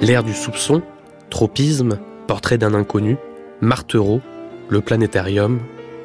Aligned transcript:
L'ère 0.00 0.22
du 0.22 0.32
soupçon, 0.32 0.80
tropisme, 1.28 1.98
portrait 2.28 2.56
d'un 2.56 2.72
inconnu, 2.72 3.16
Martereau, 3.60 4.20
le 4.68 4.80
planétarium, 4.80 5.58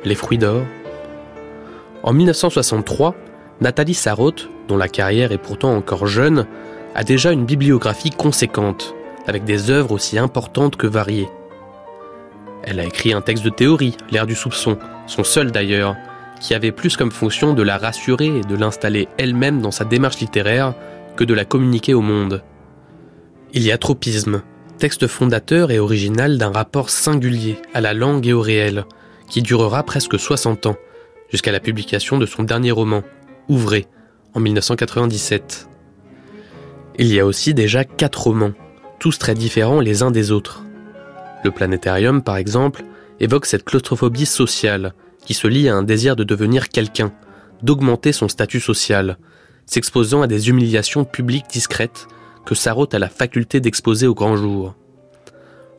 les 0.04 0.16
fruits 0.16 0.40
d'or. 0.40 0.64
En 2.02 2.12
1963, 2.12 3.14
Nathalie 3.60 3.94
Sarraute, 3.94 4.50
dont 4.68 4.78
la 4.78 4.88
carrière 4.88 5.32
est 5.32 5.38
pourtant 5.38 5.76
encore 5.76 6.08
jeune, 6.08 6.48
a 6.96 7.04
déjà 7.04 7.32
une 7.32 7.46
bibliographie 7.46 8.10
conséquente, 8.10 8.96
avec 9.28 9.44
des 9.44 9.70
œuvres 9.70 9.92
aussi 9.92 10.18
importantes 10.18 10.76
que 10.76 10.88
variées. 10.88 11.30
Elle 12.64 12.80
a 12.80 12.86
écrit 12.86 13.14
un 13.14 13.22
texte 13.22 13.44
de 13.44 13.52
théorie, 13.52 13.96
L'ère 14.10 14.26
du 14.26 14.34
soupçon, 14.34 14.80
son 15.06 15.24
seul 15.24 15.52
d'ailleurs, 15.52 15.96
qui 16.42 16.56
avait 16.56 16.72
plus 16.72 16.98
comme 16.98 17.12
fonction 17.12 17.54
de 17.54 17.62
la 17.62 17.78
rassurer 17.78 18.26
et 18.26 18.42
de 18.42 18.56
l'installer 18.56 19.08
elle-même 19.18 19.62
dans 19.62 19.72
sa 19.72 19.86
démarche 19.86 20.20
littéraire 20.20 20.74
que 21.16 21.24
de 21.24 21.34
la 21.34 21.46
communiquer 21.46 21.94
au 21.94 22.02
monde. 22.02 22.44
Il 23.54 23.64
y 23.64 23.72
a 23.72 23.78
Tropisme, 23.78 24.42
texte 24.80 25.08
fondateur 25.08 25.70
et 25.72 25.80
original 25.80 26.38
d'un 26.38 26.52
rapport 26.52 26.90
singulier 26.90 27.58
à 27.74 27.82
la 27.82 27.94
langue 27.94 28.26
et 28.26 28.34
au 28.34 28.42
réel, 28.42 28.86
qui 29.30 29.42
durera 29.42 29.84
presque 29.84 30.20
60 30.20 30.66
ans, 30.66 30.78
jusqu'à 31.30 31.52
la 31.52 31.60
publication 31.60 32.18
de 32.18 32.26
son 32.26 32.44
dernier 32.44 32.72
roman, 32.72 33.04
Ouvrez, 33.48 33.88
en 34.34 34.40
1997. 34.40 35.68
Il 36.98 37.08
y 37.08 37.20
a 37.20 37.26
aussi 37.26 37.54
déjà 37.54 37.84
quatre 37.84 38.24
romans, 38.24 38.54
tous 39.00 39.20
très 39.20 39.36
différents 39.36 39.80
les 39.80 40.04
uns 40.04 40.12
des 40.12 40.32
autres. 40.32 40.64
Le 41.44 41.52
planétarium, 41.52 42.24
par 42.24 42.38
exemple, 42.38 42.84
évoque 43.20 43.46
cette 43.46 43.66
claustrophobie 43.66 44.26
sociale, 44.26 44.94
qui 45.26 45.34
se 45.34 45.48
lie 45.48 45.70
à 45.70 45.76
un 45.76 45.84
désir 45.84 46.16
de 46.16 46.24
devenir 46.24 46.70
quelqu'un, 46.70 47.12
d'augmenter 47.62 48.12
son 48.12 48.28
statut 48.28 48.60
social, 48.60 49.18
s'exposant 49.66 50.22
à 50.22 50.28
des 50.28 50.50
humiliations 50.50 51.06
publiques 51.06 51.50
discrètes 51.50 52.08
que 52.46 52.56
Sarraute 52.56 52.94
a 52.94 53.00
la 53.00 53.10
faculté 53.10 53.60
d'exposer 53.60 54.08
au 54.08 54.14
grand 54.14 54.36
jour. 54.36 54.76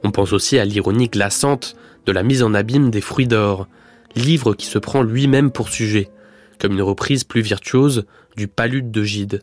On 0.04 0.10
pense 0.10 0.32
aussi 0.32 0.58
à 0.58 0.64
l'ironie 0.64 1.08
glaçante 1.08 1.76
de 2.06 2.12
la 2.12 2.22
mise 2.22 2.42
en 2.42 2.54
abîme 2.54 2.90
des 2.90 3.00
fruits 3.00 3.26
d'or, 3.26 3.68
livre 4.16 4.54
qui 4.54 4.66
se 4.66 4.78
prend 4.78 5.02
lui-même 5.02 5.50
pour 5.50 5.68
sujet, 5.68 6.10
comme 6.58 6.72
une 6.72 6.82
reprise 6.82 7.24
plus 7.24 7.40
virtuose 7.40 8.04
du 8.36 8.48
palude 8.48 8.90
de 8.90 9.02
Gide. 9.02 9.42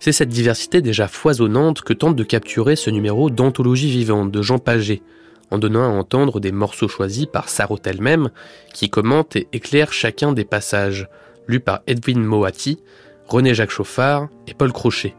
C'est 0.00 0.12
cette 0.12 0.28
diversité 0.28 0.80
déjà 0.80 1.08
foisonnante 1.08 1.82
que 1.82 1.92
tente 1.92 2.16
de 2.16 2.24
capturer 2.24 2.76
ce 2.76 2.90
numéro 2.90 3.30
d'anthologie 3.30 3.90
vivante 3.90 4.30
de 4.30 4.42
Jean 4.42 4.58
Paget, 4.58 5.02
en 5.50 5.58
donnant 5.58 5.84
à 5.84 5.94
entendre 5.94 6.40
des 6.40 6.52
morceaux 6.52 6.88
choisis 6.88 7.26
par 7.26 7.48
Sarraute 7.48 7.86
elle-même, 7.86 8.30
qui 8.74 8.90
commente 8.90 9.36
et 9.36 9.48
éclaire 9.52 9.92
chacun 9.92 10.32
des 10.32 10.44
passages, 10.44 11.08
lus 11.46 11.60
par 11.60 11.80
Edwin 11.86 12.22
Moati, 12.22 12.82
René-Jacques 13.26 13.70
Chauffard 13.70 14.28
et 14.46 14.54
Paul 14.54 14.72
Crochet. 14.72 15.14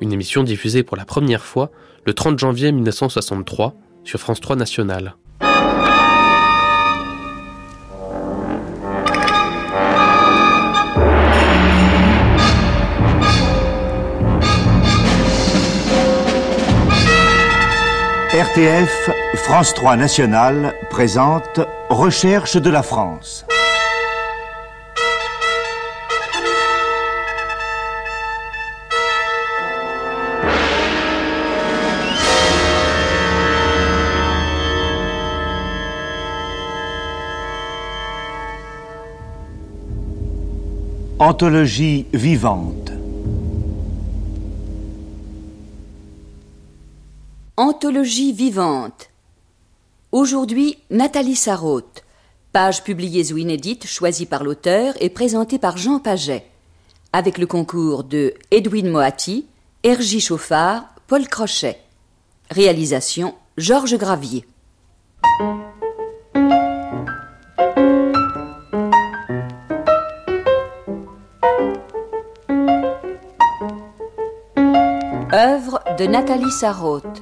Une 0.00 0.12
émission 0.12 0.44
diffusée 0.44 0.82
pour 0.82 0.96
la 0.96 1.04
première 1.04 1.44
fois 1.44 1.70
le 2.04 2.14
30 2.14 2.38
janvier 2.38 2.72
1963 2.72 3.74
sur 4.04 4.20
France 4.20 4.40
3 4.40 4.56
National. 4.56 5.16
France 19.36 19.72
3 19.74 19.96
National 19.96 20.74
présente 20.90 21.60
Recherche 21.90 22.56
de 22.56 22.70
la 22.70 22.82
France. 22.82 23.46
Anthologie 41.20 42.06
vivante. 42.12 42.90
Anthologie 47.78 48.32
vivante. 48.32 49.08
Aujourd'hui, 50.10 50.78
Nathalie 50.90 51.36
Sarraute. 51.36 52.02
Page 52.52 52.82
publiée 52.82 53.32
ou 53.32 53.36
inédite, 53.38 53.86
choisie 53.86 54.26
par 54.26 54.42
l'auteur 54.42 54.94
et 54.98 55.08
présentée 55.08 55.60
par 55.60 55.76
Jean 55.76 56.00
Paget. 56.00 56.44
Avec 57.12 57.38
le 57.38 57.46
concours 57.46 58.02
de 58.02 58.34
Edwin 58.50 58.88
Moati, 58.90 59.46
Hergy 59.84 60.18
Chauffard, 60.18 60.86
Paul 61.06 61.28
Crochet. 61.28 61.78
Réalisation 62.50 63.36
Georges 63.56 63.96
Gravier. 63.96 64.44
Œuvre 75.32 75.80
de 75.96 76.06
Nathalie 76.06 76.50
Sarraute. 76.50 77.20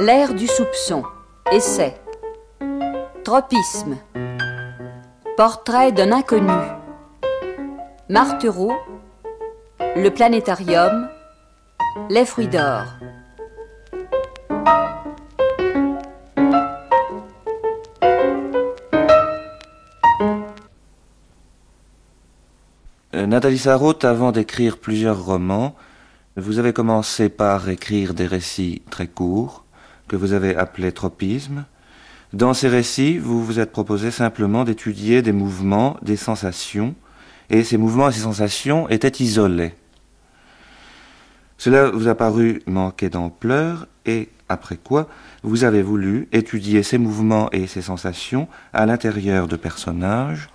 L'ère 0.00 0.32
du 0.32 0.46
soupçon. 0.46 1.02
Essai. 1.52 1.94
Tropisme. 3.22 3.98
Portrait 5.36 5.92
d'un 5.92 6.10
inconnu. 6.10 6.50
Martereau. 8.08 8.72
Le 9.78 10.08
planétarium. 10.08 11.06
Les 12.08 12.24
fruits 12.24 12.48
d'or. 12.48 12.84
Euh, 23.12 23.26
Nathalie 23.26 23.58
Sarraute, 23.58 24.06
avant 24.06 24.32
d'écrire 24.32 24.78
plusieurs 24.78 25.22
romans, 25.22 25.74
vous 26.36 26.58
avez 26.58 26.72
commencé 26.72 27.28
par 27.28 27.68
écrire 27.68 28.14
des 28.14 28.26
récits 28.26 28.80
très 28.88 29.06
courts, 29.06 29.66
que 30.10 30.16
vous 30.16 30.32
avez 30.32 30.56
appelés 30.56 30.90
tropismes. 30.90 31.64
Dans 32.32 32.52
ces 32.52 32.66
récits, 32.66 33.18
vous 33.18 33.44
vous 33.44 33.60
êtes 33.60 33.70
proposé 33.70 34.10
simplement 34.10 34.64
d'étudier 34.64 35.22
des 35.22 35.30
mouvements, 35.30 35.96
des 36.02 36.16
sensations, 36.16 36.96
et 37.48 37.62
ces 37.62 37.76
mouvements 37.76 38.08
et 38.08 38.12
ces 38.12 38.22
sensations 38.22 38.88
étaient 38.88 39.22
isolés. 39.22 39.72
Cela 41.58 41.90
vous 41.90 42.08
a 42.08 42.16
paru 42.16 42.60
manquer 42.66 43.08
d'ampleur, 43.08 43.86
et 44.04 44.30
après 44.48 44.78
quoi, 44.82 45.08
vous 45.44 45.62
avez 45.62 45.80
voulu 45.80 46.26
étudier 46.32 46.82
ces 46.82 46.98
mouvements 46.98 47.48
et 47.52 47.68
ces 47.68 47.82
sensations 47.82 48.48
à 48.72 48.86
l'intérieur 48.86 49.46
de 49.46 49.54
personnages, 49.54 50.48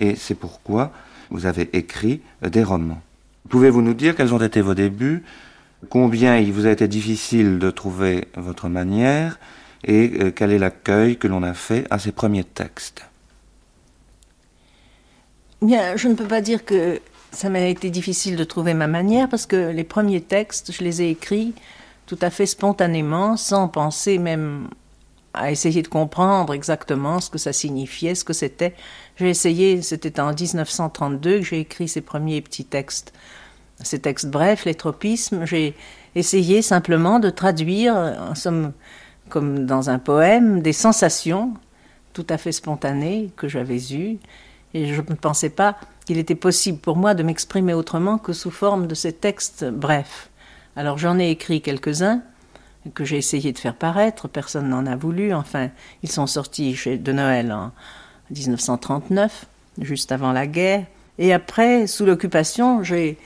et 0.00 0.16
c'est 0.16 0.34
pourquoi 0.34 0.92
vous 1.30 1.46
avez 1.46 1.70
écrit 1.72 2.20
des 2.42 2.62
romans. 2.62 3.00
Pouvez-vous 3.48 3.80
nous 3.80 3.94
dire 3.94 4.14
quels 4.14 4.34
ont 4.34 4.42
été 4.42 4.60
vos 4.60 4.74
débuts, 4.74 5.22
combien 5.88 6.36
il 6.38 6.52
vous 6.52 6.66
a 6.66 6.70
été 6.70 6.88
difficile 6.88 7.58
de 7.58 7.70
trouver 7.70 8.28
votre 8.36 8.68
manière, 8.68 9.38
et 9.84 10.12
euh, 10.20 10.32
quel 10.34 10.52
est 10.52 10.58
l'accueil 10.58 11.16
que 11.16 11.28
l'on 11.28 11.42
a 11.42 11.54
fait 11.54 11.86
à 11.90 11.98
ces 11.98 12.12
premiers 12.12 12.44
textes 12.44 13.04
Bien, 15.62 15.96
je 15.96 16.08
ne 16.08 16.14
peux 16.14 16.26
pas 16.26 16.40
dire 16.40 16.64
que 16.64 17.00
ça 17.32 17.48
m'a 17.50 17.60
été 17.60 17.90
difficile 17.90 18.36
de 18.36 18.44
trouver 18.44 18.74
ma 18.74 18.86
manière, 18.86 19.28
parce 19.28 19.46
que 19.46 19.70
les 19.70 19.84
premiers 19.84 20.20
textes, 20.20 20.72
je 20.72 20.82
les 20.82 21.02
ai 21.02 21.10
écrits 21.10 21.54
tout 22.06 22.18
à 22.22 22.30
fait 22.30 22.46
spontanément, 22.46 23.36
sans 23.36 23.68
penser 23.68 24.18
même 24.18 24.68
à 25.34 25.50
essayer 25.50 25.82
de 25.82 25.88
comprendre 25.88 26.54
exactement 26.54 27.20
ce 27.20 27.28
que 27.28 27.38
ça 27.38 27.52
signifiait, 27.52 28.14
ce 28.14 28.24
que 28.24 28.32
c'était. 28.32 28.74
J'ai 29.16 29.28
essayé, 29.28 29.82
c'était 29.82 30.18
en 30.18 30.32
1932 30.32 31.38
que 31.38 31.44
j'ai 31.44 31.60
écrit 31.60 31.86
ces 31.86 32.00
premiers 32.00 32.40
petits 32.40 32.64
textes, 32.64 33.12
ces 33.82 33.98
textes 33.98 34.28
brefs, 34.28 34.64
les 34.64 34.74
tropismes. 34.74 35.44
J'ai 35.44 35.74
essayé 36.14 36.62
simplement 36.62 37.18
de 37.18 37.30
traduire, 37.30 37.94
en 37.94 38.34
somme, 38.34 38.72
comme 39.28 39.66
dans 39.66 39.90
un 39.90 39.98
poème, 39.98 40.62
des 40.62 40.72
sensations 40.72 41.54
tout 42.12 42.26
à 42.28 42.38
fait 42.38 42.52
spontanées 42.52 43.30
que 43.36 43.48
j'avais 43.48 43.92
eues. 43.92 44.18
Et 44.74 44.92
je 44.92 45.00
ne 45.00 45.14
pensais 45.14 45.50
pas 45.50 45.76
qu'il 46.04 46.18
était 46.18 46.34
possible 46.34 46.78
pour 46.78 46.96
moi 46.96 47.14
de 47.14 47.22
m'exprimer 47.22 47.74
autrement 47.74 48.18
que 48.18 48.32
sous 48.32 48.50
forme 48.50 48.86
de 48.86 48.94
ces 48.94 49.12
textes 49.12 49.64
brefs. 49.64 50.30
Alors 50.76 50.98
j'en 50.98 51.18
ai 51.18 51.30
écrit 51.30 51.60
quelques-uns 51.60 52.22
que 52.94 53.04
j'ai 53.04 53.18
essayé 53.18 53.52
de 53.52 53.58
faire 53.58 53.74
paraître, 53.74 54.28
personne 54.28 54.68
n'en 54.68 54.86
a 54.86 54.96
voulu. 54.96 55.34
Enfin, 55.34 55.68
ils 56.02 56.10
sont 56.10 56.26
sortis 56.26 56.74
chez 56.74 56.96
de 56.96 57.12
Noël 57.12 57.52
en 57.52 57.72
1939, 58.30 59.46
juste 59.80 60.12
avant 60.12 60.32
la 60.32 60.46
guerre. 60.46 60.84
Et 61.18 61.32
après, 61.32 61.86
sous 61.86 62.06
l'occupation, 62.06 62.82
j'ai 62.82 63.18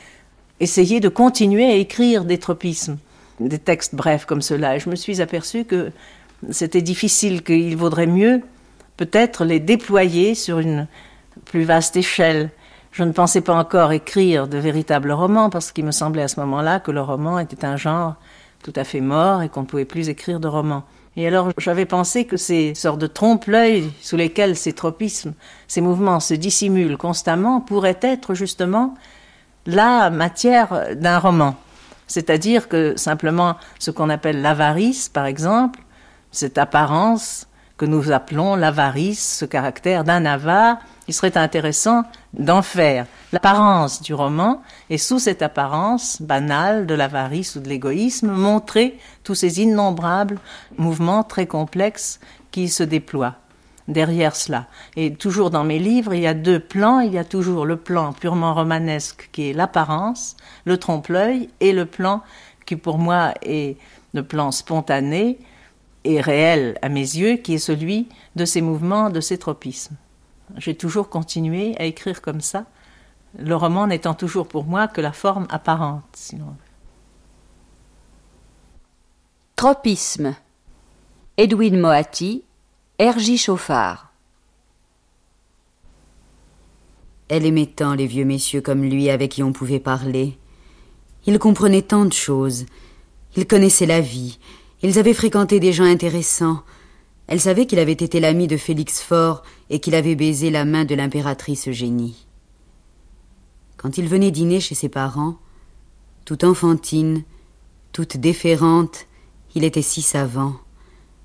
essayé 0.60 1.00
de 1.00 1.08
continuer 1.08 1.66
à 1.66 1.75
écrire 1.75 2.25
des 2.25 2.38
tropismes, 2.38 2.99
des 3.40 3.58
textes 3.58 3.94
brefs 3.94 4.25
comme 4.25 4.43
cela. 4.43 4.76
Et 4.76 4.81
je 4.81 4.88
me 4.88 4.96
suis 4.96 5.20
aperçu 5.20 5.64
que 5.64 5.90
c'était 6.50 6.82
difficile, 6.82 7.43
qu'il 7.43 7.76
vaudrait 7.76 8.06
mieux 8.06 8.43
peut-être 8.96 9.44
les 9.44 9.60
déployer 9.60 10.34
sur 10.34 10.58
une 10.58 10.87
plus 11.44 11.64
vaste 11.64 11.96
échelle. 11.96 12.50
Je 12.93 13.04
ne 13.04 13.12
pensais 13.12 13.40
pas 13.40 13.54
encore 13.54 13.93
écrire 13.93 14.49
de 14.49 14.58
véritables 14.58 15.12
romans 15.12 15.50
parce 15.50 15.72
qu'il 15.72 15.84
me 15.84 15.93
semblait 15.93 16.22
à 16.22 16.28
ce 16.28 16.40
moment-là 16.40 16.78
que 16.78 16.90
le 16.90 17.00
roman 17.00 17.38
était 17.38 17.64
un 17.64 17.76
genre 17.76 18.16
tout 18.62 18.72
à 18.76 18.84
fait 18.84 19.00
mort 19.00 19.43
et 19.43 19.49
qu'on 19.49 19.62
ne 19.62 19.66
pouvait 19.66 19.84
plus 19.84 20.08
écrire 20.08 20.40
de 20.40 20.49
romans. 20.49 20.84
Et 21.16 21.26
alors 21.26 21.50
j'avais 21.58 21.84
pensé 21.84 22.25
que 22.25 22.37
ces 22.37 22.75
sortes 22.75 23.00
de 23.00 23.06
trompe-l'œil 23.06 23.90
sous 24.00 24.16
lesquels 24.16 24.56
ces 24.56 24.72
tropismes, 24.72 25.34
ces 25.69 25.81
mouvements 25.81 26.20
se 26.20 26.34
dissimulent 26.34 26.96
constamment 26.96 27.60
pourraient 27.60 27.99
être 28.00 28.34
justement 28.34 28.94
la 29.67 30.11
matière 30.11 30.94
d'un 30.97 31.19
roman. 31.19 31.56
C'est-à-dire 32.06 32.69
que 32.69 32.97
simplement 32.97 33.56
ce 33.79 33.91
qu'on 33.91 34.11
appelle 34.11 34.43
l'avarice, 34.43 35.09
par 35.09 35.26
exemple, 35.26 35.81
cette 36.31 36.59
apparence 36.59 37.47
que 37.76 37.87
nous 37.87 38.12
appelons 38.12 38.55
l'avarice, 38.55 39.38
ce 39.38 39.44
caractère 39.44 40.05
d'un 40.05 40.25
avare, 40.25 40.79
il 41.09 41.14
serait 41.14 41.37
intéressant 41.37 42.05
d'en 42.32 42.62
faire 42.62 43.06
l'apparence 43.32 44.03
du 44.03 44.14
roman 44.14 44.62
et 44.88 44.99
sous 44.99 45.19
cette 45.19 45.43
apparence 45.43 46.23
banale 46.23 46.87
de 46.87 46.94
l'avarice 46.94 47.56
ou 47.56 47.61
de 47.61 47.69
l'égoïsme, 47.69 48.31
montrer 48.31 48.99
tous 49.25 49.35
ces 49.35 49.61
innombrables 49.61 50.38
mouvements 50.79 51.25
très 51.25 51.47
complexes 51.47 52.20
qui 52.50 52.69
se 52.69 52.82
déploient 52.82 53.37
derrière 53.88 54.37
cela. 54.37 54.67
Et 54.96 55.14
toujours 55.14 55.50
dans 55.50 55.64
mes 55.64 55.79
livres, 55.79 56.14
il 56.14 56.23
y 56.23 56.26
a 56.26 56.34
deux 56.34 56.61
plans. 56.61 57.00
Il 57.00 57.12
y 57.12 57.19
a 57.19 57.25
toujours 57.25 57.67
le 57.67 57.76
plan 57.76 58.12
purement 58.12 58.55
romanesque 58.55 59.29
qui 59.32 59.50
est 59.50 59.52
l'apparence, 59.52 60.37
le 60.64 60.79
trompe-l'œil, 60.79 61.49
et 61.61 61.73
le 61.73 61.87
plan 61.87 62.23
qui 62.67 62.76
pour 62.76 62.99
moi 62.99 63.34
est 63.43 63.76
le 64.14 64.23
plan 64.23 64.50
spontané, 64.50 65.38
et 66.05 66.20
réel 66.20 66.79
à 66.82 66.88
mes 66.88 67.00
yeux, 67.00 67.37
qui 67.37 67.55
est 67.55 67.58
celui 67.58 68.08
de 68.37 68.44
ces 68.44 68.61
mouvements, 68.61 69.11
de 69.11 69.20
ces 69.20 69.38
tropismes. 69.38 69.96
J'ai 70.56 70.75
toujours 70.75 71.08
continué 71.08 71.75
à 71.78 71.85
écrire 71.85 72.20
comme 72.20 72.40
ça, 72.40 72.67
le 73.38 73.56
roman 73.56 73.87
n'étant 73.87 74.14
toujours 74.14 74.46
pour 74.46 74.64
moi 74.64 74.88
que 74.88 75.00
la 75.00 75.12
forme 75.12 75.46
apparente, 75.50 76.05
sinon. 76.12 76.55
Tropisme. 79.56 80.35
Edwin 81.38 81.81
Moati, 81.81 82.44
R.J. 83.00 83.39
Chauffard. 83.39 84.12
Elle 87.29 87.47
aimait 87.47 87.67
tant 87.67 87.94
les 87.94 88.06
vieux 88.06 88.27
messieurs 88.27 88.61
comme 88.61 88.85
lui 88.85 89.09
avec 89.09 89.33
qui 89.33 89.43
on 89.43 89.53
pouvait 89.53 89.81
parler. 89.81 90.37
Ils 91.27 91.39
comprenaient 91.39 91.83
tant 91.83 92.05
de 92.05 92.12
choses. 92.12 92.67
Ils 93.35 93.47
connaissaient 93.47 93.87
la 93.87 94.03
vie, 94.03 94.39
ils 94.83 94.99
avaient 94.99 95.15
fréquenté 95.15 95.59
des 95.59 95.73
gens 95.73 95.85
intéressants. 95.85 96.62
Elle 97.29 97.41
savait 97.41 97.65
qu'il 97.65 97.79
avait 97.79 97.93
été 97.93 98.21
l'ami 98.21 98.47
de 98.47 98.59
Félix 98.59 99.00
Faure 99.00 99.43
et 99.71 99.81
qu'il 99.81 99.95
avait 99.95 100.15
baisé 100.15 100.50
la 100.50 100.67
main 100.67 100.85
de 100.85 100.95
l'impératrice 100.95 101.69
Eugénie. 101.69 102.27
Quand 103.79 103.97
il 103.97 104.06
venait 104.06 104.31
dîner 104.31 104.61
chez 104.61 104.75
ses 104.75 104.91
parents, 104.91 105.38
toute 106.27 106.45
enfantine, 106.45 107.25
toute 107.93 108.19
déférente, 108.19 109.06
il 109.55 109.65
était 109.65 109.83
si 109.83 110.03
savant. 110.03 110.56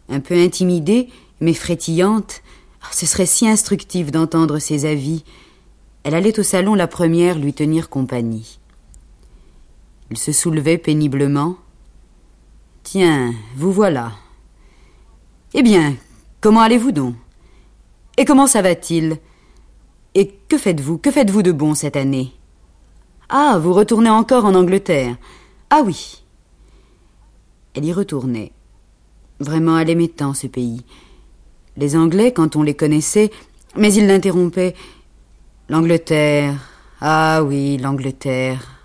Un 0.08 0.22
peu 0.22 0.42
intimidée, 0.42 1.10
mais 1.40 1.54
frétillante, 1.54 2.42
ce 2.92 3.06
serait 3.06 3.26
si 3.26 3.48
instructif 3.48 4.12
d'entendre 4.12 4.60
ses 4.60 4.86
avis. 4.86 5.24
Elle 6.04 6.16
allait 6.16 6.40
au 6.40 6.44
salon 6.44 6.76
la 6.76 6.88
première 6.88 7.38
lui 7.38 7.54
tenir 7.54 7.90
compagnie. 7.90 8.60
Il 10.10 10.18
se 10.18 10.32
soulevait 10.32 10.78
péniblement, 10.78 11.58
Tiens, 12.90 13.34
vous 13.58 13.74
voilà. 13.74 14.14
Eh 15.54 15.62
bien, 15.62 15.98
comment 16.40 16.62
allez-vous 16.62 16.94
donc? 16.94 17.16
Et 18.16 18.24
comment 18.24 18.48
ça 18.48 18.62
va-t-il? 18.62 19.18
Et 20.16 20.40
que 20.48 20.58
faites-vous? 20.58 20.98
Que 20.98 21.12
faites-vous 21.12 21.44
de 21.44 21.52
bon 21.52 21.76
cette 21.76 21.98
année? 21.98 22.32
Ah, 23.28 23.60
vous 23.62 23.74
retournez 23.74 24.10
encore 24.10 24.46
en 24.46 24.56
Angleterre 24.56 25.18
Ah 25.70 25.82
oui. 25.86 26.24
Elle 27.74 27.84
y 27.84 27.92
retournait. 27.92 28.54
Vraiment, 29.42 29.78
elle 29.78 29.90
aimait 29.90 30.08
tant 30.08 30.34
ce 30.34 30.48
pays. 30.48 30.86
Les 31.78 31.96
Anglais, 31.96 32.32
quand 32.32 32.56
on 32.56 32.64
les 32.64 32.74
connaissait, 32.74 33.32
mais 33.76 33.94
il 33.94 34.08
l'interrompait. 34.08 34.76
L'Angleterre. 35.70 36.56
Ah 37.00 37.44
oui, 37.44 37.78
l'Angleterre. 37.78 38.82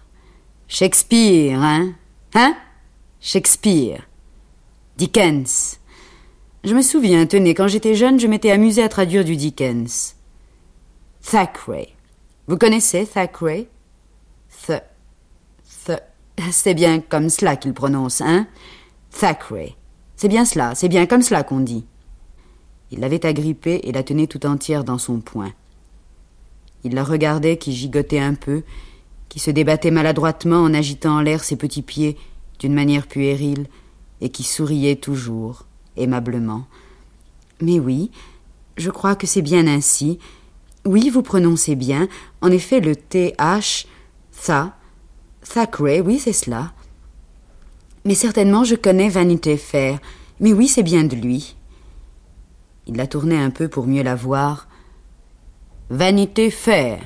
Shakespeare, 0.68 1.58
hein? 1.58 1.94
Hein? 2.34 2.54
Shakespeare. 3.20 4.06
Dickens. 4.98 5.78
Je 6.64 6.74
me 6.74 6.82
souviens, 6.82 7.26
tenez, 7.26 7.54
quand 7.54 7.66
j'étais 7.66 7.94
jeune, 7.94 8.20
je 8.20 8.26
m'étais 8.26 8.50
amusé 8.50 8.82
à 8.82 8.88
traduire 8.88 9.24
du 9.24 9.36
Dickens. 9.36 10.14
Thackeray. 11.22 11.88
Vous 12.46 12.58
connaissez 12.58 13.06
Thackeray? 13.06 13.68
Th. 14.66 14.82
Th. 15.86 16.02
C'est 16.50 16.74
bien 16.74 17.00
comme 17.00 17.30
cela 17.30 17.56
qu'il 17.56 17.72
prononce, 17.72 18.20
hein? 18.20 18.46
Thackeray. 19.18 19.76
C'est 20.16 20.28
bien 20.28 20.44
cela, 20.44 20.74
c'est 20.74 20.88
bien 20.88 21.06
comme 21.06 21.22
cela 21.22 21.42
qu'on 21.42 21.60
dit. 21.60 21.86
Il 22.92 23.00
l'avait 23.00 23.24
agrippée 23.26 23.80
et 23.84 23.92
la 23.92 24.02
tenait 24.02 24.26
tout 24.26 24.44
entière 24.46 24.84
dans 24.84 24.98
son 24.98 25.20
poing. 25.20 25.52
Il 26.84 26.94
la 26.94 27.02
regardait 27.02 27.56
qui 27.56 27.72
gigotait 27.72 28.20
un 28.20 28.34
peu, 28.34 28.62
qui 29.30 29.38
se 29.38 29.50
débattait 29.50 29.90
maladroitement 29.90 30.62
en 30.62 30.74
agitant 30.74 31.16
en 31.16 31.20
l'air 31.22 31.42
ses 31.42 31.56
petits 31.56 31.82
pieds 31.82 32.18
d'une 32.58 32.74
manière 32.74 33.06
puérile, 33.06 33.66
et 34.20 34.28
qui 34.28 34.44
souriait 34.44 34.96
toujours, 34.96 35.64
aimablement. 35.96 36.66
Mais 37.60 37.80
oui, 37.80 38.10
je 38.76 38.90
crois 38.90 39.16
que 39.16 39.26
c'est 39.26 39.42
bien 39.42 39.66
ainsi. 39.66 40.18
Oui, 40.84 41.08
vous 41.08 41.22
prononcez 41.22 41.74
bien. 41.74 42.08
En 42.40 42.50
effet, 42.50 42.80
le 42.80 42.94
TH, 42.94 43.86
ça, 44.30 44.76
Thackeray, 45.42 46.00
oui, 46.00 46.18
c'est 46.18 46.32
cela. 46.32 46.72
Mais 48.04 48.14
certainement, 48.14 48.64
je 48.64 48.74
connais 48.74 49.08
Vanité 49.08 49.56
Fair. 49.56 49.98
Mais 50.40 50.52
oui, 50.52 50.68
c'est 50.68 50.82
bien 50.82 51.04
de 51.04 51.16
lui. 51.16 51.56
Il 52.87 52.96
la 52.96 53.06
tournait 53.06 53.38
un 53.38 53.50
peu 53.50 53.69
pour 53.69 53.87
mieux 53.87 54.02
la 54.02 54.14
voir. 54.14 54.69
Vanité 55.90 56.50
Fair. 56.50 57.00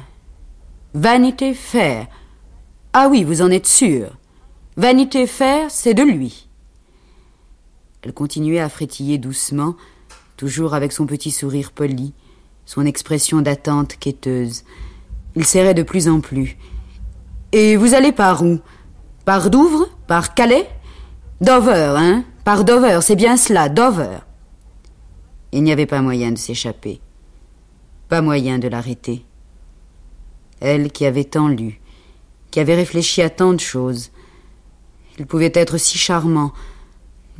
Vanité 0.94 1.54
Fair. 1.54 2.06
Ah 2.92 3.08
oui, 3.10 3.24
vous 3.24 3.42
en 3.42 3.50
êtes 3.50 3.66
sûr. 3.66 4.16
Vanité 4.76 5.26
Fair, 5.26 5.70
c'est 5.70 5.94
de 5.94 6.02
lui. 6.02 6.48
Elle 8.02 8.14
continuait 8.14 8.60
à 8.60 8.68
frétiller 8.68 9.18
doucement, 9.18 9.74
toujours 10.36 10.74
avec 10.74 10.92
son 10.92 11.06
petit 11.06 11.30
sourire 11.30 11.72
poli, 11.72 12.14
son 12.64 12.86
expression 12.86 13.42
d'attente 13.42 13.96
quêteuse. 13.96 14.64
Il 15.34 15.44
serrait 15.44 15.74
de 15.74 15.82
plus 15.82 16.08
en 16.08 16.20
plus. 16.20 16.56
Et 17.52 17.76
vous 17.76 17.94
allez 17.94 18.12
par 18.12 18.42
où? 18.42 18.60
Par 19.24 19.50
Douvres? 19.50 19.88
Par 20.06 20.34
Calais? 20.34 20.68
Dover, 21.40 21.94
hein? 21.98 22.24
Par 22.44 22.64
Dover, 22.64 23.00
c'est 23.02 23.16
bien 23.16 23.36
cela, 23.36 23.68
Dover. 23.68 24.18
Il 25.52 25.62
n'y 25.62 25.72
avait 25.72 25.86
pas 25.86 26.02
moyen 26.02 26.32
de 26.32 26.38
s'échapper. 26.38 27.00
Pas 28.08 28.22
moyen 28.22 28.58
de 28.58 28.68
l'arrêter. 28.68 29.24
Elle 30.60 30.90
qui 30.90 31.06
avait 31.06 31.24
tant 31.24 31.48
lu, 31.48 31.80
qui 32.50 32.60
avait 32.60 32.74
réfléchi 32.74 33.22
à 33.22 33.30
tant 33.30 33.52
de 33.52 33.60
choses, 33.60 34.10
il 35.18 35.26
pouvait 35.26 35.52
être 35.54 35.78
si 35.78 35.96
charmant, 35.98 36.52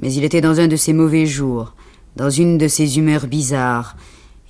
mais 0.01 0.13
il 0.13 0.25
était 0.25 0.41
dans 0.41 0.61
un 0.61 0.69
de 0.69 0.77
ses 0.77 0.93
mauvais 0.93 1.27
jours, 1.27 1.75
dans 2.17 2.31
une 2.31 2.59
de 2.59 2.69
ses 2.69 2.99
humeurs 2.99 3.27
bizarres. 3.27 3.97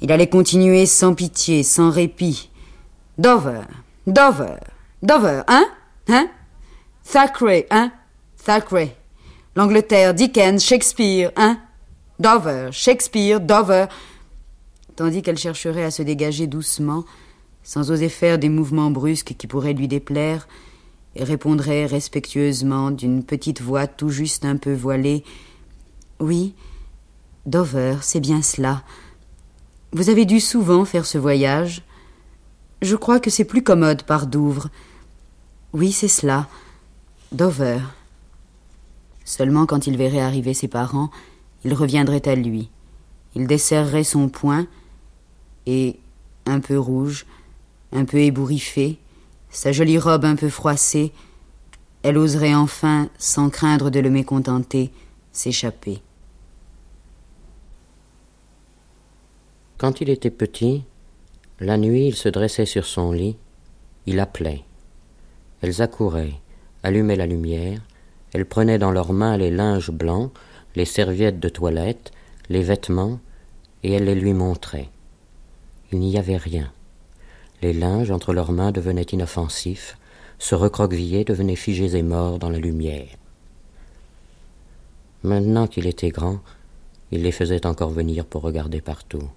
Il 0.00 0.12
allait 0.12 0.28
continuer 0.28 0.86
sans 0.86 1.14
pitié, 1.14 1.62
sans 1.62 1.90
répit. 1.90 2.50
Dover, 3.18 3.62
Dover, 4.06 4.56
Dover, 5.02 5.42
hein 5.48 5.66
Hein? 6.08 6.28
Thackeray, 7.02 7.66
hein? 7.70 7.90
Thackeray. 8.44 8.94
L'Angleterre, 9.56 10.14
Dickens, 10.14 10.62
Shakespeare, 10.62 11.32
hein? 11.36 11.58
Dover, 12.18 12.70
Shakespeare, 12.72 13.40
Dover. 13.40 13.86
Tandis 14.96 15.22
qu'elle 15.22 15.36
chercherait 15.36 15.84
à 15.84 15.90
se 15.90 16.02
dégager 16.02 16.46
doucement, 16.46 17.04
sans 17.62 17.90
oser 17.90 18.08
faire 18.08 18.38
des 18.38 18.48
mouvements 18.48 18.90
brusques 18.90 19.34
qui 19.36 19.46
pourraient 19.46 19.74
lui 19.74 19.88
déplaire, 19.88 20.48
et 21.14 21.24
répondrait 21.24 21.86
respectueusement 21.86 22.90
d'une 22.90 23.24
petite 23.24 23.60
voix 23.60 23.86
tout 23.86 24.10
juste 24.10 24.44
un 24.44 24.56
peu 24.56 24.72
voilée 24.72 25.24
Oui, 26.20 26.54
Dover, 27.46 27.96
c'est 28.02 28.20
bien 28.20 28.42
cela. 28.42 28.82
Vous 29.92 30.10
avez 30.10 30.24
dû 30.24 30.40
souvent 30.40 30.84
faire 30.84 31.06
ce 31.06 31.16
voyage. 31.16 31.82
Je 32.82 32.96
crois 32.96 33.20
que 33.20 33.30
c'est 33.30 33.44
plus 33.44 33.62
commode 33.62 34.02
par 34.02 34.26
Douvres. 34.26 34.68
Oui, 35.72 35.92
c'est 35.92 36.08
cela. 36.08 36.48
Dover. 37.32 37.78
Seulement 39.24 39.66
quand 39.66 39.86
il 39.86 39.96
verrait 39.96 40.20
arriver 40.20 40.54
ses 40.54 40.68
parents, 40.68 41.10
il 41.66 41.74
reviendrait 41.74 42.28
à 42.28 42.36
lui. 42.36 42.70
Il 43.34 43.48
desserrerait 43.48 44.04
son 44.04 44.28
poing 44.28 44.68
et, 45.66 45.98
un 46.46 46.60
peu 46.60 46.78
rouge, 46.78 47.26
un 47.92 48.04
peu 48.04 48.18
ébouriffé, 48.18 48.98
sa 49.50 49.72
jolie 49.72 49.98
robe 49.98 50.24
un 50.24 50.36
peu 50.36 50.48
froissée, 50.48 51.12
elle 52.04 52.18
oserait 52.18 52.54
enfin, 52.54 53.08
sans 53.18 53.50
craindre 53.50 53.90
de 53.90 53.98
le 53.98 54.10
mécontenter, 54.10 54.92
s'échapper. 55.32 56.00
Quand 59.76 60.00
il 60.00 60.08
était 60.08 60.30
petit, 60.30 60.84
la 61.58 61.78
nuit 61.78 62.06
il 62.06 62.14
se 62.14 62.28
dressait 62.28 62.64
sur 62.64 62.86
son 62.86 63.10
lit, 63.10 63.36
Il 64.06 64.20
appelait. 64.20 64.62
Elles 65.62 65.82
accouraient, 65.82 66.38
allumaient 66.84 67.16
la 67.16 67.26
lumière, 67.26 67.80
elles 68.32 68.46
prenaient 68.46 68.78
dans 68.78 68.92
leurs 68.92 69.12
mains 69.12 69.36
les 69.36 69.50
linges 69.50 69.90
blancs, 69.90 70.30
les 70.76 70.84
serviettes 70.84 71.40
de 71.40 71.48
toilette, 71.48 72.12
les 72.50 72.62
vêtements, 72.62 73.18
et 73.82 73.92
elles 73.92 74.04
les 74.04 74.14
lui 74.14 74.34
montraient. 74.34 74.90
Il 75.90 75.98
n'y 75.98 76.18
avait 76.18 76.36
rien. 76.36 76.70
Les 77.62 77.72
linges 77.72 78.10
entre 78.10 78.34
leurs 78.34 78.52
mains 78.52 78.72
devenaient 78.72 79.02
inoffensifs, 79.02 79.96
se 80.38 80.54
recroquevillaient, 80.54 81.24
devenaient 81.24 81.56
figés 81.56 81.96
et 81.96 82.02
morts 82.02 82.38
dans 82.38 82.50
la 82.50 82.58
lumière. 82.58 83.08
Maintenant 85.22 85.66
qu'il 85.66 85.86
était 85.86 86.10
grand, 86.10 86.40
il 87.10 87.22
les 87.22 87.32
faisait 87.32 87.66
encore 87.66 87.90
venir 87.90 88.26
pour 88.26 88.42
regarder 88.42 88.82
partout, 88.82 89.28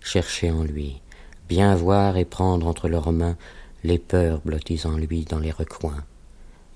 chercher 0.00 0.50
en 0.50 0.62
lui, 0.62 1.00
bien 1.48 1.74
voir 1.74 2.18
et 2.18 2.26
prendre 2.26 2.66
entre 2.66 2.88
leurs 2.88 3.12
mains 3.12 3.36
les 3.82 3.98
peurs 3.98 4.40
blotties 4.44 4.82
en 4.84 4.96
lui 4.96 5.24
dans 5.24 5.38
les 5.38 5.50
recoins, 5.50 6.04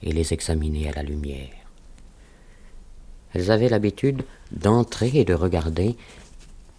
et 0.03 0.13
les 0.13 0.33
examiner 0.33 0.89
à 0.89 0.93
la 0.93 1.03
lumière. 1.03 1.66
Elles 3.37 3.51
avaient 3.51 3.69
l'habitude 3.69 4.23
d'entrer 4.51 5.11
et 5.13 5.27
de 5.27 5.35
regarder, 5.35 5.95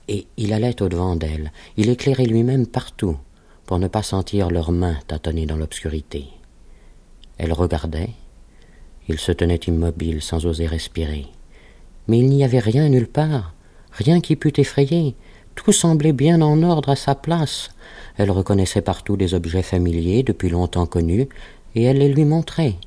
et 0.08 0.26
il 0.38 0.54
allait 0.54 0.82
au-devant 0.82 1.16
d'elles, 1.16 1.52
il 1.78 1.88
éclairait 1.88 2.26
lui-même 2.26 2.66
partout, 2.66 3.16
pour 3.68 3.78
ne 3.78 3.88
pas 3.88 4.02
sentir 4.02 4.50
leurs 4.50 4.72
mains 4.72 4.98
tâtonner 5.06 5.46
dans 5.46 5.56
l'obscurité. 5.56 6.26
Elles 7.38 7.54
regardaient, 7.54 8.10
il 9.08 9.20
se 9.20 9.32
tenait 9.32 9.60
immobile 9.68 10.24
sans 10.24 10.48
oser 10.48 10.66
respirer. 10.66 11.28
Mais 12.08 12.18
il 12.18 12.28
n'y 12.28 12.44
avait 12.44 12.58
rien 12.58 12.90
nulle 12.90 13.08
part, 13.08 13.54
rien 13.92 14.20
qui 14.20 14.36
pût 14.36 14.60
effrayer, 14.60 15.14
tout 15.54 15.72
semblait 15.72 16.12
bien 16.12 16.42
en 16.42 16.64
ordre 16.64 16.90
à 16.90 16.96
sa 16.96 17.14
place. 17.14 17.70
Elle 18.18 18.32
reconnaissait 18.32 18.82
partout 18.82 19.16
des 19.16 19.36
objets 19.36 19.62
familiers 19.62 20.24
depuis 20.24 20.50
longtemps 20.50 20.88
connus, 20.88 21.30
et 21.76 21.84
elle 21.84 22.00
les 22.00 22.10
lui 22.12 22.26
montrait. 22.26 22.78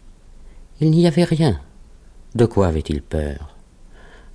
Il 0.80 0.90
n'y 0.90 1.06
avait 1.06 1.22
rien. 1.22 1.60
De 2.34 2.46
quoi 2.46 2.66
avait-il 2.66 3.00
peur? 3.00 3.49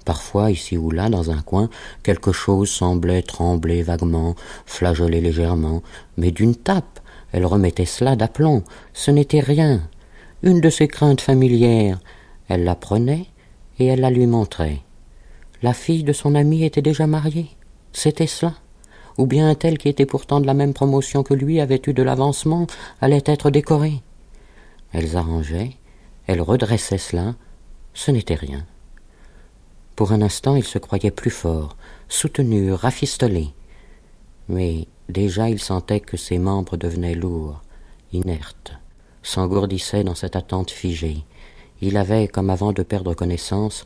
Parfois, 0.06 0.52
ici 0.52 0.78
ou 0.78 0.92
là, 0.92 1.10
dans 1.10 1.32
un 1.32 1.42
coin, 1.42 1.70
quelque 2.04 2.32
chose 2.32 2.70
semblait 2.70 3.24
trembler 3.24 3.82
vaguement, 3.82 4.36
flageoler 4.68 5.20
légèrement, 5.20 5.82
mais 6.16 6.30
d'une 6.30 6.56
tape, 6.56 7.00
elle 7.32 7.46
remettait 7.46 7.86
cela 7.86 8.16
d'aplomb. 8.16 8.64
Ce 8.94 9.10
n'était 9.10 9.40
rien. 9.40 9.82
Une 10.44 10.62
de 10.62 10.70
ses 10.70 10.88
craintes 10.88 11.22
familières. 11.22 12.00
Elle 12.48 12.64
la 12.64 12.76
prenait 12.76 13.26
et 13.80 13.88
elle 13.88 14.02
la 14.02 14.12
lui 14.12 14.28
montrait. 14.28 14.82
La 15.64 15.74
fille 15.74 16.04
de 16.04 16.14
son 16.14 16.36
ami 16.36 16.64
était 16.64 16.84
déjà 16.84 17.08
mariée. 17.08 17.50
C'était 17.92 18.28
cela. 18.28 18.54
Ou 19.18 19.26
bien 19.26 19.50
un 19.50 19.56
tel 19.56 19.80
qui 19.80 19.90
était 19.90 20.06
pourtant 20.06 20.40
de 20.40 20.46
la 20.46 20.54
même 20.54 20.74
promotion 20.74 21.24
que 21.24 21.34
lui 21.34 21.60
avait 21.60 21.82
eu 21.88 21.94
de 21.94 22.04
l'avancement, 22.04 22.68
allait 23.02 23.24
être 23.26 23.50
décoré. 23.50 24.02
Elles 24.94 25.18
arrangeaient, 25.18 25.72
elles 26.28 26.42
redressaient 26.42 27.00
cela, 27.00 27.34
ce 27.94 28.12
n'était 28.12 28.36
rien. 28.36 28.66
Pour 29.96 30.12
un 30.12 30.22
instant, 30.22 30.56
il 30.56 30.66
se 30.66 30.78
croyait 30.78 31.12
plus 31.12 31.32
fort, 31.32 31.78
soutenu, 32.10 32.74
rafistolé. 32.74 33.50
Mais 34.50 34.88
déjà 35.08 35.50
il 35.50 35.60
sentait 35.60 36.02
que 36.02 36.18
ses 36.18 36.38
membres 36.38 36.75
devenaient 36.75 37.16
lourds, 37.16 37.62
inertes, 38.12 38.74
s'engourdissaient 39.24 40.04
dans 40.04 40.16
cette 40.16 40.36
attente 40.36 40.70
figée. 40.70 41.24
Il 41.82 41.96
avait, 41.96 42.28
comme 42.28 42.50
avant 42.50 42.74
de 42.74 42.84
perdre 42.84 43.14
connaissance, 43.14 43.86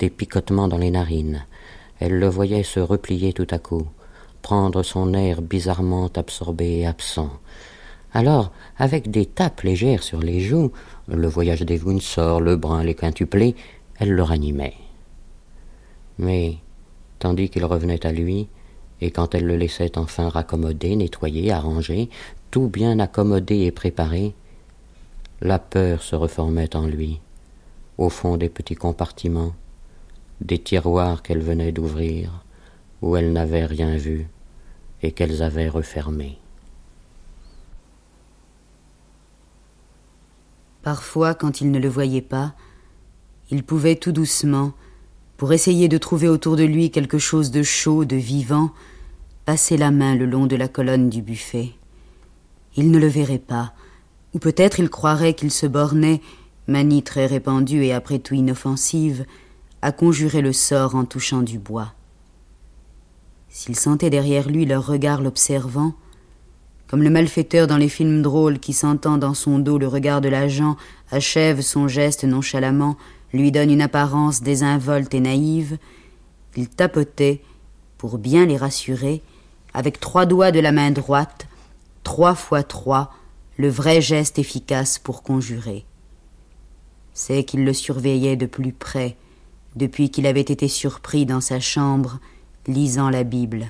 des 0.00 0.10
picotements 0.10 0.66
dans 0.66 0.78
les 0.78 0.90
narines, 0.90 1.44
elle 2.00 2.18
le 2.18 2.28
voyait 2.28 2.64
se 2.64 2.80
replier 2.80 3.32
tout 3.32 3.46
à 3.50 3.58
coup, 3.58 3.86
prendre 4.42 4.82
son 4.82 5.14
air 5.14 5.40
bizarrement 5.40 6.10
absorbé 6.16 6.80
et 6.80 6.86
absent. 6.86 7.30
Alors, 8.12 8.50
avec 8.76 9.10
des 9.10 9.26
tapes 9.26 9.62
légères 9.62 10.02
sur 10.02 10.18
les 10.18 10.40
joues, 10.40 10.72
le 11.06 11.28
voyage 11.28 11.62
des 11.62 11.80
Windsor, 11.80 12.40
le 12.40 12.56
brun, 12.56 12.82
les 12.82 12.94
quintuplés, 12.94 13.54
elle 13.98 14.10
le 14.12 14.22
ranimait. 14.22 14.74
Mais, 16.18 16.56
tandis 17.18 17.48
qu'il 17.48 17.64
revenait 17.64 18.06
à 18.06 18.12
lui, 18.12 18.48
et 19.00 19.10
quand 19.10 19.34
elle 19.34 19.46
le 19.46 19.56
laissait 19.56 19.98
enfin 19.98 20.28
raccommodé, 20.28 20.96
nettoyé, 20.96 21.52
arrangé, 21.52 22.08
tout 22.50 22.68
bien 22.68 22.98
accommodé 22.98 23.60
et 23.62 23.72
préparé, 23.72 24.34
la 25.40 25.58
peur 25.58 26.02
se 26.02 26.16
reformait 26.16 26.76
en 26.76 26.86
lui, 26.86 27.20
au 27.98 28.08
fond 28.08 28.36
des 28.36 28.48
petits 28.48 28.76
compartiments, 28.76 29.54
des 30.40 30.58
tiroirs 30.58 31.22
qu'elle 31.22 31.42
venait 31.42 31.72
d'ouvrir, 31.72 32.44
où 33.02 33.16
elle 33.16 33.32
n'avait 33.32 33.66
rien 33.66 33.96
vu 33.96 34.28
et 35.02 35.12
qu'elles 35.12 35.42
avaient 35.42 35.68
refermés. 35.68 36.38
Parfois, 40.82 41.34
quand 41.34 41.60
il 41.60 41.70
ne 41.70 41.78
le 41.78 41.88
voyait 41.88 42.22
pas, 42.22 42.54
il 43.50 43.64
pouvait 43.64 43.96
tout 43.96 44.12
doucement, 44.12 44.72
pour 45.36 45.52
essayer 45.52 45.88
de 45.88 45.98
trouver 45.98 46.28
autour 46.28 46.56
de 46.56 46.64
lui 46.64 46.90
quelque 46.90 47.18
chose 47.18 47.50
de 47.50 47.62
chaud, 47.62 48.04
de 48.04 48.16
vivant, 48.16 48.70
passer 49.44 49.76
la 49.76 49.90
main 49.90 50.14
le 50.14 50.26
long 50.26 50.46
de 50.46 50.56
la 50.56 50.68
colonne 50.68 51.10
du 51.10 51.22
buffet. 51.22 51.70
Il 52.76 52.90
ne 52.90 52.98
le 52.98 53.08
verrait 53.08 53.38
pas, 53.38 53.72
ou 54.34 54.38
peut-être 54.38 54.80
il 54.80 54.90
croirait 54.90 55.34
qu'il 55.34 55.50
se 55.50 55.66
bornait, 55.66 56.20
manie 56.66 57.02
très 57.02 57.26
répandue 57.26 57.84
et 57.84 57.92
après 57.92 58.18
tout 58.18 58.34
inoffensive, 58.34 59.26
à 59.82 59.92
conjurer 59.92 60.40
le 60.40 60.52
sort 60.52 60.94
en 60.94 61.04
touchant 61.04 61.42
du 61.42 61.58
bois. 61.58 61.92
S'il 63.48 63.76
sentait 63.76 64.10
derrière 64.10 64.48
lui 64.48 64.64
leur 64.64 64.86
regard 64.86 65.20
l'observant, 65.20 65.94
comme 66.86 67.02
le 67.02 67.10
malfaiteur 67.10 67.66
dans 67.66 67.76
les 67.76 67.88
films 67.88 68.22
drôles 68.22 68.58
qui 68.58 68.72
sentant 68.72 69.18
dans 69.18 69.34
son 69.34 69.58
dos 69.58 69.78
le 69.78 69.88
regard 69.88 70.20
de 70.20 70.28
l'agent 70.28 70.76
achève 71.10 71.60
son 71.60 71.86
geste 71.86 72.24
nonchalamment, 72.24 72.96
lui 73.34 73.52
donne 73.52 73.70
une 73.70 73.82
apparence 73.82 74.42
désinvolte 74.42 75.12
et 75.12 75.20
naïve, 75.20 75.78
il 76.56 76.68
tapotait, 76.68 77.42
pour 77.98 78.18
bien 78.18 78.46
les 78.46 78.56
rassurer, 78.56 79.22
avec 79.72 79.98
trois 79.98 80.24
doigts 80.24 80.52
de 80.52 80.60
la 80.60 80.72
main 80.72 80.92
droite, 80.92 81.48
trois 82.04 82.34
fois 82.34 82.62
trois, 82.62 83.12
le 83.56 83.68
vrai 83.68 84.00
geste 84.00 84.38
efficace 84.38 84.98
pour 84.98 85.22
conjurer. 85.22 85.84
C'est 87.12 87.44
qu'il 87.44 87.64
le 87.64 87.72
surveillait 87.72 88.36
de 88.36 88.46
plus 88.46 88.72
près, 88.72 89.16
depuis 89.74 90.10
qu'il 90.10 90.26
avait 90.26 90.40
été 90.40 90.68
surpris 90.68 91.26
dans 91.26 91.40
sa 91.40 91.58
chambre 91.58 92.20
lisant 92.68 93.10
la 93.10 93.24
Bible. 93.24 93.66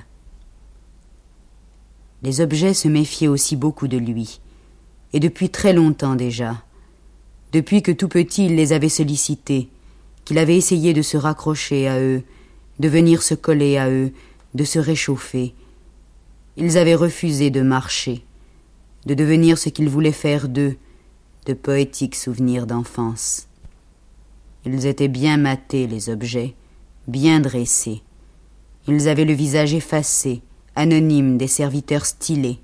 Les 2.21 2.39
objets 2.39 2.73
se 2.73 2.87
méfiaient 2.87 3.27
aussi 3.27 3.55
beaucoup 3.55 3.87
de 3.87 3.97
lui, 3.97 4.41
et 5.13 5.19
depuis 5.19 5.49
très 5.49 5.73
longtemps 5.73 6.15
déjà, 6.15 6.64
depuis 7.51 7.81
que 7.81 7.91
tout 7.91 8.07
petit 8.07 8.45
il 8.45 8.55
les 8.55 8.73
avait 8.73 8.89
sollicités, 8.89 9.69
qu'il 10.25 10.37
avait 10.37 10.57
essayé 10.57 10.93
de 10.93 11.01
se 11.01 11.17
raccrocher 11.17 11.87
à 11.87 11.99
eux, 11.99 12.23
de 12.79 12.89
venir 12.89 13.21
se 13.21 13.33
coller 13.33 13.77
à 13.77 13.89
eux, 13.89 14.11
de 14.53 14.63
se 14.63 14.79
réchauffer. 14.79 15.53
Ils 16.57 16.77
avaient 16.77 16.95
refusé 16.95 17.49
de 17.49 17.61
marcher, 17.61 18.23
de 19.05 19.13
devenir 19.13 19.57
ce 19.57 19.69
qu'ils 19.69 19.89
voulaient 19.89 20.11
faire 20.11 20.49
d'eux, 20.49 20.75
de 21.45 21.53
poétiques 21.53 22.15
souvenirs 22.15 22.65
d'enfance. 22.65 23.47
Ils 24.65 24.87
étaient 24.87 25.07
bien 25.07 25.37
matés, 25.37 25.85
les 25.85 26.09
objets, 26.09 26.55
bien 27.07 27.39
dressés. 27.39 28.01
Ils 28.87 29.07
avaient 29.07 29.25
le 29.25 29.33
visage 29.33 29.73
effacé, 29.73 30.41
anonyme 30.75 31.37
des 31.37 31.47
serviteurs 31.47 32.05
stylés. 32.05 32.59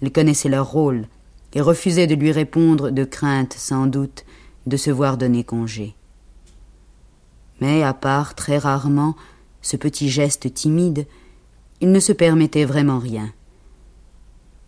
Ils 0.00 0.10
connaissaient 0.10 0.48
leur 0.48 0.70
rôle 0.70 1.06
et 1.54 1.60
refusaient 1.60 2.06
de 2.06 2.14
lui 2.14 2.32
répondre 2.32 2.90
de 2.90 3.04
crainte, 3.04 3.54
sans 3.54 3.86
doute, 3.86 4.24
de 4.66 4.76
se 4.76 4.90
voir 4.90 5.16
donner 5.16 5.44
congé. 5.44 5.94
Mais, 7.60 7.82
à 7.82 7.94
part 7.94 8.34
très 8.34 8.58
rarement 8.58 9.14
ce 9.60 9.76
petit 9.76 10.08
geste 10.08 10.52
timide, 10.52 11.06
il 11.80 11.92
ne 11.92 12.00
se 12.00 12.12
permettait 12.12 12.64
vraiment 12.64 12.98
rien. 12.98 13.32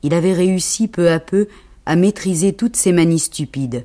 Il 0.02 0.14
avait 0.14 0.32
réussi 0.32 0.88
peu 0.88 1.10
à 1.10 1.18
peu 1.18 1.48
à 1.86 1.96
maîtriser 1.96 2.52
toutes 2.52 2.76
ces 2.76 2.92
manies 2.92 3.18
stupides, 3.18 3.84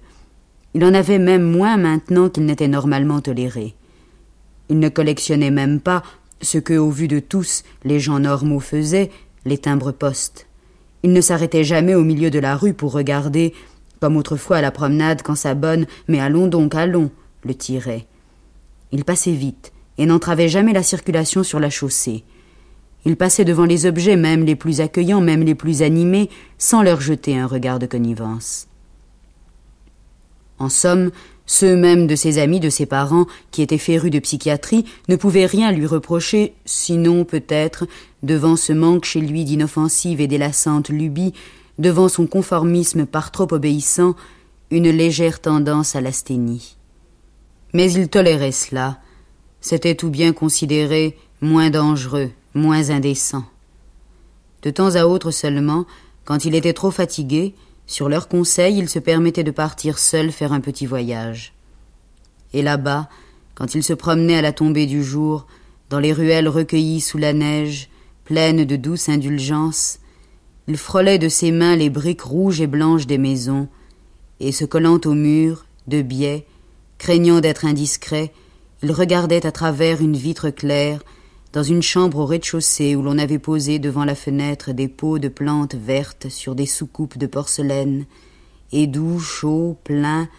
il 0.74 0.86
en 0.86 0.94
avait 0.94 1.20
même 1.20 1.44
moins 1.44 1.77
maintenant 1.77 2.29
qu'il 2.29 2.46
n'était 2.46 2.68
normalement 2.68 3.22
toléré. 3.22 3.75
Il 4.70 4.79
ne 4.79 4.89
collectionnait 4.89 5.51
même 5.51 5.79
pas 5.79 6.03
ce 6.41 6.58
que, 6.60 6.77
au 6.77 6.91
vu 6.91 7.08
de 7.08 7.20
tous, 7.20 7.63
les 7.84 8.00
gens 8.00 8.20
normaux 8.20 8.60
faisaient, 8.60 9.10
les 9.46 9.58
timbres 9.58 9.91
postes. 9.91 10.48
Il 11.03 11.13
ne 11.13 11.22
s'arrêtait 11.22 11.63
jamais 11.63 11.96
au 11.96 12.03
milieu 12.03 12.29
de 12.29 12.39
la 12.39 12.56
rue 12.56 12.74
pour 12.74 12.91
regarder, 12.91 13.53
comme 14.00 14.18
autrefois 14.18 14.58
à 14.58 14.62
la 14.62 14.72
promenade 14.72 15.22
quand 15.22 15.36
sa 15.36 15.56
bonne, 15.56 15.86
mais 16.08 16.20
allons 16.20 16.48
donc, 16.48 16.75
allons, 16.75 17.12
le 17.44 17.53
tirait. 17.53 18.08
Il 18.91 19.06
passait 19.06 19.32
vite 19.32 19.72
et 19.98 20.06
n'entravait 20.06 20.50
jamais 20.50 20.74
la 20.74 20.84
circulation 20.84 21.44
sur 21.44 21.60
la 21.60 21.70
chaussée. 21.70 22.24
Il 23.06 23.15
passait 23.15 23.46
devant 23.46 23.65
les 23.65 23.86
objets, 23.86 24.18
même 24.18 24.44
les 24.44 24.56
plus 24.56 24.82
accueillants, 24.82 25.22
même 25.22 25.44
les 25.44 25.56
plus 25.56 25.82
animés, 25.82 26.29
sans 26.58 26.84
leur 26.84 27.00
jeter 27.00 27.38
un 27.38 27.48
regard 27.48 27.79
de 27.79 27.86
connivence. 27.86 28.68
En 30.58 30.70
somme, 30.70 31.12
ceux 31.50 31.75
mêmes 31.75 32.06
de 32.06 32.15
ses 32.15 32.38
amis, 32.38 32.60
de 32.60 32.70
ses 32.70 32.86
parents, 32.86 33.25
qui 33.50 33.63
étaient 33.63 33.79
férus 33.79 34.12
de 34.12 34.20
psychiatrie, 34.20 34.86
ne 35.08 35.15
pouvaient 35.15 35.48
rien 35.48 35.72
lui 35.72 35.88
reprocher, 35.88 36.53
sinon 36.63 37.25
peut-être, 37.25 37.88
devant 38.22 38.56
ce 38.56 38.72
manque 38.72 39.06
chez 39.06 39.20
lui 39.20 39.46
d'inoffensive 39.46 40.22
et 40.22 40.27
délassante 40.27 40.89
lubie, 40.89 41.34
devant 41.79 42.08
son 42.08 42.27
conformisme 42.27 43.08
par 43.08 43.32
trop 43.32 43.51
obéissant, 43.51 44.13
une 44.70 44.91
légère 44.91 45.41
tendance 45.41 45.96
à 45.96 46.01
l'asthénie. 46.01 46.77
Mais 47.74 47.91
il 47.94 48.10
tolérait 48.10 48.51
cela. 48.51 49.00
C'était 49.60 49.96
tout 49.96 50.12
bien 50.12 50.34
considéré 50.34 51.18
moins 51.41 51.72
dangereux, 51.72 52.29
moins 52.53 52.91
indécent. 52.91 53.44
De 54.62 54.70
temps 54.70 54.94
à 54.94 55.06
autre 55.06 55.32
seulement, 55.32 55.88
quand 56.25 56.46
il 56.46 56.53
était 56.53 56.74
trop 56.74 56.91
fatigué, 56.91 57.56
sur 57.89 58.08
leur 58.08 58.27
conseil, 58.27 58.77
il 58.77 58.88
se 58.88 59.00
permettait 59.00 59.43
de 59.43 59.50
partir 59.50 59.98
seul 59.98 60.31
faire 60.31 60.53
un 60.53 60.60
petit 60.60 60.86
voyage. 60.86 61.53
Et 62.53 62.62
là-bas, 62.62 63.10
quand 63.55 63.74
il 63.74 63.84
se 63.84 63.93
promenait 63.93 64.38
à 64.38 64.43
la 64.43 64.51
tombée 64.51 64.86
du 64.86 65.03
jour, 65.03 65.48
dans 65.89 65.98
les 65.98 66.13
ruelles 66.13 66.48
recueillies 66.48 67.01
sous 67.01 67.17
la 67.17 67.34
neige, 67.34 67.89
pleines 68.25 68.63
de 68.63 68.75
douce 68.75 69.10
indulgence, 69.10 69.98
il 70.67 70.77
frôlait 70.77 71.17
de 71.17 71.29
ses 71.29 71.51
mains 71.51 71.75
les 71.75 71.89
briques 71.89 72.22
rouges 72.22 72.62
et 72.62 72.67
blanches 72.67 73.08
des 73.08 73.17
maisons, 73.17 73.67
et 74.39 74.51
se 74.51 74.65
collant 74.65 75.01
au 75.03 75.15
mur, 75.15 75.65
de 75.88 76.03
biais, 76.03 76.46
craignant 77.00 77.39
d'être 77.39 77.65
indiscret, 77.65 78.31
il 78.84 78.91
regardait 78.91 79.48
à 79.48 79.51
travers 79.51 80.00
une 80.00 80.15
vitre 80.15 80.51
claire, 80.51 81.00
dans 81.51 81.63
une 81.63 81.82
chambre 81.82 82.20
au 82.20 82.25
rez-de-chaussée 82.25 82.96
où 82.96 83.01
l'on 83.01 83.18
avait 83.18 83.39
posé 83.39 83.79
devant 83.79 84.06
la 84.06 84.15
fenêtre 84.15 84.72
des 84.72 84.88
pots 84.88 85.18
de 85.18 85.29
plantes 85.29 85.75
vertes 85.75 86.29
sur 86.29 86.53
des 86.53 86.68
soucoupes 86.68 87.18
de 87.18 87.25
porcelaine, 87.25 88.06
et 88.72 88.86
doux, 88.86 89.20
chaud, 89.20 89.77
plein, 89.84 90.29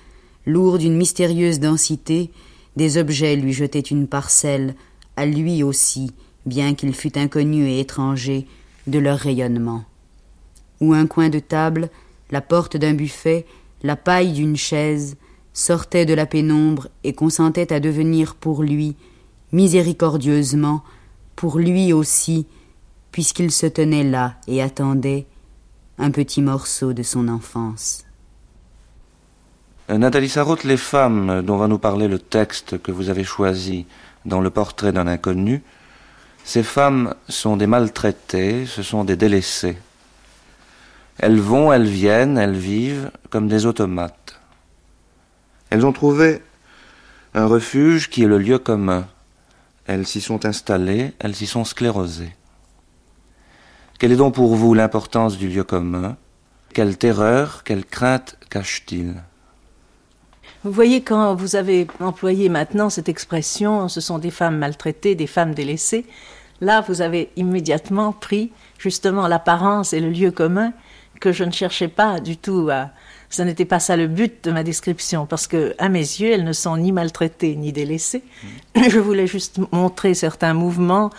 lourd 0.47 0.79
d'une 0.79 0.97
mystérieuse 0.97 1.59
densité, 1.59 2.31
des 2.77 2.97
objets 2.97 3.35
lui 3.35 3.53
jetaient 3.53 3.81
une 3.81 4.07
parcelle, 4.07 4.77
à 5.17 5.27
lui 5.27 5.65
aussi, 5.65 6.13
bien 6.47 6.75
qu'il 6.75 6.95
fût 6.95 7.19
inconnu 7.19 7.69
et 7.69 7.81
étranger, 7.81 8.47
de 8.87 8.99
leur 8.99 9.19
rayonnement. 9.19 9.85
Ou 10.81 10.95
un 10.95 11.07
coin 11.07 11.29
de 11.29 11.41
table, 11.41 11.91
la 12.31 12.41
porte 12.41 12.77
d'un 12.77 12.95
buffet, 12.95 13.47
la 13.83 13.97
paille 13.97 14.33
d'une 14.33 14.57
chaise, 14.57 15.17
sortaient 15.53 16.07
de 16.07 16.15
la 16.15 16.27
pénombre 16.27 16.87
et 17.03 17.13
consentaient 17.13 17.73
à 17.73 17.81
devenir 17.81 18.37
pour 18.37 18.63
lui, 18.63 18.95
miséricordieusement, 19.53 20.85
pour 21.41 21.59
lui 21.59 21.95
aussi, 21.95 22.47
puisqu'il 23.13 23.51
se 23.51 23.65
tenait 23.65 24.05
là 24.05 24.35
et 24.47 24.61
attendait 24.61 25.27
un 25.97 26.11
petit 26.11 26.43
morceau 26.43 26.93
de 26.93 27.03
son 27.03 27.29
enfance. 27.29 28.05
Nathalie 29.89 30.29
Sarraute, 30.29 30.65
les 30.65 30.77
femmes 30.77 31.41
dont 31.41 31.57
va 31.57 31.67
nous 31.67 31.79
parler 31.79 32.09
le 32.09 32.19
texte 32.19 32.83
que 32.83 32.93
vous 32.93 33.09
avez 33.09 33.25
choisi 33.25 33.87
dans 34.27 34.43
le 34.43 34.51
portrait 34.51 34.93
d'un 34.93 35.07
inconnu, 35.07 35.63
ces 36.45 36.63
femmes 36.63 37.15
sont 37.31 37.57
des 37.57 37.67
maltraitées, 37.67 38.67
ce 38.67 38.83
sont 38.83 39.05
des 39.05 39.17
délaissées. 39.17 39.79
Elles 41.17 41.41
vont, 41.41 41.73
elles 41.73 41.89
viennent, 41.89 42.37
elles 42.37 42.53
vivent 42.53 43.11
comme 43.31 43.49
des 43.49 43.65
automates. 43.65 44.39
Elles 45.71 45.87
ont 45.87 45.93
trouvé 45.95 46.43
un 47.33 47.47
refuge 47.47 48.11
qui 48.11 48.25
est 48.25 48.29
le 48.29 48.37
lieu 48.37 48.59
commun, 48.59 49.07
elles 49.91 50.07
s'y 50.07 50.21
sont 50.21 50.47
installées, 50.47 51.15
elles 51.19 51.35
s'y 51.35 51.49
sont 51.49 51.65
sclérosées. 51.65 52.33
Quelle 53.99 54.13
est 54.13 54.17
donc 54.17 54.35
pour 54.35 54.55
vous 54.55 54.73
l'importance 54.73 55.37
du 55.37 55.49
lieu 55.49 55.65
commun? 55.65 56.17
Quelle 56.73 56.97
terreur, 56.97 57.65
quelle 57.65 57.85
crainte 57.85 58.37
cache-t-il? 58.51 59.17
Vous 60.63 60.71
voyez, 60.71 61.03
quand 61.03 61.35
vous 61.35 61.57
avez 61.57 61.89
employé 61.99 62.49
maintenant 62.49 62.89
cette 62.89 63.09
expression, 63.09 63.89
ce 63.89 64.01
sont 64.01 64.21
des 64.21 64.31
femmes 64.31 64.59
maltraitées, 64.59 65.17
des 65.17 65.27
femmes 65.27 65.55
délaissées, 65.55 66.07
là 66.61 66.83
vous 66.83 67.03
avez 67.03 67.31
immédiatement 67.35 68.13
pris 68.13 68.53
justement 68.79 69.27
l'apparence 69.27 69.93
et 69.93 69.99
le 69.99 70.11
lieu 70.11 70.31
commun 70.31 70.73
que 71.21 71.33
je 71.33 71.43
ne 71.43 71.51
cherchais 71.51 71.89
pas 71.89 72.21
du 72.21 72.37
tout 72.37 72.69
à, 72.71 72.91
ce 73.31 73.43
n'était 73.43 73.65
pas 73.65 73.79
ça 73.79 73.97
le 73.97 74.09
but 74.09 74.45
de 74.45 74.51
ma 74.51 74.65
description, 74.65 75.25
parce 75.25 75.47
que, 75.47 75.73
à 75.79 75.89
mes 75.89 76.01
yeux, 76.01 76.33
elles 76.33 76.45
ne 76.45 76.53
sont 76.53 76.77
ni 76.77 76.91
maltraitées 76.91 77.55
ni 77.55 77.73
délaissées. 77.73 78.25
Je 78.75 78.99
voulais 78.99 79.29
juste 79.29 79.61
montrer 79.71 80.15
certains 80.15 80.53
mouvements 80.53 81.11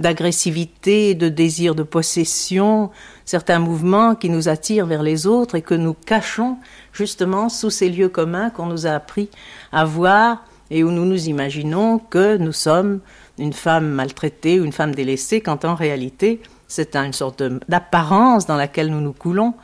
d'agressivité, 0.00 1.14
de 1.14 1.28
désir 1.28 1.76
de 1.76 1.84
possession, 1.84 2.90
certains 3.24 3.60
mouvements 3.60 4.16
qui 4.16 4.30
nous 4.30 4.48
attirent 4.48 4.86
vers 4.86 5.04
les 5.04 5.28
autres 5.28 5.54
et 5.54 5.62
que 5.62 5.74
nous 5.74 5.94
cachons 5.94 6.56
justement 6.92 7.48
sous 7.48 7.70
ces 7.70 7.88
lieux 7.88 8.08
communs 8.08 8.50
qu'on 8.50 8.66
nous 8.66 8.88
a 8.88 8.90
appris 8.90 9.30
à 9.70 9.84
voir 9.84 10.44
et 10.72 10.82
où 10.82 10.90
nous 10.90 11.04
nous 11.04 11.28
imaginons 11.28 12.00
que 12.00 12.36
nous 12.36 12.52
sommes 12.52 13.00
une 13.38 13.52
femme 13.52 13.90
maltraitée 13.90 14.58
ou 14.58 14.64
une 14.64 14.72
femme 14.72 14.94
délaissée, 14.94 15.40
quand 15.40 15.64
en 15.64 15.76
réalité, 15.76 16.40
c'est 16.66 16.96
une 16.96 17.12
sorte 17.12 17.44
d'apparence 17.68 18.46
dans 18.46 18.56
laquelle 18.56 18.90
nous 18.90 19.00
nous 19.00 19.12
coulons, 19.12 19.54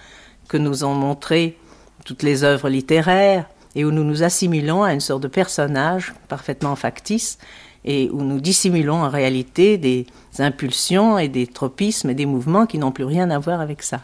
que 0.48 0.56
nous 0.56 0.84
ont 0.84 0.94
montré 0.94 1.58
toutes 2.06 2.22
les 2.22 2.44
œuvres 2.44 2.68
littéraires, 2.68 3.46
et 3.74 3.84
où 3.84 3.90
nous 3.90 4.04
nous 4.04 4.22
assimilons 4.22 4.84
à 4.84 4.94
une 4.94 5.00
sorte 5.00 5.24
de 5.24 5.28
personnage 5.28 6.14
parfaitement 6.28 6.76
factice, 6.76 7.36
et 7.84 8.08
où 8.10 8.22
nous 8.22 8.40
dissimulons 8.40 9.02
en 9.02 9.10
réalité 9.10 9.76
des 9.76 10.06
impulsions 10.38 11.18
et 11.18 11.28
des 11.28 11.46
tropismes 11.48 12.08
et 12.08 12.14
des 12.14 12.24
mouvements 12.24 12.66
qui 12.66 12.78
n'ont 12.78 12.92
plus 12.92 13.04
rien 13.04 13.28
à 13.30 13.38
voir 13.38 13.60
avec 13.60 13.82
ça. 13.82 14.02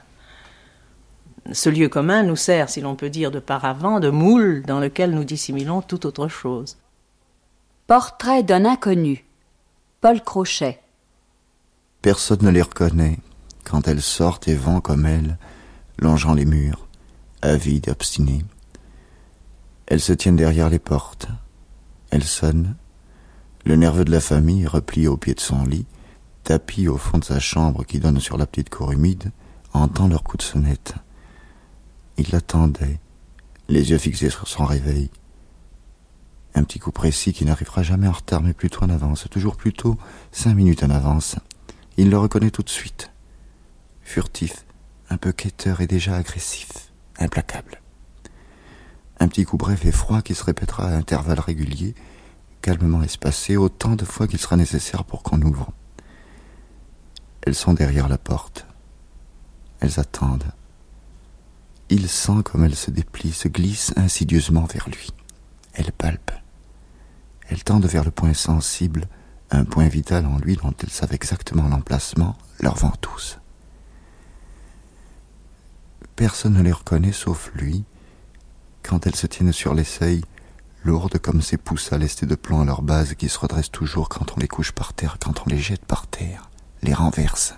Ce 1.52 1.68
lieu 1.68 1.88
commun 1.88 2.24
nous 2.24 2.36
sert, 2.36 2.68
si 2.68 2.80
l'on 2.80 2.96
peut 2.96 3.08
dire, 3.08 3.30
de 3.30 3.38
paravent, 3.38 4.00
de 4.00 4.10
moule 4.10 4.62
dans 4.66 4.80
lequel 4.80 5.12
nous 5.12 5.24
dissimulons 5.24 5.80
toute 5.80 6.04
autre 6.04 6.28
chose. 6.28 6.76
Portrait 7.86 8.42
d'un 8.42 8.64
inconnu. 8.64 9.24
Paul 10.00 10.20
Crochet. 10.20 10.80
Personne 12.00 12.42
ne 12.42 12.50
les 12.50 12.62
reconnaît 12.62 13.18
quand 13.64 13.86
elles 13.86 14.02
sortent 14.02 14.48
et 14.48 14.56
vont 14.56 14.80
comme 14.80 15.06
elles, 15.06 15.38
longeant 15.98 16.34
les 16.34 16.44
murs 16.44 16.88
avide, 17.42 17.88
obstinée. 17.88 18.44
Elles 19.86 20.00
se 20.00 20.12
tiennent 20.12 20.36
derrière 20.36 20.70
les 20.70 20.78
portes. 20.78 21.28
Elles 22.10 22.24
sonnent. 22.24 22.76
Le 23.64 23.76
nerveux 23.76 24.04
de 24.04 24.10
la 24.10 24.20
famille, 24.20 24.66
replié 24.66 25.08
au 25.08 25.16
pied 25.16 25.34
de 25.34 25.40
son 25.40 25.64
lit, 25.64 25.86
tapis 26.44 26.88
au 26.88 26.96
fond 26.96 27.18
de 27.18 27.24
sa 27.24 27.40
chambre 27.40 27.84
qui 27.84 28.00
donne 28.00 28.20
sur 28.20 28.38
la 28.38 28.46
petite 28.46 28.70
cour 28.70 28.92
humide, 28.92 29.30
entend 29.72 30.08
leur 30.08 30.22
coup 30.22 30.36
de 30.36 30.42
sonnette. 30.42 30.94
Il 32.16 32.26
l'attendait, 32.32 32.98
les 33.68 33.90
yeux 33.90 33.98
fixés 33.98 34.30
sur 34.30 34.48
son 34.48 34.64
réveil. 34.64 35.10
Un 36.54 36.64
petit 36.64 36.78
coup 36.78 36.92
précis 36.92 37.32
qui 37.32 37.44
n'arrivera 37.44 37.82
jamais 37.82 38.08
en 38.08 38.12
retard, 38.12 38.42
mais 38.42 38.52
plutôt 38.52 38.82
en 38.84 38.90
avance, 38.90 39.26
toujours 39.30 39.56
plutôt 39.56 39.96
cinq 40.32 40.54
minutes 40.54 40.82
en 40.82 40.90
avance. 40.90 41.36
Il 41.96 42.10
le 42.10 42.18
reconnaît 42.18 42.50
tout 42.50 42.62
de 42.62 42.68
suite. 42.68 43.10
Furtif, 44.02 44.66
un 45.08 45.16
peu 45.16 45.32
quêteur 45.32 45.80
et 45.80 45.86
déjà 45.86 46.16
agressif 46.16 46.91
implacable. 47.22 47.80
Un 49.20 49.28
petit 49.28 49.44
coup 49.44 49.56
bref 49.56 49.84
et 49.84 49.92
froid 49.92 50.22
qui 50.22 50.34
se 50.34 50.44
répétera 50.44 50.88
à 50.88 50.96
intervalles 50.96 51.40
réguliers, 51.40 51.94
calmement 52.60 53.02
espacés, 53.02 53.56
autant 53.56 53.96
de 53.96 54.04
fois 54.04 54.26
qu'il 54.26 54.38
sera 54.38 54.56
nécessaire 54.56 55.04
pour 55.04 55.22
qu'on 55.22 55.40
ouvre. 55.42 55.72
Elles 57.42 57.54
sont 57.54 57.74
derrière 57.74 58.08
la 58.08 58.18
porte. 58.18 58.66
Elles 59.80 59.98
attendent. 59.98 60.52
Il 61.88 62.08
sent 62.08 62.42
comme 62.44 62.64
elles 62.64 62.76
se 62.76 62.90
déplient, 62.90 63.32
se 63.32 63.48
glissent 63.48 63.92
insidieusement 63.96 64.64
vers 64.64 64.88
lui. 64.88 65.10
Elles 65.74 65.92
palpent. 65.92 66.32
Elles 67.48 67.64
tendent 67.64 67.86
vers 67.86 68.04
le 68.04 68.10
point 68.10 68.34
sensible, 68.34 69.08
un 69.50 69.64
point 69.64 69.88
vital 69.88 70.24
en 70.24 70.38
lui 70.38 70.56
dont 70.56 70.72
elles 70.82 70.90
savent 70.90 71.12
exactement 71.12 71.68
l'emplacement, 71.68 72.36
leur 72.60 72.76
ventouse. 72.76 73.41
Personne 76.22 76.52
ne 76.52 76.62
les 76.62 76.70
reconnaît 76.70 77.10
sauf 77.10 77.50
lui, 77.56 77.82
quand 78.84 79.08
elles 79.08 79.16
se 79.16 79.26
tiennent 79.26 79.50
sur 79.50 79.74
les 79.74 79.82
seuils, 79.82 80.22
lourdes 80.84 81.18
comme 81.18 81.42
ces 81.42 81.56
pousses 81.56 81.92
à 81.92 81.98
lestés 81.98 82.26
de 82.26 82.36
plomb 82.36 82.60
à 82.60 82.64
leur 82.64 82.82
base 82.82 83.14
qui 83.14 83.28
se 83.28 83.40
redressent 83.40 83.72
toujours 83.72 84.08
quand 84.08 84.30
on 84.36 84.38
les 84.38 84.46
couche 84.46 84.70
par 84.70 84.92
terre, 84.92 85.16
quand 85.18 85.42
on 85.44 85.50
les 85.50 85.58
jette 85.58 85.84
par 85.84 86.06
terre, 86.06 86.48
les 86.84 86.94
renverse. 86.94 87.56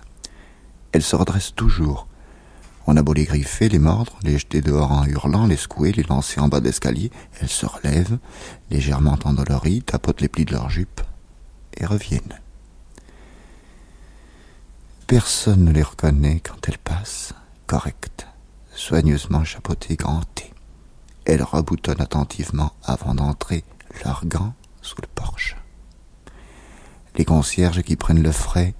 Elles 0.93 1.03
se 1.03 1.15
redressent 1.15 1.53
toujours. 1.53 2.07
On 2.87 2.97
a 2.97 3.03
beau 3.03 3.13
les 3.13 3.25
griffer, 3.25 3.69
les 3.69 3.77
mordre, 3.77 4.17
les 4.23 4.39
jeter 4.39 4.61
dehors 4.61 4.91
en 4.91 5.05
hurlant, 5.05 5.45
les 5.45 5.57
secouer, 5.57 5.91
les 5.91 6.01
lancer 6.01 6.39
en 6.39 6.47
bas 6.47 6.59
d'escalier, 6.59 7.11
elles 7.39 7.49
se 7.49 7.67
relèvent, 7.67 8.17
légèrement 8.71 9.19
endolories, 9.25 9.83
tapotent 9.83 10.21
les 10.21 10.27
plis 10.27 10.45
de 10.45 10.53
leur 10.53 10.71
jupe 10.71 11.01
et 11.77 11.85
reviennent. 11.85 12.41
Personne 15.05 15.65
ne 15.65 15.71
les 15.71 15.83
reconnaît 15.83 16.39
quand 16.39 16.67
elles 16.67 16.79
passent, 16.79 17.35
correctes 17.67 18.24
soigneusement 18.75 19.43
chapeautées, 19.43 19.95
gantées. 19.95 20.53
Elles 21.25 21.43
reboutonnent 21.43 22.01
attentivement 22.01 22.73
avant 22.83 23.15
d'entrer 23.15 23.63
leurs 24.03 24.25
gants 24.25 24.53
sous 24.81 25.01
le 25.01 25.07
porche. 25.07 25.55
Les 27.15 27.25
concierges 27.25 27.81
qui 27.81 27.95
prennent 27.95 28.21
le 28.21 28.31
frais, 28.31 28.75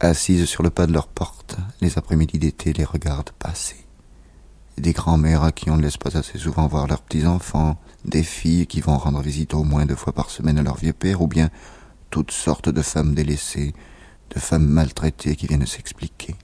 assises 0.00 0.46
sur 0.46 0.62
le 0.62 0.70
pas 0.70 0.86
de 0.86 0.92
leur 0.92 1.08
porte, 1.08 1.56
les 1.80 1.98
après-midi 1.98 2.38
d'été 2.38 2.72
les 2.72 2.84
regardent 2.84 3.30
passer. 3.30 3.76
Des 4.78 4.92
grands-mères 4.92 5.44
à 5.44 5.52
qui 5.52 5.68
on 5.68 5.76
ne 5.76 5.82
laisse 5.82 5.98
pas 5.98 6.16
assez 6.16 6.38
souvent 6.38 6.66
voir 6.66 6.86
leurs 6.86 7.02
petits-enfants, 7.02 7.78
des 8.06 8.22
filles 8.22 8.66
qui 8.66 8.80
vont 8.80 8.96
rendre 8.96 9.20
visite 9.20 9.52
au 9.52 9.62
moins 9.62 9.84
deux 9.84 9.94
fois 9.94 10.14
par 10.14 10.30
semaine 10.30 10.58
à 10.58 10.62
leur 10.62 10.76
vieux 10.76 10.94
père, 10.94 11.20
ou 11.20 11.26
bien 11.26 11.50
toutes 12.08 12.30
sortes 12.30 12.70
de 12.70 12.80
femmes 12.80 13.14
délaissées, 13.14 13.74
de 14.34 14.40
femmes 14.40 14.66
maltraitées 14.66 15.36
qui 15.36 15.46
viennent 15.46 15.66
s'expliquer. 15.66 16.34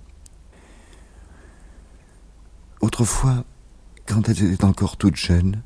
Autrefois, 2.80 3.44
quand 4.06 4.28
elles 4.28 4.52
étaient 4.52 4.64
encore 4.64 4.96
toutes 4.96 5.16
jeunes, 5.16 5.62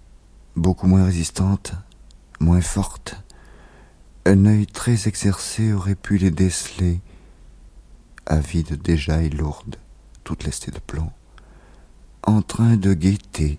beaucoup 0.57 0.87
moins 0.87 1.05
résistantes, 1.05 1.75
moins 2.39 2.61
fortes, 2.61 3.17
un 4.27 4.47
œil 4.47 4.67
très 4.67 5.09
exercé 5.09 5.73
aurait 5.73 5.95
pu 5.95 6.19
les 6.19 6.31
déceler, 6.31 7.01
avides 8.27 8.81
déjà 8.81 9.23
et 9.23 9.31
lourdes, 9.31 9.77
toutes 10.25 10.45
lestées 10.45 10.71
de 10.71 10.79
plomb, 10.79 11.11
en 12.23 12.43
train 12.43 12.77
de 12.77 12.95
guetter, 12.95 13.59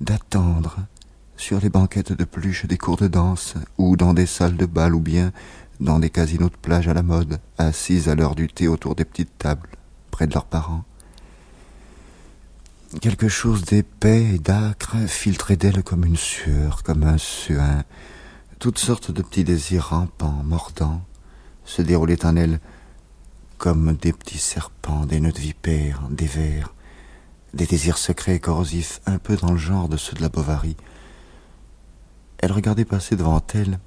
d'attendre, 0.00 0.78
sur 1.36 1.60
les 1.60 1.68
banquettes 1.68 2.12
de 2.12 2.24
pluche 2.24 2.64
des 2.64 2.78
cours 2.78 2.96
de 2.96 3.08
danse, 3.08 3.54
ou 3.76 3.96
dans 3.96 4.14
des 4.14 4.26
salles 4.26 4.56
de 4.56 4.66
bal, 4.66 4.94
ou 4.94 5.00
bien 5.00 5.32
dans 5.80 5.98
des 5.98 6.10
casinos 6.10 6.48
de 6.48 6.56
plage 6.56 6.88
à 6.88 6.94
la 6.94 7.02
mode, 7.02 7.38
assises 7.58 8.08
à 8.08 8.14
l'heure 8.14 8.34
du 8.34 8.48
thé 8.48 8.68
autour 8.68 8.94
des 8.94 9.04
petites 9.04 9.36
tables, 9.36 9.68
près 10.10 10.26
de 10.26 10.32
leurs 10.32 10.46
parents. 10.46 10.84
Quelque 13.00 13.28
chose 13.28 13.62
d'épais 13.62 14.24
et 14.34 14.38
d'âcre 14.38 14.96
filtrait 15.06 15.56
d'elle 15.56 15.82
comme 15.82 16.04
une 16.04 16.16
sueur, 16.16 16.82
comme 16.82 17.02
un 17.02 17.18
suin. 17.18 17.84
Toutes 18.58 18.78
sortes 18.78 19.10
de 19.10 19.20
petits 19.22 19.44
désirs 19.44 19.88
rampants, 19.88 20.42
mordants, 20.44 21.02
se 21.64 21.82
déroulaient 21.82 22.24
en 22.24 22.36
elle 22.36 22.58
comme 23.58 23.96
des 23.96 24.12
petits 24.12 24.38
serpents, 24.38 25.04
des 25.04 25.20
nœuds 25.20 25.32
de 25.32 25.38
vipères, 25.38 26.02
des 26.10 26.26
vers, 26.26 26.74
des 27.52 27.66
désirs 27.66 27.98
secrets 27.98 28.36
et 28.36 28.40
corrosifs, 28.40 29.00
un 29.04 29.18
peu 29.18 29.36
dans 29.36 29.52
le 29.52 29.58
genre 29.58 29.88
de 29.88 29.98
ceux 29.98 30.16
de 30.16 30.22
la 30.22 30.30
Bovary. 30.30 30.76
Elle 32.38 32.52
regardait 32.52 32.84
passer 32.86 33.14
devant 33.14 33.42
elle, 33.54 33.78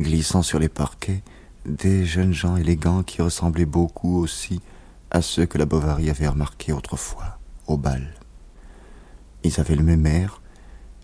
glissant 0.00 0.42
sur 0.42 0.58
les 0.58 0.68
parquets, 0.68 1.22
des 1.66 2.04
jeunes 2.04 2.34
gens 2.34 2.56
élégants 2.56 3.04
qui 3.04 3.22
ressemblaient 3.22 3.64
beaucoup 3.64 4.18
aussi 4.18 4.60
à 5.10 5.22
ceux 5.22 5.46
que 5.46 5.58
la 5.58 5.66
Bovary 5.66 6.10
avait 6.10 6.28
remarqués 6.28 6.72
autrefois, 6.72 7.38
au 7.68 7.76
bal. 7.76 8.12
Ils 9.46 9.60
avaient 9.60 9.76
le 9.76 9.84
même 9.84 10.06
air, 10.06 10.42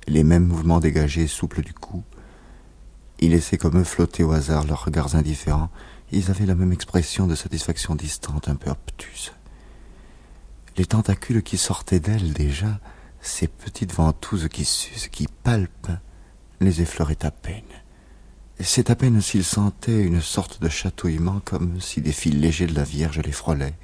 les 0.09 0.25
mêmes 0.25 0.49
mouvements 0.49 0.81
dégagés 0.81 1.23
et 1.23 1.29
souples 1.29 1.63
du 1.63 1.73
cou. 1.73 2.03
Ils 3.21 3.31
laissaient 3.31 3.57
comme 3.57 3.79
eux 3.79 3.85
flotter 3.85 4.25
au 4.25 4.33
hasard 4.33 4.67
leurs 4.67 4.85
regards 4.85 5.15
indifférents. 5.15 5.71
Ils 6.11 6.29
avaient 6.29 6.47
la 6.47 6.57
même 6.57 6.73
expression 6.73 7.29
de 7.29 7.37
satisfaction 7.37 7.95
distante, 7.95 8.49
un 8.49 8.57
peu 8.57 8.69
obtuse. 8.69 9.33
Les 10.77 10.87
tentacules 10.87 11.45
qui 11.45 11.57
sortaient 11.57 12.01
d'elles 12.01 12.33
déjà, 12.33 12.81
ces 13.21 13.47
petites 13.47 13.95
ventouses 13.95 14.49
qui 14.49 14.65
s'usent, 14.65 15.07
qui 15.07 15.29
palpent, 15.45 15.93
les 16.61 16.83
effleuraient 16.83 17.25
à 17.25 17.31
peine. 17.31 17.63
C'est 18.59 18.91
à 18.91 18.97
peine 18.97 19.21
s'ils 19.21 19.45
sentaient 19.45 20.03
une 20.03 20.21
sorte 20.21 20.61
de 20.61 20.69
chatouillement, 20.69 21.41
comme 21.45 21.81
si 21.81 22.01
des 22.01 22.11
fils 22.11 22.35
légers 22.35 22.67
de 22.67 22.75
la 22.75 22.85
Vierge 22.85 23.21
les 23.21 23.31
frôlaient, 23.31 23.79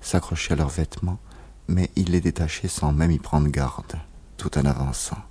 s'accrochaient 0.00 0.54
à 0.54 0.56
leurs 0.56 0.68
vêtements, 0.68 1.20
mais 1.68 1.90
ils 1.96 2.10
les 2.10 2.20
détachaient 2.20 2.68
sans 2.68 2.92
même 2.92 3.10
y 3.10 3.18
prendre 3.18 3.48
garde, 3.48 3.98
tout 4.36 4.56
en 4.58 4.64
avançant. 4.64 5.22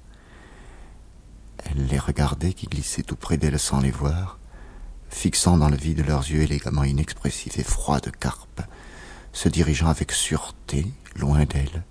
Elle 1.65 1.86
les 1.88 2.00
regardait 2.00 2.54
qui 2.54 2.67
glissaient 2.67 3.04
tout 3.04 3.15
près 3.15 3.38
d'elle 3.38 3.60
sans 3.60 3.80
les 3.80 3.91
voir, 3.91 4.39
fixant 5.10 5.58
dans 5.58 5.69
le 5.69 5.78
vide 5.78 6.06
leurs 6.06 6.30
yeux 6.30 6.41
élégamment 6.41 6.84
inexpressifs 6.84 7.58
et 7.60 7.63
froids 7.63 8.00
de 8.00 8.10
carpe, 8.10 8.62
se 9.32 9.50
dirigeant 9.50 9.88
avec 9.88 10.12
sûreté, 10.12 10.91
loin 11.15 11.46
d'elle, 11.46 11.84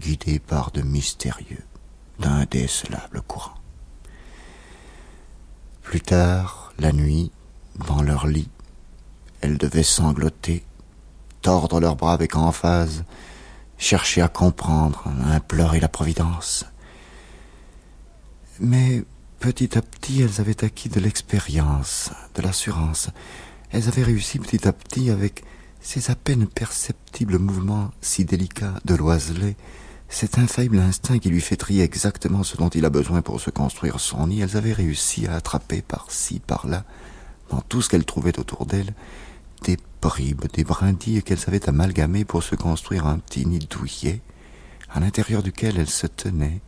guidés 0.00 0.38
par 0.38 0.70
de 0.70 0.82
mystérieux, 0.82 1.64
d'indécelables 2.18 3.22
courants. 3.22 3.54
Plus 5.82 6.00
tard, 6.00 6.72
la 6.78 6.92
nuit, 6.92 7.30
dans 7.88 8.02
leur 8.02 8.26
lit, 8.26 8.50
elles 9.40 9.58
devaient 9.58 9.82
sangloter, 9.82 10.64
tordre 11.42 11.80
leurs 11.80 11.96
bras 11.96 12.14
avec 12.14 12.34
emphase, 12.36 13.04
chercher 13.78 14.22
à 14.22 14.28
comprendre, 14.28 15.04
à 15.24 15.34
implorer 15.34 15.80
la 15.80 15.88
Providence. 15.88 16.66
Mais 18.60 19.04
petit 19.40 19.76
à 19.76 19.82
petit, 19.82 20.22
elles 20.22 20.40
avaient 20.40 20.64
acquis 20.64 20.88
de 20.88 21.00
l'expérience, 21.00 22.10
de 22.34 22.42
l'assurance. 22.42 23.10
Elles 23.70 23.88
avaient 23.88 24.02
réussi 24.02 24.38
petit 24.38 24.66
à 24.66 24.72
petit 24.72 25.10
avec 25.10 25.44
ces 25.80 26.10
à 26.10 26.14
peine 26.14 26.46
perceptibles 26.46 27.38
mouvements 27.38 27.90
si 28.00 28.24
délicats 28.24 28.74
de 28.84 28.94
l'oiselet 28.94 29.56
cet 30.08 30.38
infaillible 30.38 30.78
instinct 30.78 31.18
qui 31.18 31.28
lui 31.28 31.40
fait 31.40 31.56
trier 31.56 31.82
exactement 31.82 32.42
ce 32.42 32.56
dont 32.56 32.68
il 32.68 32.84
a 32.84 32.90
besoin 32.90 33.22
pour 33.22 33.40
se 33.40 33.50
construire 33.50 34.00
son 34.00 34.28
nid, 34.28 34.40
elles 34.40 34.56
avaient 34.56 34.72
réussi 34.72 35.26
à 35.26 35.34
attraper 35.34 35.82
par-ci, 35.82 36.40
par-là, 36.40 36.84
dans 37.50 37.60
tout 37.60 37.82
ce 37.82 37.88
qu'elles 37.88 38.04
trouvaient 38.04 38.38
autour 38.38 38.66
d'elles, 38.66 38.94
des 39.66 39.76
bribes, 40.00 40.46
des 40.52 40.62
brindilles 40.62 41.24
qu'elles 41.24 41.44
avaient 41.48 41.68
amalgamées 41.68 42.24
pour 42.24 42.44
se 42.44 42.54
construire 42.54 43.06
un 43.06 43.18
petit 43.18 43.44
nid 43.46 43.66
douillet, 43.68 44.22
à 44.88 45.00
l'intérieur 45.00 45.42
duquel 45.42 45.76
elles 45.76 45.90
se 45.90 46.06
tenaient, 46.06 46.60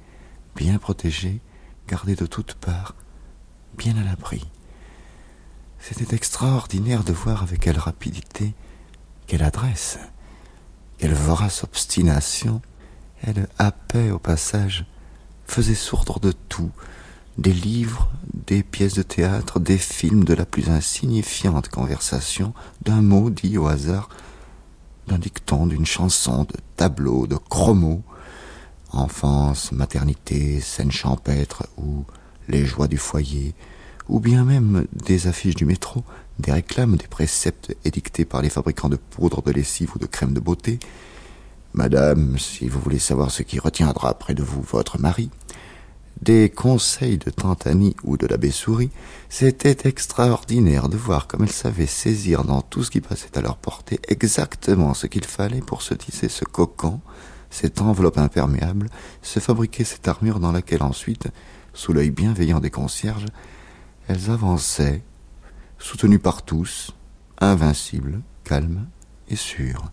bien 0.56 0.78
protégées, 0.78 1.40
gardées 1.86 2.16
de 2.16 2.26
toutes 2.26 2.54
parts, 2.54 2.96
bien 3.76 3.96
à 3.96 4.02
l'abri. 4.02 4.42
C'était 5.78 6.16
extraordinaire 6.16 7.04
de 7.04 7.12
voir 7.12 7.44
avec 7.44 7.60
quelle 7.60 7.78
rapidité, 7.78 8.52
quelle 9.28 9.44
adresse, 9.44 10.00
quelle 10.98 11.14
vorace 11.14 11.62
obstination 11.62 12.60
elle 13.22 13.48
happait 13.58 14.10
au 14.10 14.18
passage, 14.18 14.86
faisait 15.46 15.76
sourdre 15.76 16.18
de 16.18 16.32
tout, 16.32 16.72
des 17.38 17.52
livres, 17.52 18.10
des 18.46 18.62
pièces 18.62 18.94
de 18.94 19.02
théâtre, 19.02 19.60
des 19.60 19.78
films, 19.78 20.24
de 20.24 20.34
la 20.34 20.44
plus 20.44 20.68
insignifiante 20.68 21.68
conversation, 21.68 22.52
d'un 22.82 23.00
mot 23.00 23.30
dit 23.30 23.56
au 23.56 23.68
hasard, 23.68 24.08
d'un 25.06 25.18
dicton, 25.18 25.66
d'une 25.66 25.86
chanson, 25.86 26.44
de 26.44 26.56
tableaux, 26.76 27.26
de 27.26 27.36
chromos, 27.36 28.02
enfance, 28.92 29.72
maternité, 29.72 30.60
scènes 30.60 30.90
champêtres 30.90 31.66
ou 31.76 32.04
les 32.48 32.66
joies 32.66 32.88
du 32.88 32.98
foyer, 32.98 33.54
ou 34.08 34.20
bien 34.20 34.44
même 34.44 34.86
des 34.92 35.26
affiches 35.26 35.54
du 35.54 35.64
métro, 35.64 36.02
des 36.38 36.52
réclames, 36.52 36.96
des 36.96 37.06
préceptes 37.06 37.74
édictés 37.84 38.24
par 38.24 38.42
les 38.42 38.50
fabricants 38.50 38.88
de 38.88 38.96
poudre, 38.96 39.42
de 39.42 39.52
lessive 39.52 39.92
ou 39.94 39.98
de 39.98 40.06
crème 40.06 40.32
de 40.32 40.40
beauté, 40.40 40.78
Madame, 41.74 42.38
si 42.38 42.66
vous 42.66 42.80
voulez 42.80 42.98
savoir 42.98 43.30
ce 43.30 43.42
qui 43.42 43.58
retiendra 43.58 44.14
près 44.18 44.34
de 44.34 44.42
vous 44.42 44.62
votre 44.62 44.98
mari, 44.98 45.30
des 46.22 46.50
conseils 46.50 47.18
de 47.18 47.30
tante 47.30 47.66
Annie 47.66 47.94
ou 48.02 48.16
de 48.16 48.26
l'abbé 48.26 48.50
Souris, 48.50 48.90
c'était 49.28 49.88
extraordinaire 49.88 50.88
de 50.88 50.96
voir 50.96 51.26
comme 51.26 51.42
elle 51.42 51.50
savait 51.50 51.86
saisir 51.86 52.44
dans 52.44 52.60
tout 52.60 52.82
ce 52.82 52.90
qui 52.90 53.00
passait 53.00 53.36
à 53.36 53.40
leur 53.40 53.56
portée 53.56 54.00
exactement 54.08 54.94
ce 54.94 55.06
qu'il 55.06 55.24
fallait 55.24 55.60
pour 55.60 55.82
se 55.82 55.94
tisser 55.94 56.28
ce 56.28 56.44
cocon, 56.44 57.00
cette 57.50 57.80
enveloppe 57.80 58.18
imperméable, 58.18 58.88
se 59.22 59.40
fabriquer 59.40 59.84
cette 59.84 60.08
armure 60.08 60.40
dans 60.40 60.52
laquelle 60.52 60.82
ensuite, 60.82 61.28
sous 61.72 61.92
l'œil 61.92 62.10
bienveillant 62.10 62.60
des 62.60 62.70
concierges, 62.70 63.26
elles 64.08 64.30
avançaient, 64.30 65.02
soutenues 65.78 66.18
par 66.18 66.42
tous, 66.42 66.94
invincibles, 67.40 68.20
calmes 68.44 68.86
et 69.28 69.36
sûres. 69.36 69.90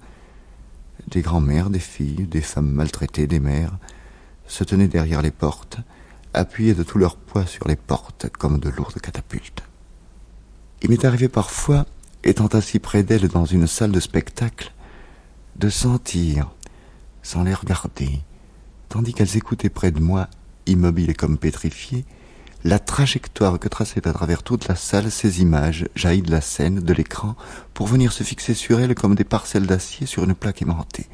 Des 1.08 1.22
grands-mères, 1.22 1.70
des 1.70 1.80
filles, 1.80 2.26
des 2.26 2.42
femmes 2.42 2.72
maltraitées, 2.72 3.28
des 3.28 3.40
mères, 3.40 3.78
se 4.48 4.64
tenaient 4.64 4.88
derrière 4.88 5.22
les 5.22 5.32
portes, 5.32 5.78
appuyées 6.36 6.74
de 6.74 6.84
tout 6.84 6.98
leur 6.98 7.16
poids 7.16 7.46
sur 7.46 7.68
les 7.68 7.76
portes 7.76 8.28
comme 8.30 8.60
de 8.60 8.70
lourdes 8.70 9.00
catapultes. 9.00 9.64
Il 10.82 10.90
m'est 10.90 11.06
arrivé 11.06 11.30
parfois, 11.30 11.86
étant 12.24 12.48
assis 12.48 12.80
près 12.80 13.04
d'elles 13.04 13.28
dans 13.28 13.46
une 13.46 13.68
salle 13.68 13.92
de 13.92 14.00
spectacle, 14.00 14.72
de 15.56 15.70
sentir, 15.70 16.52
sans 17.24 17.44
les 17.44 17.54
regarder, 17.54 18.20
tandis 18.90 19.14
qu'elles 19.14 19.38
écoutaient 19.38 19.70
près 19.70 19.92
de 19.92 20.00
moi, 20.00 20.28
immobiles 20.68 21.10
et 21.10 21.16
comme 21.16 21.38
pétrifiées, 21.38 22.06
la 22.64 22.80
trajectoire 22.80 23.60
que 23.60 23.68
traçaient 23.68 24.08
à 24.08 24.14
travers 24.14 24.42
toute 24.42 24.68
la 24.68 24.76
salle 24.76 25.12
ces 25.12 25.42
images 25.42 25.88
jaillies 25.96 26.24
de 26.24 26.32
la 26.32 26.42
scène, 26.42 26.80
de 26.80 26.94
l'écran, 26.94 27.36
pour 27.74 27.86
venir 27.88 28.12
se 28.12 28.24
fixer 28.24 28.56
sur 28.56 28.80
elles 28.80 28.96
comme 28.96 29.16
des 29.16 29.24
parcelles 29.24 29.68
d'acier 29.68 30.08
sur 30.08 30.24
une 30.24 30.34
plaque 30.34 30.64
aimantée. 30.64 31.08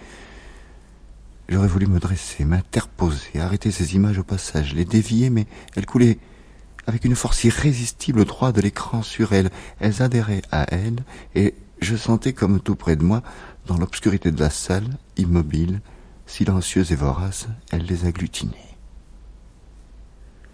J'aurais 1.52 1.68
voulu 1.68 1.88
me 1.88 2.00
dresser, 2.00 2.46
m'interposer, 2.46 3.42
arrêter 3.42 3.72
ces 3.72 3.96
images 3.96 4.18
au 4.18 4.24
passage, 4.24 4.74
les 4.74 4.86
dévier, 4.86 5.30
mais 5.30 5.48
elles 5.76 5.86
coulaient 5.86 6.18
avec 6.88 7.04
une 7.04 7.14
force 7.14 7.44
irrésistible 7.44 8.24
droit 8.24 8.54
de 8.54 8.62
l'écran 8.62 9.02
sur 9.02 9.34
elles. 9.34 9.50
Elles 9.82 10.02
adhéraient 10.02 10.44
à 10.54 10.74
elles, 10.74 11.04
et 11.36 11.54
je 11.82 11.98
sentais 11.98 12.32
comme 12.32 12.62
tout 12.62 12.76
près 12.76 12.96
de 12.96 13.04
moi, 13.04 13.22
dans 13.66 13.78
l'obscurité 13.78 14.32
de 14.32 14.40
la 14.40 14.50
salle, 14.50 14.88
immobile, 15.18 15.82
silencieuse 16.26 16.94
et 16.94 16.96
vorace, 16.96 17.50
elles 17.70 17.86
les 17.86 18.06
agglutinaient. 18.06 18.78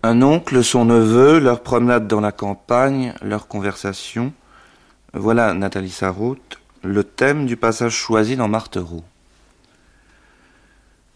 Un 0.02 0.24
oncle, 0.24 0.64
son 0.64 0.86
neveu, 0.86 1.38
leur 1.38 1.62
promenade 1.62 2.08
dans 2.08 2.22
la 2.22 2.32
campagne, 2.32 3.14
leur 3.22 3.48
conversation. 3.48 4.34
Voilà, 5.14 5.54
Nathalie 5.54 5.92
Sarraute, 5.92 6.60
le 6.82 7.04
thème 7.04 7.46
du 7.46 7.56
passage 7.56 7.94
choisi 7.94 8.36
dans 8.36 8.48
Martereau. 8.48 9.04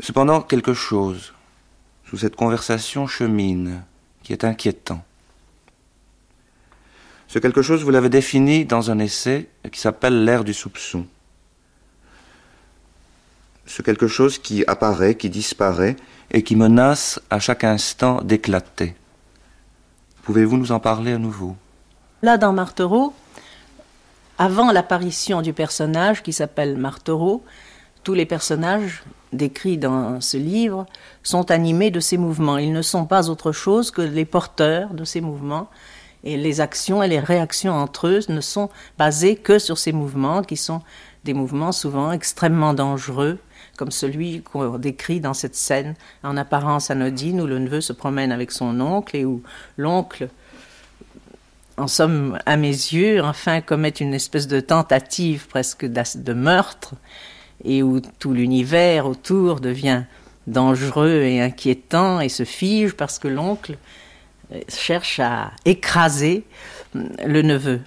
Cependant, 0.01 0.41
quelque 0.41 0.73
chose, 0.73 1.33
sous 2.09 2.17
cette 2.17 2.35
conversation 2.35 3.05
chemine, 3.05 3.83
qui 4.23 4.33
est 4.33 4.43
inquiétant. 4.43 5.03
Ce 7.27 7.37
quelque 7.37 7.61
chose, 7.61 7.83
vous 7.83 7.91
l'avez 7.91 8.09
défini 8.09 8.65
dans 8.65 8.89
un 8.89 8.97
essai 8.97 9.47
qui 9.71 9.79
s'appelle 9.79 10.25
L'ère 10.25 10.43
du 10.43 10.53
soupçon. 10.53 11.05
ce 13.67 13.81
quelque 13.83 14.07
chose 14.07 14.37
qui 14.39 14.65
apparaît, 14.65 15.15
qui 15.15 15.29
disparaît 15.29 15.95
et 16.31 16.43
qui 16.43 16.55
menace 16.55 17.21
à 17.29 17.39
chaque 17.39 17.63
instant 17.63 18.21
d'éclater. 18.21 18.95
Pouvez-vous 20.23 20.57
nous 20.57 20.71
en 20.71 20.79
parler 20.79 21.13
à 21.13 21.17
nouveau? 21.19 21.55
Là, 22.21 22.37
dans 22.37 22.51
Martereau, 22.53 23.13
avant 24.37 24.71
l'apparition 24.71 25.41
du 25.41 25.53
personnage 25.53 26.23
qui 26.23 26.33
s'appelle 26.33 26.75
Martereau, 26.75 27.45
tous 28.03 28.13
les 28.13 28.25
personnages 28.25 29.03
décrits 29.33 29.77
dans 29.77 30.21
ce 30.21 30.37
livre 30.37 30.85
sont 31.23 31.51
animés 31.51 31.91
de 31.91 31.99
ces 31.99 32.17
mouvements. 32.17 32.57
Ils 32.57 32.73
ne 32.73 32.81
sont 32.81 33.05
pas 33.05 33.29
autre 33.29 33.51
chose 33.51 33.91
que 33.91 34.01
les 34.01 34.25
porteurs 34.25 34.93
de 34.93 35.03
ces 35.05 35.21
mouvements. 35.21 35.69
Et 36.23 36.37
les 36.37 36.61
actions 36.61 37.01
et 37.01 37.07
les 37.07 37.19
réactions 37.19 37.73
entre 37.73 38.07
eux 38.07 38.19
ne 38.29 38.41
sont 38.41 38.69
basées 38.97 39.35
que 39.35 39.57
sur 39.57 39.77
ces 39.77 39.91
mouvements 39.91 40.43
qui 40.43 40.55
sont 40.55 40.81
des 41.23 41.33
mouvements 41.33 41.71
souvent 41.71 42.11
extrêmement 42.11 42.73
dangereux, 42.73 43.39
comme 43.75 43.91
celui 43.91 44.41
qu'on 44.43 44.77
décrit 44.77 45.19
dans 45.19 45.33
cette 45.33 45.55
scène 45.55 45.95
en 46.23 46.37
apparence 46.37 46.91
anodine 46.91 47.41
où 47.41 47.47
le 47.47 47.57
neveu 47.57 47.81
se 47.81 47.93
promène 47.93 48.31
avec 48.31 48.51
son 48.51 48.79
oncle 48.81 49.15
et 49.15 49.25
où 49.25 49.41
l'oncle, 49.77 50.29
en 51.77 51.87
somme, 51.87 52.37
à 52.45 52.57
mes 52.57 52.67
yeux, 52.67 53.23
enfin 53.23 53.61
commet 53.61 53.89
une 53.89 54.13
espèce 54.13 54.47
de 54.47 54.59
tentative 54.59 55.47
presque 55.47 55.85
de 55.85 56.33
meurtre 56.33 56.93
et 57.63 57.83
où 57.83 57.99
tout 58.19 58.33
l'univers 58.33 59.05
autour 59.05 59.59
devient 59.59 60.03
dangereux 60.47 61.21
et 61.21 61.41
inquiétant 61.41 62.19
et 62.19 62.29
se 62.29 62.43
fige 62.43 62.93
parce 62.93 63.19
que 63.19 63.27
l'oncle 63.27 63.77
euh, 64.53 64.59
cherche 64.67 65.19
à 65.19 65.51
écraser 65.65 66.43
euh, 66.95 67.03
le 67.25 67.41
neveu. 67.41 67.81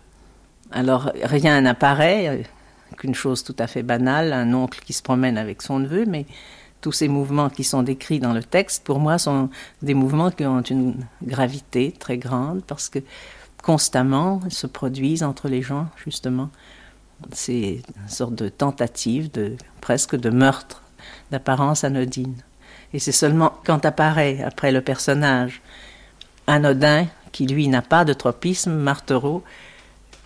Alors 0.70 1.12
rien 1.22 1.60
n'apparaît, 1.60 2.28
euh, 2.28 2.42
qu'une 2.96 3.14
chose 3.14 3.42
tout 3.44 3.56
à 3.58 3.66
fait 3.66 3.82
banale, 3.82 4.32
un 4.32 4.52
oncle 4.54 4.80
qui 4.84 4.92
se 4.92 5.02
promène 5.02 5.36
avec 5.36 5.62
son 5.62 5.80
neveu, 5.80 6.04
mais 6.06 6.26
tous 6.80 6.92
ces 6.92 7.08
mouvements 7.08 7.48
qui 7.48 7.64
sont 7.64 7.82
décrits 7.82 8.20
dans 8.20 8.34
le 8.34 8.42
texte, 8.42 8.84
pour 8.84 9.00
moi, 9.00 9.18
sont 9.18 9.48
des 9.82 9.94
mouvements 9.94 10.30
qui 10.30 10.44
ont 10.44 10.60
une 10.60 10.96
gravité 11.22 11.92
très 11.98 12.18
grande 12.18 12.62
parce 12.66 12.88
que 12.88 12.98
constamment 13.62 14.40
se 14.50 14.66
produisent 14.66 15.22
entre 15.22 15.48
les 15.48 15.62
gens, 15.62 15.86
justement, 16.04 16.50
c'est 17.32 17.82
une 17.96 18.08
sorte 18.08 18.34
de 18.34 18.48
tentative, 18.48 19.30
de, 19.30 19.56
presque 19.80 20.16
de 20.16 20.30
meurtre, 20.30 20.82
d'apparence 21.30 21.84
anodine. 21.84 22.34
Et 22.92 22.98
c'est 22.98 23.12
seulement 23.12 23.54
quand 23.64 23.84
apparaît, 23.84 24.42
après 24.42 24.72
le 24.72 24.80
personnage 24.80 25.62
anodin, 26.46 27.06
qui 27.32 27.46
lui 27.46 27.66
n'a 27.68 27.82
pas 27.82 28.04
de 28.04 28.12
tropisme, 28.12 28.72
Martereau, 28.72 29.42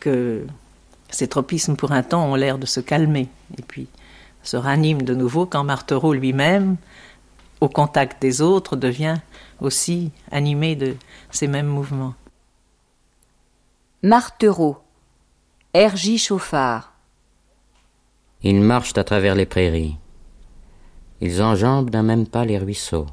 que 0.01 0.47
ces 1.11 1.29
tropismes 1.29 1.77
pour 1.77 1.93
un 1.93 2.03
temps 2.03 2.31
ont 2.31 2.35
l'air 2.35 2.59
de 2.59 2.67
se 2.67 2.81
calmer, 2.81 3.29
et 3.57 3.63
puis 3.63 3.89
se 4.43 4.57
raniment 4.57 5.03
de 5.03 5.15
nouveau 5.15 5.47
quand 5.47 5.65
Martereau 5.65 6.13
lui-même, 6.13 6.77
au 7.61 7.69
contact 7.69 8.21
des 8.21 8.41
autres, 8.41 8.77
devient 8.77 9.17
aussi 9.61 10.13
animé 10.31 10.77
de 10.77 10.95
ces 11.31 11.49
mêmes 11.49 11.67
mouvements. 11.67 12.15
Martereau 14.03 14.79
R.J. 15.79 16.19
Chauffard. 16.19 16.93
Ils 18.43 18.61
marchent 18.61 18.99
à 18.99 19.05
travers 19.05 19.37
les 19.37 19.47
prairies. 19.47 19.97
Ils 21.21 21.41
enjambent 21.41 21.91
d'un 21.91 22.03
même 22.03 22.27
pas 22.27 22.45
les 22.45 22.59
ruisseaux. 22.59 23.07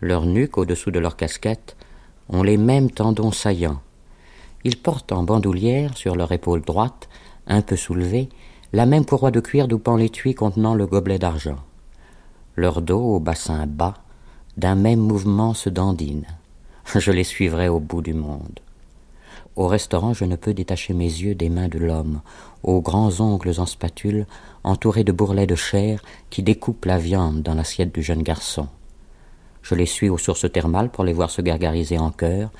Leurs 0.00 0.26
nuques, 0.26 0.58
au-dessous 0.58 0.92
de 0.92 1.00
leurs 1.00 1.16
casquettes, 1.16 1.76
ont 2.28 2.44
les 2.44 2.56
mêmes 2.56 2.88
tendons 2.88 3.32
saillants. 3.32 3.80
Ils 4.62 4.76
portent 4.76 5.10
en 5.10 5.24
bandoulière, 5.24 5.96
sur 5.96 6.14
leur 6.14 6.30
épaule 6.30 6.62
droite, 6.62 7.08
un 7.48 7.62
peu 7.62 7.74
soulevée, 7.74 8.28
la 8.72 8.86
même 8.86 9.04
courroie 9.04 9.32
de 9.32 9.40
cuir 9.40 9.66
d'où 9.66 9.80
pend 9.80 9.96
l'étui 9.96 10.36
contenant 10.36 10.76
le 10.76 10.86
gobelet 10.86 11.18
d'argent. 11.18 11.58
Leur 12.54 12.80
dos, 12.80 13.16
au 13.16 13.18
bassin 13.18 13.66
bas, 13.66 13.94
d'un 14.56 14.76
même 14.76 15.00
mouvement 15.00 15.52
se 15.54 15.68
dandine. 15.68 16.26
Je 16.94 17.10
les 17.10 17.24
suivrai 17.24 17.68
au 17.68 17.80
bout 17.80 18.02
du 18.02 18.14
monde. 18.14 18.60
Au 19.56 19.66
restaurant, 19.66 20.14
je 20.14 20.24
ne 20.24 20.36
peux 20.36 20.54
détacher 20.54 20.94
mes 20.94 21.04
yeux 21.04 21.34
des 21.34 21.48
mains 21.48 21.68
de 21.68 21.78
l'homme, 21.78 22.20
aux 22.62 22.80
grands 22.80 23.20
ongles 23.20 23.58
en 23.58 23.66
spatule, 23.66 24.26
entourés 24.64 25.04
de 25.04 25.12
bourrelets 25.12 25.46
de 25.46 25.54
chair 25.54 26.02
qui 26.30 26.42
découpent 26.42 26.84
la 26.84 26.98
viande 26.98 27.42
dans 27.42 27.54
l'assiette 27.54 27.94
du 27.94 28.02
jeune 28.02 28.22
garçon. 28.22 28.68
Je 29.62 29.74
les 29.74 29.86
suis 29.86 30.08
aux 30.08 30.18
sources 30.18 30.50
thermales 30.50 30.90
pour 30.90 31.04
les 31.04 31.12
voir 31.12 31.30
se 31.30 31.42
gargariser 31.42 31.98
en 31.98 32.10
chœur, 32.10 32.50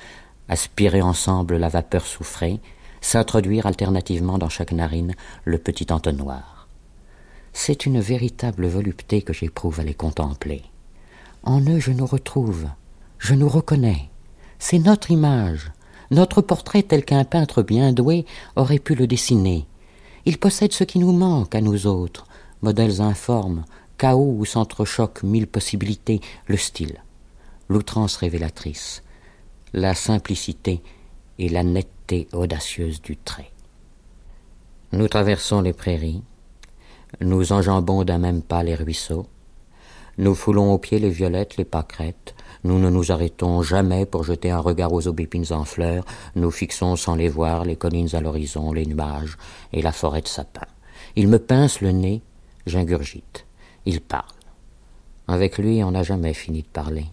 aspirer 0.49 1.01
ensemble 1.01 1.57
la 1.57 1.69
vapeur 1.69 2.05
soufrée, 2.05 2.59
s'introduire 2.99 3.65
alternativement 3.65 4.37
dans 4.37 4.49
chaque 4.49 4.73
narine 4.73 5.15
le 5.43 5.57
petit 5.57 5.91
entonnoir. 5.91 6.67
C'est 7.53 7.85
une 7.85 7.99
véritable 7.99 8.67
volupté 8.67 9.21
que 9.21 9.33
j'éprouve 9.33 9.79
à 9.79 9.83
les 9.83 9.93
contempler. 9.93 10.63
En 11.43 11.61
eux 11.61 11.79
je 11.79 11.91
nous 11.91 12.05
retrouve, 12.05 12.67
je 13.17 13.33
nous 13.33 13.49
reconnais. 13.49 14.09
C'est 14.59 14.79
notre 14.79 15.09
image, 15.09 15.71
notre 16.11 16.41
portrait 16.41 16.83
tel 16.83 17.03
qu'un 17.03 17.23
peintre 17.23 17.63
bien 17.63 17.93
doué 17.93 18.25
aurait 18.55 18.79
pu 18.79 18.95
le 18.95 19.07
dessiner. 19.07 19.65
Il 20.25 20.37
possède 20.37 20.73
ce 20.73 20.83
qui 20.83 20.99
nous 20.99 21.13
manque 21.13 21.55
à 21.55 21.61
nous 21.61 21.87
autres, 21.87 22.27
modèles 22.61 23.01
informes, 23.01 23.65
chaos 23.97 24.35
où 24.37 24.45
s'entrechoquent 24.45 25.23
mille 25.23 25.47
possibilités, 25.47 26.21
le 26.47 26.57
style, 26.57 26.97
l'outrance 27.69 28.17
révélatrice, 28.17 29.03
la 29.73 29.95
simplicité 29.95 30.83
et 31.39 31.49
la 31.49 31.63
netteté 31.63 32.27
audacieuse 32.33 33.01
du 33.01 33.17
trait. 33.17 33.51
Nous 34.91 35.07
traversons 35.07 35.61
les 35.61 35.73
prairies, 35.73 36.21
nous 37.21 37.53
enjambons 37.53 38.03
d'un 38.03 38.17
même 38.17 38.41
pas 38.41 38.63
les 38.63 38.75
ruisseaux, 38.75 39.27
nous 40.17 40.35
foulons 40.35 40.73
aux 40.73 40.77
pieds 40.77 40.99
les 40.99 41.09
violettes, 41.09 41.57
les 41.57 41.65
pâquerettes, 41.65 42.35
nous 42.63 42.79
ne 42.79 42.89
nous 42.89 43.11
arrêtons 43.11 43.61
jamais 43.61 44.05
pour 44.05 44.23
jeter 44.23 44.51
un 44.51 44.59
regard 44.59 44.93
aux 44.93 45.07
aubépines 45.07 45.51
en 45.51 45.65
fleurs, 45.65 46.05
nous 46.35 46.51
fixons 46.51 46.95
sans 46.95 47.15
les 47.15 47.29
voir 47.29 47.65
les 47.65 47.75
collines 47.75 48.13
à 48.13 48.21
l'horizon, 48.21 48.73
les 48.73 48.85
nuages 48.85 49.37
et 49.73 49.81
la 49.81 49.91
forêt 49.91 50.21
de 50.21 50.27
sapins. 50.27 50.61
Il 51.15 51.27
me 51.27 51.39
pince 51.39 51.81
le 51.81 51.91
nez, 51.91 52.21
j'ingurgite. 52.65 53.45
Il 53.85 54.01
parle. 54.01 54.25
Avec 55.27 55.57
lui, 55.57 55.83
on 55.83 55.91
n'a 55.91 56.03
jamais 56.03 56.33
fini 56.33 56.61
de 56.61 56.67
parler 56.67 57.05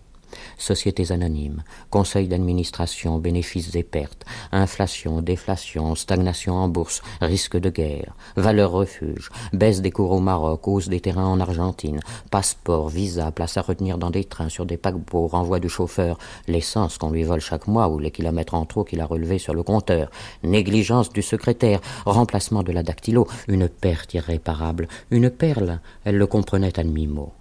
sociétés 0.59 1.13
anonymes, 1.13 1.63
conseils 1.91 2.29
d'administration, 2.29 3.19
bénéfices 3.19 3.75
et 3.75 3.83
pertes, 3.83 4.25
inflation, 4.53 5.23
déflation, 5.23 5.95
stagnation 5.95 6.55
en 6.55 6.69
bourse, 6.69 7.03
risque 7.21 7.57
de 7.57 7.71
guerre, 7.71 8.15
valeur 8.37 8.73
refuge, 8.73 9.31
baisse 9.53 9.81
des 9.81 9.91
cours 9.91 10.11
au 10.11 10.21
Maroc, 10.21 10.69
hausse 10.69 10.89
des 10.89 11.01
terrains 11.01 11.27
en 11.27 11.41
Argentine, 11.41 12.01
passeport, 12.31 12.89
visa, 12.89 13.31
place 13.33 13.57
à 13.57 13.63
retenir 13.63 13.99
dans 13.99 14.11
des 14.11 14.25
trains, 14.25 14.49
sur 14.49 14.67
des 14.67 14.77
paquebots, 14.77 15.29
renvoi 15.29 15.61
du 15.61 15.69
chauffeur, 15.69 16.19
l'essence 16.47 16.99
qu'on 16.99 17.11
lui 17.11 17.23
vole 17.23 17.41
chaque 17.41 17.67
mois 17.67 17.89
ou 17.89 17.99
les 17.99 18.11
kilomètres 18.11 18.55
en 18.55 18.65
trop 18.65 18.85
qu'il 18.85 19.01
a 19.01 19.07
relevés 19.07 19.39
sur 19.39 19.55
le 19.55 19.63
compteur, 19.63 20.11
négligence 20.43 21.11
du 21.11 21.23
secrétaire, 21.23 21.81
remplacement 22.05 22.63
de 22.63 22.73
la 22.73 22.83
dactylo, 22.83 23.27
une 23.47 23.69
perte 23.69 24.15
irréparable, 24.15 24.89
une 25.11 25.31
perle, 25.31 25.81
elle 26.05 26.17
le 26.17 26.27
comprenait 26.27 26.79
à 26.79 26.83
demi-mot 26.83 27.33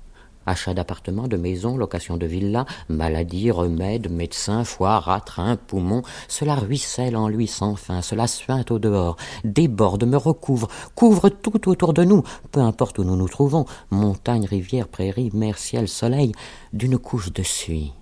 achat 0.47 0.73
d'appartements, 0.73 1.27
de 1.27 1.37
maisons, 1.37 1.77
location 1.77 2.17
de 2.17 2.25
villas, 2.25 2.65
maladies, 2.89 3.51
remèdes, 3.51 4.09
médecins, 4.09 4.63
foie, 4.63 4.99
rat, 4.99 5.25
rein, 5.35 5.57
poumons, 5.57 6.01
cela 6.27 6.55
ruisselle 6.55 7.15
en 7.15 7.27
lui 7.27 7.45
sans 7.45 7.75
fin, 7.75 8.01
cela 8.01 8.25
suinte 8.25 8.71
au 8.71 8.79
dehors, 8.79 9.17
déborde, 9.43 10.05
me 10.05 10.17
recouvre, 10.17 10.67
couvre 10.95 11.29
tout 11.29 11.69
autour 11.69 11.93
de 11.93 12.03
nous, 12.03 12.23
peu 12.51 12.61
importe 12.61 12.97
où 12.97 13.03
nous 13.03 13.15
nous 13.15 13.29
trouvons, 13.29 13.65
montagne, 13.91 14.45
rivière, 14.45 14.87
prairie, 14.87 15.29
mer, 15.33 15.57
ciel, 15.57 15.87
soleil, 15.87 16.31
d'une 16.73 16.97
couche 16.97 17.31
de 17.31 17.43
suie, 17.43 17.93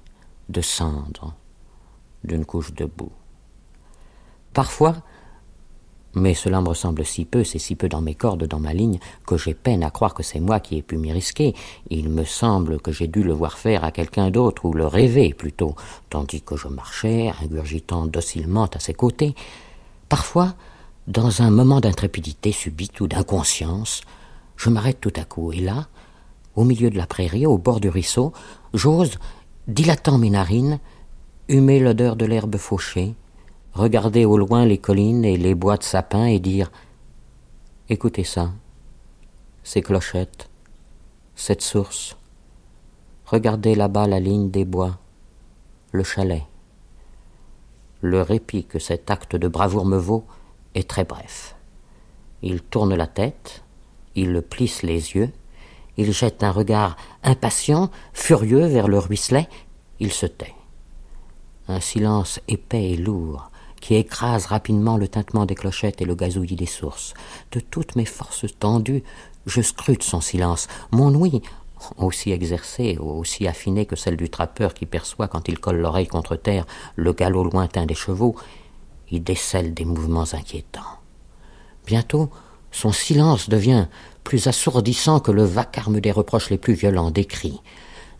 de 0.49 0.61
cendre, 0.61 1.33
d'une 2.23 2.45
couche 2.45 2.73
de 2.73 2.85
boue. 2.85 3.11
Parfois, 4.53 4.95
mais 6.15 6.33
cela 6.33 6.61
me 6.61 6.69
ressemble 6.69 7.05
si 7.05 7.25
peu, 7.25 7.43
c'est 7.43 7.59
si 7.59 7.75
peu 7.75 7.89
dans 7.89 8.01
mes 8.01 8.15
cordes, 8.15 8.45
dans 8.45 8.59
ma 8.59 8.73
ligne, 8.73 8.99
que 9.27 9.37
j'ai 9.37 9.53
peine 9.53 9.83
à 9.83 9.91
croire 9.91 10.13
que 10.13 10.23
c'est 10.23 10.39
moi 10.39 10.59
qui 10.59 10.77
ai 10.77 10.81
pu 10.81 10.97
m'y 10.97 11.11
risquer. 11.11 11.53
Il 11.89 12.09
me 12.09 12.23
semble 12.23 12.79
que 12.79 12.91
j'ai 12.91 13.07
dû 13.07 13.21
le 13.21 13.33
voir 13.33 13.57
faire 13.57 13.83
à 13.83 13.91
quelqu'un 13.91 14.31
d'autre, 14.31 14.65
ou 14.65 14.73
le 14.73 14.87
rêver 14.87 15.33
plutôt, 15.33 15.75
tandis 16.09 16.41
que 16.41 16.55
je 16.55 16.69
marchais, 16.69 17.31
ingurgitant 17.41 18.05
docilement 18.05 18.65
à 18.65 18.79
ses 18.79 18.93
côtés. 18.93 19.35
Parfois, 20.07 20.55
dans 21.07 21.41
un 21.41 21.51
moment 21.51 21.81
d'intrépidité 21.81 22.51
subite 22.51 22.99
ou 23.01 23.07
d'inconscience, 23.07 24.01
je 24.55 24.69
m'arrête 24.69 25.01
tout 25.01 25.13
à 25.17 25.25
coup, 25.25 25.51
et 25.51 25.59
là, 25.59 25.87
au 26.55 26.63
milieu 26.63 26.89
de 26.89 26.97
la 26.97 27.07
prairie, 27.07 27.45
au 27.45 27.57
bord 27.57 27.81
du 27.81 27.89
ruisseau, 27.89 28.31
j'ose, 28.73 29.19
dilatant 29.67 30.17
mes 30.17 30.29
narines, 30.29 30.79
humer 31.49 31.79
l'odeur 31.79 32.15
de 32.15 32.25
l'herbe 32.25 32.55
fauchée, 32.55 33.13
regarder 33.75 34.23
au 34.23 34.37
loin 34.37 34.65
les 34.65 34.77
collines 34.77 35.25
et 35.25 35.37
les 35.37 35.53
bois 35.53 35.77
de 35.77 35.83
sapins 35.83 36.25
et 36.25 36.39
dire 36.39 36.71
Écoutez 37.89 38.23
ça, 38.23 38.51
ces 39.63 39.81
clochettes, 39.81 40.49
cette 41.35 41.61
source, 41.61 42.17
regardez 43.25 43.75
là-bas 43.75 44.07
la 44.07 44.19
ligne 44.19 44.49
des 44.49 44.65
bois, 44.65 44.97
le 45.91 46.03
chalet. 46.03 46.43
Le 48.01 48.21
répit 48.21 48.63
que 48.63 48.79
cet 48.79 49.11
acte 49.11 49.35
de 49.35 49.47
bravoure 49.47 49.85
me 49.85 49.97
vaut 49.97 50.25
est 50.73 50.89
très 50.89 51.03
bref. 51.03 51.55
Il 52.41 52.61
tourne 52.61 52.95
la 52.95 53.07
tête, 53.07 53.63
il 54.15 54.41
plisse 54.41 54.83
les 54.83 55.15
yeux, 55.15 55.31
Il 55.97 56.11
jette 56.11 56.43
un 56.43 56.51
regard 56.51 56.97
impatient, 57.23 57.89
furieux 58.11 58.65
vers 58.65 58.89
le 58.89 58.99
ruisselet. 58.99 59.47
Il 60.01 60.11
se 60.11 60.25
tait. 60.25 60.53
Un 61.69 61.79
silence 61.79 62.41
épais 62.49 62.91
et 62.91 62.97
lourd 62.97 63.49
qui 63.85 63.93
écrase 63.93 64.47
rapidement 64.47 64.97
le 64.97 65.07
tintement 65.07 65.45
des 65.45 65.53
clochettes 65.53 66.01
et 66.01 66.05
le 66.05 66.15
gazouillis 66.15 66.55
des 66.55 66.65
sources. 66.65 67.13
De 67.51 67.59
toutes 67.59 67.95
mes 67.95 68.05
forces 68.05 68.47
tendues, 68.57 69.03
je 69.45 69.61
scrute 69.61 70.01
son 70.01 70.21
silence. 70.21 70.67
Mon 70.89 71.13
ouïe, 71.13 71.43
aussi 71.97 72.31
exercée, 72.31 72.97
aussi 72.97 73.47
affinée 73.47 73.85
que 73.85 73.95
celle 73.95 74.17
du 74.17 74.31
trappeur 74.31 74.73
qui 74.73 74.87
perçoit 74.87 75.27
quand 75.27 75.47
il 75.49 75.59
colle 75.59 75.77
l'oreille 75.77 76.07
contre 76.07 76.35
terre 76.35 76.65
le 76.95 77.13
galop 77.13 77.43
lointain 77.43 77.85
des 77.85 77.93
chevaux, 77.93 78.35
y 79.11 79.19
décèle 79.19 79.75
des 79.75 79.85
mouvements 79.85 80.33
inquiétants. 80.33 80.81
Bientôt, 81.85 82.31
son 82.71 82.91
silence 82.91 83.49
devient 83.49 83.85
plus 84.23 84.47
assourdissant 84.47 85.19
que 85.19 85.29
le 85.29 85.43
vacarme 85.43 85.99
des 85.99 86.11
reproches 86.11 86.49
les 86.49 86.57
plus 86.57 86.73
violents, 86.73 87.11
des 87.11 87.25
cris. 87.25 87.61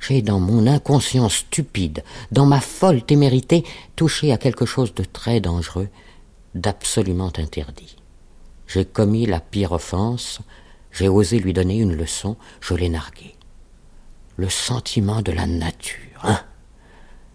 J'ai, 0.08 0.22
dans 0.22 0.40
mon 0.40 0.68
inconscience 0.68 1.38
stupide, 1.38 2.04
dans 2.32 2.46
ma 2.46 2.60
folle 2.60 3.04
témérité, 3.04 3.64
touché 3.96 4.32
à 4.32 4.38
quelque 4.38 4.66
chose 4.66 4.94
de 4.94 5.04
très 5.04 5.40
dangereux, 5.40 5.88
d'absolument 6.54 7.32
interdit. 7.38 7.96
J'ai 8.68 8.86
commis 8.86 9.26
la 9.26 9.40
pire 9.40 9.72
offense, 9.72 10.42
j'ai 10.92 11.08
osé 11.08 11.40
lui 11.40 11.54
donner 11.54 11.80
une 11.80 11.96
leçon, 11.96 12.36
je 12.62 12.76
l'ai 12.76 12.90
nargué. 12.90 13.36
Le 14.38 14.50
sentiment 14.50 15.22
de 15.22 15.32
la 15.32 15.48
nature, 15.48 16.22
hein 16.24 16.42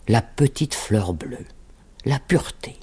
La 0.07 0.23
petite 0.23 0.75
fleur 0.75 1.13
bleue, 1.13 1.47
la 2.05 2.19
pureté, 2.19 2.77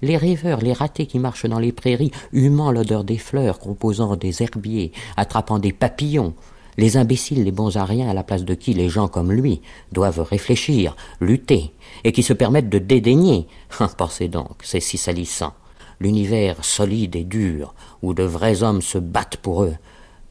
les 0.00 0.16
rêveurs, 0.16 0.60
les 0.60 0.72
ratés 0.72 1.06
qui 1.06 1.18
marchent 1.18 1.46
dans 1.46 1.58
les 1.58 1.72
prairies, 1.72 2.12
humant 2.32 2.72
l'odeur 2.72 3.04
des 3.04 3.18
fleurs, 3.18 3.58
composant 3.58 4.16
des 4.16 4.42
herbiers, 4.42 4.92
attrapant 5.16 5.58
des 5.58 5.72
papillons, 5.72 6.34
les 6.78 6.96
imbéciles, 6.96 7.44
les 7.44 7.52
bons 7.52 7.76
à 7.76 7.84
rien, 7.84 8.08
à 8.08 8.14
la 8.14 8.22
place 8.22 8.44
de 8.44 8.54
qui 8.54 8.74
les 8.74 8.88
gens 8.88 9.08
comme 9.08 9.32
lui 9.32 9.60
doivent 9.92 10.20
réfléchir, 10.20 10.96
lutter, 11.20 11.72
et 12.04 12.12
qui 12.12 12.22
se 12.22 12.32
permettent 12.32 12.70
de 12.70 12.78
dédaigner. 12.78 13.46
Ah, 13.78 13.90
pensez 13.96 14.28
donc, 14.28 14.62
c'est 14.62 14.80
si 14.80 14.98
salissant. 14.98 15.54
L'univers 16.00 16.64
solide 16.64 17.16
et 17.16 17.24
dur, 17.24 17.74
où 18.02 18.14
de 18.14 18.24
vrais 18.24 18.62
hommes 18.62 18.82
se 18.82 18.98
battent 18.98 19.36
pour 19.36 19.64
eux, 19.64 19.74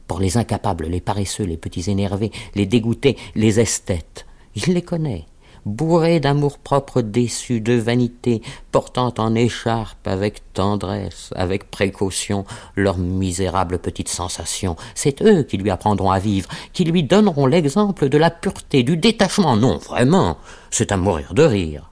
pour 0.06 0.20
les 0.20 0.36
incapables, 0.36 0.86
les 0.86 1.00
paresseux, 1.00 1.44
les 1.44 1.56
petits 1.56 1.90
énervés, 1.90 2.32
les 2.54 2.66
dégoûtés, 2.66 3.16
les 3.34 3.60
esthètes. 3.60 4.26
Il 4.54 4.74
les 4.74 4.82
connaît, 4.82 5.24
bourré 5.64 6.20
d'amour-propre 6.20 7.02
déçu, 7.02 7.60
de 7.60 7.74
vanité, 7.74 8.42
portant 8.70 9.14
en 9.18 9.34
écharpe 9.34 10.06
avec 10.06 10.52
tendresse, 10.52 11.32
avec 11.36 11.70
précaution, 11.70 12.44
leurs 12.76 12.98
misérables 12.98 13.78
petites 13.78 14.08
sensations. 14.08 14.76
C'est 14.94 15.22
eux 15.22 15.42
qui 15.42 15.56
lui 15.56 15.70
apprendront 15.70 16.10
à 16.10 16.18
vivre, 16.18 16.48
qui 16.72 16.84
lui 16.84 17.02
donneront 17.02 17.46
l'exemple 17.46 18.08
de 18.08 18.18
la 18.18 18.30
pureté, 18.30 18.82
du 18.82 18.96
détachement. 18.96 19.56
Non, 19.56 19.78
vraiment, 19.78 20.38
c'est 20.70 20.92
à 20.92 20.96
mourir 20.96 21.34
de 21.34 21.42
rire. 21.42 21.90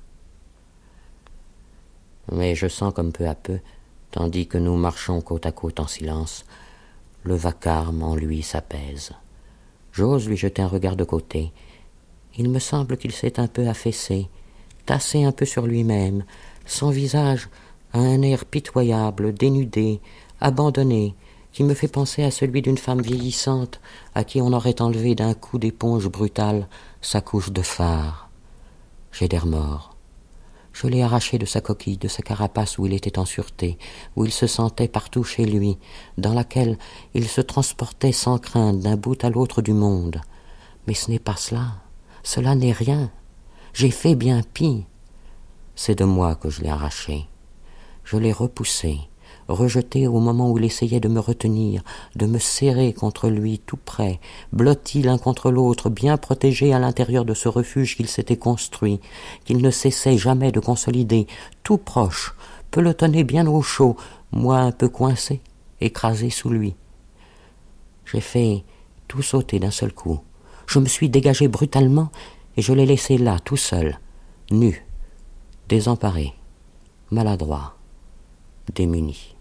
Mais 2.33 2.55
je 2.55 2.69
sens 2.69 2.93
comme 2.95 3.13
peu 3.13 3.27
à 3.27 3.35
peu, 3.35 3.59
tandis 4.11 4.47
que 4.47 4.59
nous 4.59 4.77
marchons 4.77 5.21
côte 5.21 5.47
à 5.47 5.53
côte 5.53 5.81
en 5.81 5.87
silence, 5.87 6.45
le 7.25 7.35
vacarme 7.35 8.03
en 8.03 8.15
lui 8.15 8.43
s'apaise. 8.43 9.13
J'ose 9.93 10.29
lui 10.29 10.37
jeter 10.37 10.63
un 10.63 10.69
regard 10.69 10.97
de 10.97 11.05
côté, 11.05 11.53
il 12.37 12.49
me 12.51 12.59
semble 12.59 12.97
qu'il 12.97 13.13
s'est 13.13 13.39
un 13.39 13.49
peu 13.49 13.69
affaissé, 13.69 14.29
tassé 14.87 15.25
un 15.25 15.33
peu 15.33 15.45
sur 15.45 15.67
lui-même. 15.67 16.25
Son 16.67 16.91
visage 16.91 17.49
a 17.93 17.99
un 17.99 18.23
air 18.23 18.45
pitoyable, 18.45 19.35
dénudé, 19.35 20.01
abandonné, 20.41 21.15
qui 21.53 21.65
me 21.65 21.75
fait 21.75 21.89
penser 21.89 22.23
à 22.23 22.31
celui 22.31 22.63
d'une 22.63 22.79
femme 22.79 23.03
vieillissante 23.03 23.81
à 24.15 24.25
qui 24.25 24.41
on 24.41 24.53
aurait 24.53 24.81
enlevé 24.81 25.15
d'un 25.15 25.35
coup 25.35 25.59
d'éponge 25.59 26.09
brutale 26.09 26.69
sa 27.01 27.21
couche 27.21 27.51
de 27.51 27.63
phare. 27.63 28.31
J'ai 29.13 29.27
d'air 29.27 29.47
mort. 29.47 29.97
Je 30.73 30.87
l'ai 30.87 31.03
arraché 31.03 31.37
de 31.39 31.47
sa 31.47 31.61
coquille, 31.61 31.99
de 31.99 32.07
sa 32.07 32.23
carapace 32.23 32.79
où 32.79 32.87
il 32.87 32.95
était 32.95 33.19
en 33.19 33.25
sûreté, 33.25 33.77
où 34.15 34.25
il 34.25 34.31
se 34.31 34.47
sentait 34.47 34.87
partout 34.87 35.25
chez 35.25 35.45
lui, 35.45 35.79
dans 36.17 36.33
laquelle 36.33 36.79
il 37.13 37.29
se 37.29 37.41
transportait 37.41 38.13
sans 38.13 38.39
crainte 38.39 38.79
d'un 38.79 38.97
bout 38.97 39.23
à 39.25 39.31
l'autre 39.31 39.63
du 39.63 39.73
monde. 39.73 40.21
Mais 40.87 40.95
ce 40.95 41.11
n'est 41.11 41.19
pas 41.19 41.37
cela. 41.37 41.73
Cela 42.23 42.55
n'est 42.55 42.73
rien. 42.73 43.11
J'ai 43.73 43.91
fait 43.91 44.15
bien 44.15 44.43
pis. 44.55 44.85
C'est 45.75 45.99
de 45.99 46.05
moi 46.05 46.35
que 46.35 46.51
je 46.51 46.63
l'ai 46.63 46.69
arraché. 46.69 47.27
Je 48.05 48.17
l'ai 48.17 48.33
repoussé, 48.33 48.99
rejeté 49.49 50.07
au 50.07 50.21
moment 50.21 50.51
où 50.51 50.59
il 50.59 50.65
essayait 50.65 51.01
de 51.01 51.09
me 51.09 51.21
retenir, 51.21 51.83
de 52.17 52.27
me 52.27 52.39
serrer 52.39 52.93
contre 52.93 53.29
lui 53.29 53.59
tout 53.61 53.79
près, 53.79 54.21
blottis 54.53 55.03
l'un 55.03 55.19
contre 55.19 55.51
l'autre, 55.51 55.91
bien 55.91 56.17
protégés 56.17 56.73
à 56.73 56.79
l'intérieur 56.79 57.25
de 57.25 57.35
ce 57.35 57.49
refuge 57.49 57.97
qu'il 57.97 58.09
s'était 58.09 58.37
construit, 58.37 59.01
qu'il 59.45 59.59
ne 59.59 59.71
cessait 59.71 60.19
jamais 60.19 60.53
de 60.53 60.61
consolider, 60.61 61.27
tout 61.63 61.79
proche, 61.79 62.35
pelotonné 62.71 63.25
bien 63.25 63.47
au 63.47 63.63
chaud, 63.63 63.97
moi 64.33 64.59
un 64.59 64.73
peu 64.73 64.89
coincé, 64.89 65.41
écrasé 65.81 66.31
sous 66.31 66.51
lui. 66.51 66.75
J'ai 68.05 68.21
fait 68.21 68.65
tout 69.09 69.23
sauter 69.23 69.59
d'un 69.59 69.71
seul 69.71 69.93
coup 69.93 70.21
je 70.71 70.79
me 70.79 70.87
suis 70.87 71.09
dégagé 71.09 71.49
brutalement 71.49 72.11
et 72.57 72.63
je 72.63 72.73
l'ai 72.73 72.87
laissé 72.87 73.19
là, 73.19 73.41
tout 73.41 73.57
seul, 73.57 73.99
nu, 74.53 74.87
désemparé, 75.69 76.33
maladroit, 77.11 77.77
démuni. 78.73 79.35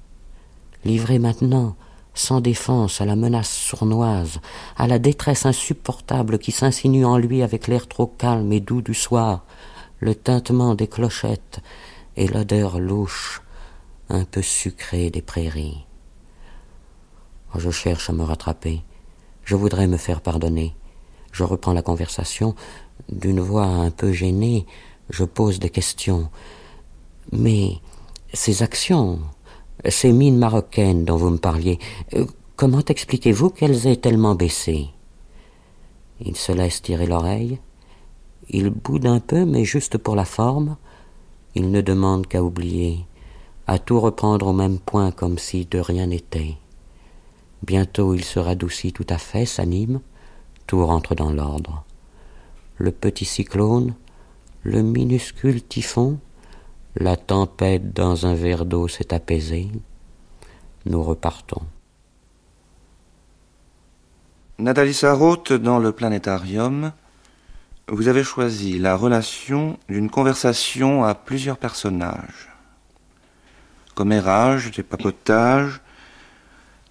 Livré 0.86 1.20
maintenant, 1.20 1.76
sans 2.15 2.42
défense, 2.42 3.00
à 3.00 3.06
la 3.06 3.15
menace 3.15 3.52
sournoise, 3.52 4.39
à 4.76 4.88
la 4.88 4.98
détresse 4.98 5.46
insupportable 5.46 6.39
qui 6.39 6.52
s'insinue 6.52 7.06
en 7.06 7.20
lui 7.20 7.44
avec 7.44 7.68
l'air 7.68 7.88
trop 7.88 8.08
calme 8.08 8.52
et 8.52 8.60
doux 8.60 8.82
du 8.82 8.96
soir, 8.96 9.46
le 10.00 10.15
tintement 10.15 10.74
des 10.74 10.88
clochettes 10.88 11.60
et 12.18 12.28
l'odeur 12.28 12.80
louche, 12.80 13.44
un 14.10 14.26
peu 14.26 14.42
sucrée 14.42 15.12
des 15.12 15.22
prairies. 15.22 15.86
Je 17.56 17.70
cherche 17.70 18.10
à 18.10 18.13
me 18.13 18.24
rattraper. 18.24 18.82
Je 19.44 19.56
voudrais 19.56 19.88
me 19.88 19.98
faire 19.98 20.22
pardonner. 20.22 20.74
Je 21.39 21.45
reprends 21.45 21.71
la 21.71 21.82
conversation. 21.82 22.54
D'une 23.08 23.39
voix 23.39 23.63
un 23.63 23.91
peu 23.91 24.12
gênée, 24.12 24.65
je 25.10 25.23
pose 25.23 25.58
des 25.58 25.69
questions. 25.69 26.30
Mais 27.32 27.75
ces 28.34 28.62
actions, 28.62 29.21
ces 29.88 30.12
mines 30.12 30.38
marocaines 30.38 31.06
dont 31.06 31.15
vous 31.15 31.30
me 31.30 31.38
parliez, 31.38 31.80
euh, 32.13 32.25
comment 32.58 32.84
expliquez-vous 32.86 33.52
qu'elles 33.52 33.88
aient 33.88 33.95
tellement 33.95 34.36
baissé? 34.36 34.89
Il 36.19 36.36
se 36.36 36.52
laisse 36.52 36.82
tirer 36.82 37.08
l'oreille. 37.08 37.58
Il 38.49 38.69
boude 38.69 39.06
un 39.06 39.21
peu, 39.21 39.45
mais 39.45 39.63
juste 39.63 39.97
pour 39.97 40.17
la 40.17 40.25
forme. 40.25 40.75
Il 41.56 41.71
ne 41.71 41.80
demande 41.80 42.28
qu'à 42.28 42.43
oublier, 42.43 43.06
à 43.65 43.80
tout 43.80 44.02
reprendre 44.02 44.47
au 44.47 44.54
même 44.54 44.78
point 44.78 45.12
comme 45.12 45.38
si 45.38 45.65
de 45.65 45.80
rien 45.80 46.08
n'était. 46.08 46.58
Bientôt 47.65 48.13
il 48.13 48.25
se 48.25 48.39
radoucit 48.39 48.91
tout 48.91 49.08
à 49.08 49.17
fait, 49.17 49.45
s'anime, 49.45 50.02
tout 50.69 50.86
rentre 50.86 51.15
dans 51.15 51.32
l'ordre. 51.32 51.84
Le 52.77 52.91
petit 52.91 53.25
cyclone, 53.25 53.95
le 54.62 54.84
minuscule 54.84 55.63
typhon, 55.63 56.19
la 56.95 57.17
tempête 57.17 57.91
dans 57.91 58.27
un 58.27 58.36
verre 58.36 58.65
d'eau 58.65 58.88
s'est 58.88 59.12
apaisée. 59.12 59.71
Nous 60.86 61.01
repartons. 61.01 61.63
Nathalie 64.60 64.93
Sarraute, 64.93 65.53
dans 65.53 65.80
le 65.80 65.91
planétarium, 65.91 66.91
vous 67.88 68.07
avez 68.07 68.24
choisi 68.24 68.78
la 68.78 68.95
relation 68.95 69.80
d'une 69.89 70.11
conversation 70.11 71.03
à 71.03 71.15
plusieurs 71.15 71.57
personnages. 71.57 72.49
Commérage, 73.95 74.70
des 74.70 74.84
papotages, 74.84 75.82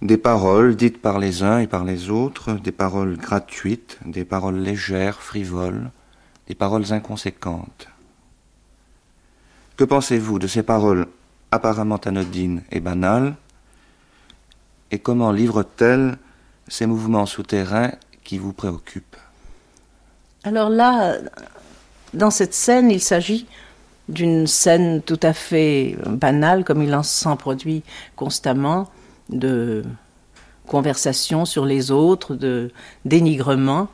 des 0.01 0.17
paroles 0.17 0.75
dites 0.75 1.01
par 1.01 1.19
les 1.19 1.43
uns 1.43 1.59
et 1.59 1.67
par 1.67 1.83
les 1.83 2.09
autres, 2.09 2.53
des 2.53 2.71
paroles 2.71 3.17
gratuites, 3.17 3.99
des 4.05 4.23
paroles 4.23 4.59
légères, 4.59 5.21
frivoles, 5.21 5.91
des 6.47 6.55
paroles 6.55 6.93
inconséquentes. 6.93 7.87
Que 9.75 9.83
pensez-vous 9.83 10.39
de 10.39 10.47
ces 10.47 10.63
paroles 10.63 11.07
apparemment 11.51 11.99
anodines 12.05 12.63
et 12.71 12.79
banales 12.79 13.35
et 14.91 14.99
comment 14.99 15.31
livrent-elles 15.31 16.17
ces 16.67 16.85
mouvements 16.85 17.25
souterrains 17.25 17.91
qui 18.23 18.37
vous 18.37 18.53
préoccupent? 18.53 19.17
Alors 20.43 20.69
là, 20.69 21.17
dans 22.13 22.31
cette 22.31 22.53
scène, 22.53 22.89
il 22.89 23.01
s'agit 23.01 23.47
d'une 24.07 24.47
scène 24.47 25.01
tout 25.01 25.19
à 25.21 25.33
fait 25.33 25.97
banale, 26.07 26.63
comme 26.63 26.81
il 26.81 26.95
en 26.95 27.03
s'en 27.03 27.35
produit 27.37 27.83
constamment, 28.15 28.89
de 29.29 29.83
conversation 30.67 31.45
sur 31.45 31.65
les 31.65 31.91
autres, 31.91 32.35
de 32.35 32.71
dénigrement. 33.05 33.87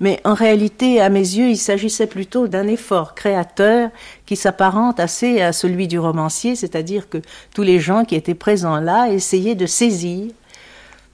Mais 0.00 0.20
en 0.24 0.34
réalité, 0.34 1.00
à 1.00 1.10
mes 1.10 1.20
yeux, 1.20 1.50
il 1.50 1.56
s'agissait 1.56 2.08
plutôt 2.08 2.48
d'un 2.48 2.66
effort 2.66 3.14
créateur 3.14 3.90
qui 4.26 4.34
s'apparente 4.34 4.98
assez 4.98 5.40
à 5.40 5.52
celui 5.52 5.86
du 5.86 5.98
romancier, 5.98 6.56
c'est-à-dire 6.56 7.08
que 7.08 7.18
tous 7.54 7.62
les 7.62 7.78
gens 7.78 8.04
qui 8.04 8.16
étaient 8.16 8.34
présents 8.34 8.80
là 8.80 9.08
essayaient 9.10 9.54
de 9.54 9.66
saisir 9.66 10.32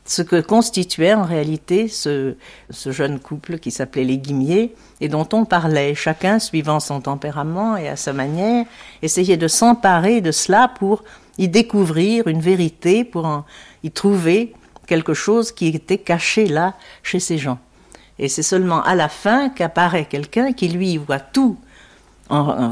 ce 0.08 0.22
que 0.22 0.40
constituait 0.40 1.12
en 1.12 1.24
réalité 1.24 1.86
ce, 1.86 2.34
jeune 2.86 3.20
couple 3.20 3.58
qui 3.58 3.70
s'appelait 3.70 4.04
les 4.04 4.16
Guimiers 4.16 4.74
et 5.02 5.08
dont 5.08 5.28
on 5.34 5.44
parlait, 5.44 5.94
chacun 5.94 6.38
suivant 6.38 6.80
son 6.80 7.02
tempérament 7.02 7.76
et 7.76 7.88
à 7.88 7.96
sa 7.96 8.14
manière, 8.14 8.64
essayait 9.02 9.36
de 9.36 9.48
s'emparer 9.48 10.22
de 10.22 10.32
cela 10.32 10.66
pour 10.66 11.04
y 11.36 11.48
découvrir 11.48 12.26
une 12.26 12.40
vérité, 12.40 13.04
pour 13.04 13.44
y 13.82 13.90
trouver 13.90 14.54
quelque 14.86 15.14
chose 15.14 15.52
qui 15.52 15.68
était 15.68 15.98
caché 15.98 16.46
là 16.46 16.74
chez 17.02 17.20
ces 17.20 17.38
gens. 17.38 17.58
Et 18.18 18.28
c'est 18.28 18.42
seulement 18.42 18.82
à 18.82 18.94
la 18.94 19.08
fin 19.08 19.48
qu'apparaît 19.48 20.06
quelqu'un 20.06 20.52
qui 20.52 20.68
lui 20.68 20.96
voit 20.96 21.20
tout 21.20 21.56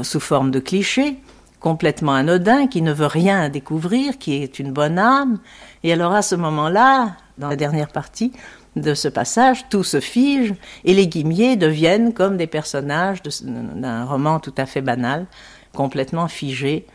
sous 0.03 0.19
forme 0.19 0.51
de 0.51 0.59
cliché, 0.59 1.17
complètement 1.59 2.13
anodin, 2.13 2.67
qui 2.67 2.81
ne 2.81 2.93
veut 2.93 3.07
rien 3.07 3.49
découvrir, 3.49 4.17
qui 4.17 4.43
est 4.43 4.59
une 4.59 4.71
bonne 4.71 4.99
âme. 4.99 5.39
Et 5.83 5.93
alors 5.93 6.13
à 6.13 6.21
ce 6.21 6.35
moment-là, 6.35 7.15
dans 7.37 7.49
la 7.49 7.55
dernière 7.55 7.87
partie 7.87 8.33
de 8.75 8.93
ce 8.93 9.07
passage, 9.07 9.65
tout 9.69 9.83
se 9.83 9.99
fige 9.99 10.53
et 10.83 10.93
les 10.93 11.07
guimiers 11.07 11.55
deviennent 11.55 12.13
comme 12.13 12.37
des 12.37 12.45
personnages 12.45 13.21
d'un 13.41 14.05
roman 14.05 14.39
tout 14.39 14.53
à 14.57 14.65
fait 14.65 14.81
banal, 14.81 15.25
complètement 15.73 16.27
figé, 16.27 16.85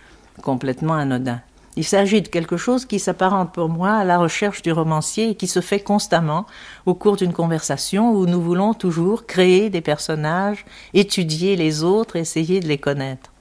complètement 0.43 0.95
anodin. 0.95 1.41
Il 1.77 1.85
s'agit 1.85 2.21
de 2.21 2.29
quelque 2.29 2.59
chose 2.59 2.85
qui 2.85 2.99
s'apparente 2.99 3.55
pour 3.55 3.71
moi 3.71 3.93
à 3.93 4.05
la 4.05 4.19
recherche 4.19 4.61
du 4.61 4.73
romancier 4.73 5.31
et 5.31 5.35
qui 5.35 5.47
se 5.47 5.61
fait 5.61 5.81
constamment 5.81 6.47
au 6.85 6.95
cours 6.95 7.17
d'une 7.17 7.33
conversation 7.33 8.13
où 8.13 8.27
nous 8.27 8.43
voulons 8.43 8.75
toujours 8.75 9.27
créer 9.27 9.71
des 9.71 9.81
personnages, 9.81 10.67
étudier 10.93 11.57
les 11.57 11.83
autres, 11.83 12.17
essayer 12.17 12.61
de 12.61 12.69
les 12.69 12.77
connaître. 12.77 13.33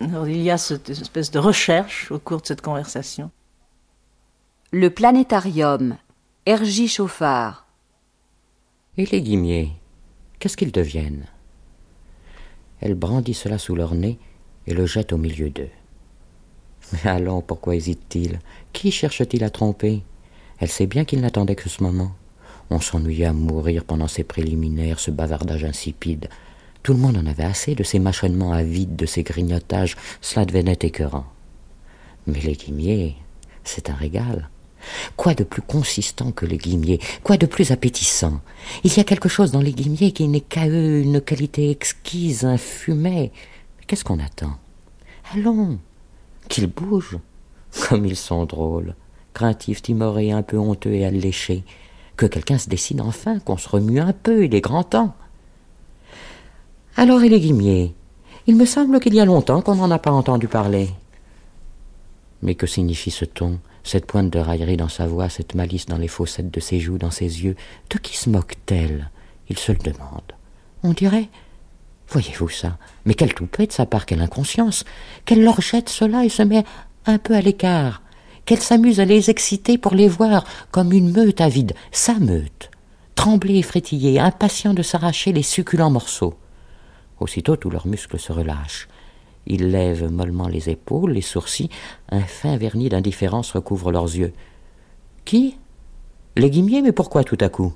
il 0.00 0.42
y 0.42 0.50
a 0.50 0.58
cette 0.58 0.90
espèce 0.90 1.30
de 1.30 1.38
recherche 1.38 2.10
au 2.10 2.18
cours 2.18 2.40
de 2.40 2.46
cette 2.46 2.62
conversation. 2.62 3.30
Le 4.72 4.90
planétarium 4.90 5.96
Hergie 6.46 6.88
Chauffard. 6.88 7.66
Et 8.96 9.06
les 9.06 9.22
guimiers, 9.22 9.70
qu'est-ce 10.40 10.56
qu'ils 10.56 10.72
deviennent? 10.72 11.26
Elle 12.80 12.94
brandit 12.94 13.32
cela 13.32 13.58
sous 13.58 13.76
leur 13.76 13.94
nez 13.94 14.18
et 14.66 14.74
le 14.74 14.86
jette 14.86 15.12
au 15.12 15.16
milieu 15.16 15.50
d'eux. 15.50 15.70
Mais 16.92 17.10
allons, 17.10 17.40
pourquoi 17.40 17.76
hésite-t-il? 17.76 18.38
Qui 18.72 18.90
cherche-t-il 18.90 19.42
à 19.44 19.50
tromper? 19.50 20.02
Elle 20.58 20.68
sait 20.68 20.86
bien 20.86 21.04
qu'il 21.04 21.20
n'attendait 21.20 21.56
que 21.56 21.68
ce 21.68 21.82
moment. 21.82 22.12
On 22.70 22.80
s'ennuyait 22.80 23.26
à 23.26 23.32
mourir 23.32 23.84
pendant 23.84 24.08
ces 24.08 24.24
préliminaires, 24.24 25.00
ce 25.00 25.10
bavardage 25.10 25.64
insipide. 25.64 26.28
Tout 26.82 26.92
le 26.92 27.00
monde 27.00 27.16
en 27.16 27.26
avait 27.26 27.44
assez 27.44 27.74
de 27.74 27.82
ces 27.82 27.98
mâchonnements 27.98 28.52
avides, 28.52 28.96
de 28.96 29.06
ces 29.06 29.22
grignotages, 29.22 29.96
cela 30.20 30.44
devenait 30.44 30.78
écœurant. 30.80 31.26
Mais 32.26 32.40
les 32.40 32.54
guimiers, 32.54 33.16
c'est 33.64 33.90
un 33.90 33.94
régal. 33.94 34.48
Quoi 35.16 35.34
de 35.34 35.44
plus 35.44 35.62
consistant 35.62 36.30
que 36.30 36.44
les 36.44 36.58
guimiers? 36.58 37.00
Quoi 37.22 37.36
de 37.38 37.46
plus 37.46 37.70
appétissant? 37.70 38.40
Il 38.82 38.94
y 38.94 39.00
a 39.00 39.04
quelque 39.04 39.28
chose 39.28 39.50
dans 39.50 39.60
les 39.60 39.72
guimiers 39.72 40.12
qui 40.12 40.28
n'est 40.28 40.40
qu'à 40.40 40.68
eux 40.68 41.00
une 41.00 41.20
qualité 41.20 41.70
exquise, 41.70 42.44
un 42.44 42.58
fumet. 42.58 43.32
Qu'est-ce 43.86 44.04
qu'on 44.04 44.18
attend? 44.18 44.58
Allons, 45.32 45.78
qu'ils 46.48 46.66
bougent. 46.66 47.18
Comme 47.88 48.06
ils 48.06 48.16
sont 48.16 48.44
drôles, 48.44 48.94
craintifs, 49.32 49.82
timorés, 49.82 50.32
un 50.32 50.42
peu 50.42 50.58
honteux 50.58 50.92
et 50.92 51.04
alléchés. 51.04 51.64
Que 52.16 52.26
quelqu'un 52.26 52.58
se 52.58 52.68
décide 52.68 53.00
enfin, 53.00 53.40
qu'on 53.40 53.56
se 53.56 53.68
remue 53.68 54.00
un 54.00 54.12
peu, 54.12 54.44
il 54.44 54.54
est 54.54 54.60
grand 54.60 54.84
temps. 54.84 55.14
Alors, 56.96 57.22
et 57.22 57.28
les 57.28 57.40
guimiers 57.40 57.92
Il 58.46 58.56
me 58.56 58.64
semble 58.64 59.00
qu'il 59.00 59.14
y 59.14 59.20
a 59.20 59.24
longtemps 59.24 59.62
qu'on 59.62 59.74
n'en 59.74 59.90
a 59.90 59.98
pas 59.98 60.12
entendu 60.12 60.46
parler. 60.46 60.90
Mais 62.42 62.54
que 62.54 62.66
signifie 62.66 63.10
ce 63.10 63.24
ton 63.24 63.58
cette 63.84 64.06
pointe 64.06 64.30
de 64.30 64.38
raillerie 64.38 64.78
dans 64.78 64.88
sa 64.88 65.06
voix, 65.06 65.28
cette 65.28 65.54
malice 65.54 65.86
dans 65.86 65.98
les 65.98 66.08
fossettes 66.08 66.50
de 66.50 66.60
ses 66.60 66.80
joues, 66.80 66.98
dans 66.98 67.10
ses 67.10 67.44
yeux, 67.44 67.54
de 67.90 67.98
qui 67.98 68.16
se 68.16 68.30
moque-t-elle? 68.30 69.10
Il 69.48 69.58
se 69.58 69.72
le 69.72 69.78
demande. 69.78 70.32
On 70.82 70.92
dirait. 70.92 71.28
Voyez-vous 72.08 72.48
ça? 72.48 72.78
Mais 73.04 73.14
quelle 73.14 73.34
toupée 73.34 73.66
de 73.66 73.72
sa 73.72 73.86
part, 73.86 74.06
quelle 74.06 74.20
inconscience? 74.20 74.84
Qu'elle 75.24 75.42
leur 75.42 75.60
jette 75.60 75.88
cela 75.88 76.24
et 76.24 76.28
se 76.28 76.42
met 76.42 76.64
un 77.06 77.18
peu 77.18 77.34
à 77.34 77.40
l'écart. 77.40 78.02
Qu'elle 78.44 78.60
s'amuse 78.60 79.00
à 79.00 79.04
les 79.04 79.30
exciter 79.30 79.78
pour 79.78 79.94
les 79.94 80.08
voir 80.08 80.44
comme 80.70 80.92
une 80.92 81.10
meute 81.10 81.40
avide, 81.40 81.72
sa 81.92 82.14
meute, 82.14 82.70
tremblée 83.14 83.56
et 83.56 83.62
frétillée, 83.62 84.20
impatient 84.20 84.74
de 84.74 84.82
s'arracher 84.82 85.32
les 85.32 85.42
succulents 85.42 85.90
morceaux. 85.90 86.34
Aussitôt 87.20 87.56
tous 87.56 87.70
leurs 87.70 87.86
muscles 87.86 88.18
se 88.18 88.32
relâchent. 88.32 88.88
Ils 89.46 89.70
lèvent 89.70 90.10
mollement 90.10 90.48
les 90.48 90.70
épaules, 90.70 91.12
les 91.12 91.20
sourcils, 91.20 91.70
un 92.10 92.20
fin 92.20 92.56
vernis 92.56 92.88
d'indifférence 92.88 93.52
recouvre 93.52 93.90
leurs 93.90 94.14
yeux. 94.14 94.32
Qui? 95.24 95.56
Les 96.36 96.50
guimiers, 96.50 96.82
mais 96.82 96.92
pourquoi 96.92 97.24
tout 97.24 97.38
à 97.40 97.48
coup? 97.48 97.72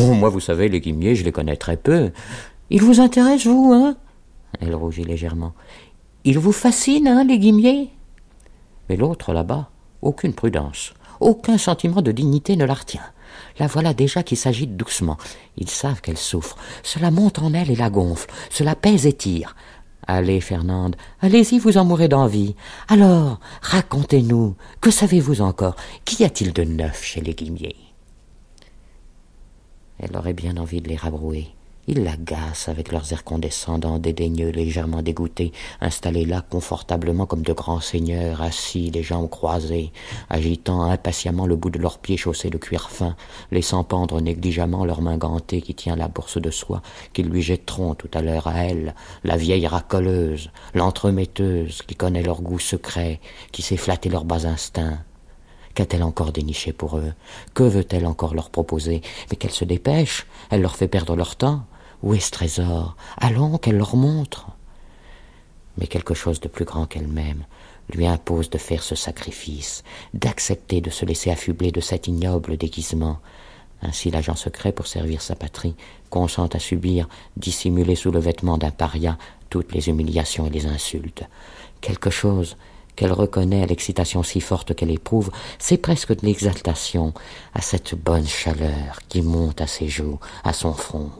Oh, 0.00 0.12
moi, 0.12 0.28
vous 0.28 0.40
savez, 0.40 0.68
les 0.68 0.80
guimiers, 0.80 1.14
je 1.14 1.24
les 1.24 1.32
connais 1.32 1.56
très 1.56 1.76
peu. 1.76 2.12
Ils 2.70 2.82
vous 2.82 3.00
intéressent, 3.00 3.46
vous, 3.46 3.72
hein? 3.72 3.96
Elle 4.60 4.74
rougit 4.74 5.04
légèrement. 5.04 5.52
Ils 6.24 6.38
vous 6.38 6.52
fascinent, 6.52 7.08
hein, 7.08 7.24
les 7.24 7.38
guimiers 7.38 7.90
Mais 8.88 8.96
l'autre, 8.96 9.32
là-bas, 9.32 9.70
aucune 10.02 10.34
prudence, 10.34 10.94
aucun 11.20 11.58
sentiment 11.58 12.02
de 12.02 12.12
dignité 12.12 12.56
ne 12.56 12.64
la 12.64 12.74
retient. 12.74 13.04
La 13.58 13.66
voilà 13.66 13.94
déjà 13.94 14.22
qui 14.22 14.36
s'agite 14.36 14.76
doucement. 14.76 15.18
Ils 15.56 15.70
savent 15.70 16.00
qu'elle 16.00 16.18
souffre. 16.18 16.56
Cela 16.82 17.10
monte 17.10 17.38
en 17.38 17.54
elle 17.54 17.70
et 17.70 17.76
la 17.76 17.90
gonfle. 17.90 18.30
Cela 18.50 18.74
pèse 18.74 19.06
et 19.06 19.12
tire. 19.12 19.54
Allez, 20.06 20.40
Fernande, 20.40 20.96
allez-y, 21.20 21.58
vous 21.58 21.78
en 21.78 21.84
mourrez 21.84 22.08
d'envie. 22.08 22.54
Alors, 22.88 23.40
racontez-nous, 23.60 24.54
que 24.80 24.90
savez-vous 24.90 25.40
encore? 25.40 25.74
Qu'y 26.04 26.24
a-t-il 26.24 26.52
de 26.52 26.62
neuf 26.62 27.02
chez 27.02 27.20
les 27.20 27.34
guimiers 27.34 27.76
Elle 29.98 30.16
aurait 30.16 30.32
bien 30.32 30.56
envie 30.58 30.80
de 30.80 30.88
les 30.88 30.96
rabrouer. 30.96 31.48
Ils 31.88 32.02
l'agacent 32.02 32.68
avec 32.68 32.90
leurs 32.90 33.12
airs 33.12 33.22
condescendants, 33.22 34.00
dédaigneux, 34.00 34.50
légèrement 34.50 35.02
dégoûtés, 35.02 35.52
installés 35.80 36.24
là 36.24 36.42
confortablement 36.50 37.26
comme 37.26 37.42
de 37.42 37.52
grands 37.52 37.80
seigneurs, 37.80 38.42
assis, 38.42 38.90
les 38.90 39.04
jambes 39.04 39.30
croisées, 39.30 39.92
agitant 40.28 40.82
impatiemment 40.82 41.46
le 41.46 41.54
bout 41.54 41.70
de 41.70 41.78
leurs 41.78 41.98
pieds 41.98 42.16
chaussés 42.16 42.50
de 42.50 42.58
cuir 42.58 42.90
fin, 42.90 43.14
laissant 43.52 43.84
pendre 43.84 44.20
négligemment 44.20 44.84
leur 44.84 45.00
main 45.00 45.16
gantée 45.16 45.62
qui 45.62 45.76
tient 45.76 45.94
la 45.94 46.08
bourse 46.08 46.38
de 46.38 46.50
soie 46.50 46.82
qu'ils 47.12 47.28
lui 47.28 47.40
jetteront 47.40 47.94
tout 47.94 48.10
à 48.14 48.20
l'heure 48.20 48.48
à 48.48 48.64
elle, 48.64 48.96
la 49.22 49.36
vieille 49.36 49.68
racoleuse, 49.68 50.50
l'entremetteuse 50.74 51.82
qui 51.82 51.94
connaît 51.94 52.22
leur 52.22 52.42
goût 52.42 52.58
secret, 52.58 53.20
qui 53.52 53.62
sait 53.62 53.76
flatter 53.76 54.08
leurs 54.08 54.24
bas 54.24 54.46
instincts. 54.46 54.98
Qu'a-t-elle 55.74 56.02
encore 56.02 56.32
déniché 56.32 56.72
pour 56.72 56.96
eux? 56.96 57.12
Que 57.54 57.62
veut-elle 57.62 58.06
encore 58.06 58.34
leur 58.34 58.50
proposer? 58.50 59.02
Mais 59.30 59.36
qu'elle 59.36 59.52
se 59.52 59.64
dépêche, 59.64 60.26
elle 60.50 60.62
leur 60.62 60.74
fait 60.74 60.88
perdre 60.88 61.14
leur 61.14 61.36
temps. 61.36 61.64
Où 62.06 62.14
est 62.14 62.20
ce 62.20 62.30
trésor? 62.30 62.94
Allons, 63.16 63.58
qu'elle 63.58 63.78
leur 63.78 63.96
montre. 63.96 64.46
Mais 65.76 65.88
quelque 65.88 66.14
chose 66.14 66.38
de 66.38 66.46
plus 66.46 66.64
grand 66.64 66.86
qu'elle-même 66.86 67.44
lui 67.92 68.06
impose 68.06 68.48
de 68.48 68.58
faire 68.58 68.84
ce 68.84 68.94
sacrifice, 68.94 69.82
d'accepter 70.14 70.80
de 70.80 70.88
se 70.88 71.04
laisser 71.04 71.32
affubler 71.32 71.72
de 71.72 71.80
cet 71.80 72.06
ignoble 72.06 72.58
déguisement. 72.58 73.18
Ainsi 73.82 74.12
l'agent 74.12 74.36
secret, 74.36 74.70
pour 74.70 74.86
servir 74.86 75.20
sa 75.20 75.34
patrie, 75.34 75.74
consent 76.08 76.46
à 76.46 76.60
subir, 76.60 77.08
dissimulé 77.36 77.96
sous 77.96 78.12
le 78.12 78.20
vêtement 78.20 78.56
d'un 78.56 78.70
paria, 78.70 79.18
toutes 79.50 79.74
les 79.74 79.88
humiliations 79.88 80.46
et 80.46 80.50
les 80.50 80.66
insultes. 80.66 81.24
Quelque 81.80 82.10
chose 82.10 82.56
qu'elle 82.94 83.12
reconnaît 83.12 83.64
à 83.64 83.66
l'excitation 83.66 84.22
si 84.22 84.40
forte 84.40 84.76
qu'elle 84.76 84.92
éprouve, 84.92 85.32
c'est 85.58 85.76
presque 85.76 86.16
de 86.16 86.24
l'exaltation 86.24 87.12
à 87.52 87.62
cette 87.62 87.96
bonne 87.96 88.28
chaleur 88.28 89.00
qui 89.08 89.22
monte 89.22 89.60
à 89.60 89.66
ses 89.66 89.88
joues, 89.88 90.20
à 90.44 90.52
son 90.52 90.72
front 90.72 91.10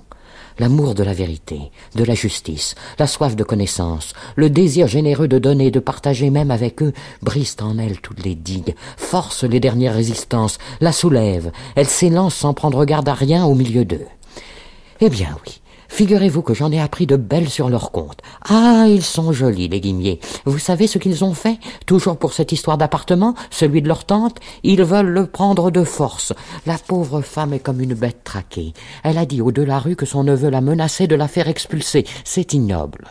l'amour 0.58 0.94
de 0.94 1.02
la 1.02 1.12
vérité, 1.12 1.70
de 1.94 2.04
la 2.04 2.14
justice, 2.14 2.74
la 2.98 3.06
soif 3.06 3.36
de 3.36 3.44
connaissance, 3.44 4.14
le 4.36 4.50
désir 4.50 4.86
généreux 4.86 5.28
de 5.28 5.38
donner, 5.38 5.70
de 5.70 5.80
partager 5.80 6.30
même 6.30 6.50
avec 6.50 6.82
eux, 6.82 6.92
brisent 7.22 7.56
en 7.60 7.78
elle 7.78 8.00
toutes 8.00 8.24
les 8.24 8.34
digues, 8.34 8.74
forcent 8.96 9.44
les 9.44 9.60
dernières 9.60 9.94
résistances, 9.94 10.58
la 10.80 10.92
soulèvent, 10.92 11.52
elle 11.74 11.86
s'élance 11.86 12.34
sans 12.34 12.54
prendre 12.54 12.84
garde 12.84 13.08
à 13.08 13.14
rien 13.14 13.44
au 13.44 13.54
milieu 13.54 13.84
d'eux. 13.84 14.06
Eh 15.00 15.10
bien 15.10 15.36
oui, 15.46 15.60
Figurez-vous 15.88 16.42
que 16.42 16.54
j'en 16.54 16.72
ai 16.72 16.80
appris 16.80 17.06
de 17.06 17.16
belles 17.16 17.48
sur 17.48 17.68
leur 17.68 17.90
compte. 17.90 18.20
Ah, 18.48 18.86
ils 18.88 19.02
sont 19.02 19.32
jolis, 19.32 19.68
les 19.68 19.80
guimiers. 19.80 20.20
Vous 20.44 20.58
savez 20.58 20.86
ce 20.86 20.98
qu'ils 20.98 21.24
ont 21.24 21.34
fait? 21.34 21.58
Toujours 21.86 22.18
pour 22.18 22.32
cette 22.32 22.52
histoire 22.52 22.78
d'appartement, 22.78 23.34
celui 23.50 23.82
de 23.82 23.88
leur 23.88 24.04
tante, 24.04 24.38
ils 24.62 24.82
veulent 24.82 25.06
le 25.06 25.26
prendre 25.26 25.70
de 25.70 25.84
force. 25.84 26.32
La 26.66 26.78
pauvre 26.78 27.20
femme 27.20 27.52
est 27.52 27.60
comme 27.60 27.80
une 27.80 27.94
bête 27.94 28.24
traquée. 28.24 28.72
Elle 29.02 29.18
a 29.18 29.26
dit 29.26 29.40
au 29.40 29.52
de 29.52 29.62
la 29.62 29.78
rue 29.78 29.96
que 29.96 30.06
son 30.06 30.24
neveu 30.24 30.50
la 30.50 30.60
menaçait 30.60 31.06
de 31.06 31.14
la 31.14 31.28
faire 31.28 31.48
expulser. 31.48 32.04
C'est 32.24 32.52
ignoble. 32.52 33.08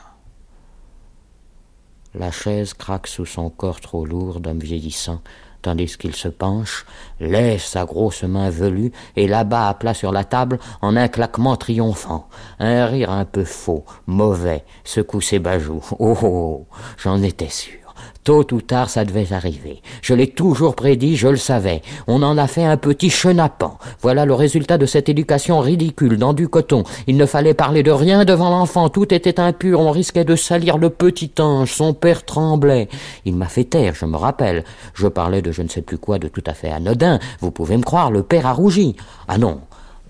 La 2.18 2.32
chaise 2.32 2.74
craque 2.74 3.08
sous 3.08 3.26
son 3.26 3.50
corps 3.50 3.82
trop 3.82 4.06
lourd 4.06 4.40
d'homme 4.40 4.60
vieillissant 4.60 5.22
tandis 5.66 5.98
qu'il 5.98 6.16
se 6.16 6.28
penche, 6.28 6.86
lève 7.20 7.60
sa 7.60 7.86
grosse 7.86 8.22
main 8.22 8.52
velue 8.52 8.92
et 9.16 9.28
l'abat 9.28 9.68
à 9.68 9.74
plat 9.74 9.96
sur 9.96 10.12
la 10.12 10.24
table 10.24 10.60
en 10.84 10.96
un 10.96 11.08
claquement 11.08 11.56
triomphant. 11.56 12.30
Un 12.60 12.86
rire 12.86 13.10
un 13.10 13.26
peu 13.26 13.44
faux, 13.44 13.84
mauvais, 14.06 14.64
secoue 14.84 15.22
ses 15.22 15.40
bajoux. 15.40 15.82
Oh, 15.98 16.16
oh, 16.22 16.24
oh 16.24 16.68
j'en 17.00 17.24
étais 17.24 17.50
sûr. 17.50 17.85
Tôt 18.26 18.52
ou 18.54 18.60
tard, 18.60 18.90
ça 18.90 19.06
devait 19.06 19.34
arriver. 19.34 19.84
Je 20.02 20.16
l'ai 20.16 20.26
toujours 20.26 20.74
prédit, 20.74 21.16
je 21.16 21.28
le 21.28 21.36
savais. 21.36 21.84
On 22.08 22.24
en 22.24 22.40
a 22.40 22.48
fait 22.48 22.64
un 22.64 22.76
petit 22.76 23.12
chenapan. 23.12 23.78
Voilà 24.02 24.26
le 24.26 24.34
résultat 24.34 24.80
de 24.80 24.88
cette 24.88 25.10
éducation 25.10 25.60
ridicule, 25.60 26.18
dans 26.18 26.34
du 26.34 26.48
coton. 26.48 26.86
Il 27.06 27.18
ne 27.18 27.28
fallait 27.28 27.54
parler 27.54 27.84
de 27.84 27.92
rien 27.92 28.26
devant 28.26 28.50
l'enfant, 28.50 28.90
tout 28.90 29.14
était 29.14 29.40
impur, 29.40 29.80
on 29.80 29.92
risquait 29.92 30.26
de 30.26 30.36
salir 30.36 30.80
le 30.80 30.90
petit 30.90 31.34
ange, 31.38 31.72
son 31.72 31.94
père 31.94 32.26
tremblait. 32.26 32.90
Il 33.26 33.36
m'a 33.36 33.48
fait 33.48 33.66
taire, 33.66 33.94
je 33.94 34.08
me 34.08 34.18
rappelle. 34.18 34.64
Je 34.96 35.06
parlais 35.06 35.44
de 35.44 35.52
je 35.52 35.62
ne 35.62 35.70
sais 35.70 35.84
plus 35.84 36.00
quoi 36.00 36.18
de 36.18 36.28
tout 36.28 36.44
à 36.48 36.56
fait 36.56 36.72
anodin. 36.72 37.20
Vous 37.42 37.52
pouvez 37.52 37.78
me 37.78 37.84
croire, 37.84 38.10
le 38.10 38.24
père 38.24 38.48
a 38.48 38.54
rougi. 38.54 38.96
Ah 39.28 39.38
non. 39.38 39.62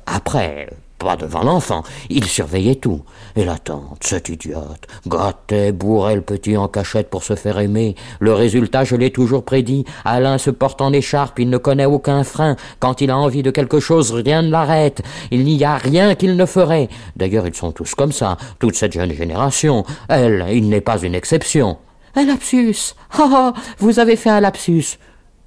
Après, 0.05 0.69
pas 0.97 1.15
devant 1.15 1.43
l'enfant. 1.43 1.83
Il 2.09 2.25
surveillait 2.25 2.75
tout. 2.75 3.01
Et 3.35 3.45
la 3.45 3.57
tante, 3.57 3.99
cette 4.01 4.29
idiote, 4.29 4.87
gâtait, 5.07 5.71
bourrait 5.71 6.15
le 6.15 6.21
petit 6.21 6.57
en 6.57 6.67
cachette 6.67 7.09
pour 7.09 7.23
se 7.23 7.35
faire 7.35 7.59
aimer. 7.59 7.95
Le 8.19 8.33
résultat, 8.33 8.83
je 8.83 8.95
l'ai 8.95 9.11
toujours 9.11 9.43
prédit. 9.43 9.85
Alain 10.05 10.37
se 10.37 10.49
porte 10.49 10.81
en 10.81 10.93
écharpe, 10.93 11.39
il 11.39 11.49
ne 11.49 11.57
connaît 11.57 11.85
aucun 11.85 12.23
frein. 12.23 12.55
Quand 12.79 13.01
il 13.01 13.11
a 13.11 13.17
envie 13.17 13.43
de 13.43 13.51
quelque 13.51 13.79
chose, 13.79 14.11
rien 14.11 14.41
ne 14.41 14.49
l'arrête. 14.49 15.01
Il 15.31 15.43
n'y 15.43 15.63
a 15.63 15.77
rien 15.77 16.15
qu'il 16.15 16.35
ne 16.35 16.45
ferait. 16.45 16.89
D'ailleurs, 17.15 17.47
ils 17.47 17.55
sont 17.55 17.71
tous 17.71 17.93
comme 17.95 18.11
ça, 18.11 18.37
toute 18.59 18.75
cette 18.75 18.93
jeune 18.93 19.11
génération. 19.13 19.83
Elle, 20.07 20.45
il 20.51 20.69
n'est 20.69 20.81
pas 20.81 20.99
une 21.01 21.15
exception. 21.15 21.77
Un 22.15 22.25
lapsus. 22.25 22.95
Oh, 23.19 23.29
oh, 23.31 23.51
vous 23.79 23.99
avez 23.99 24.15
fait 24.15 24.29
un 24.29 24.39
lapsus. 24.39 24.97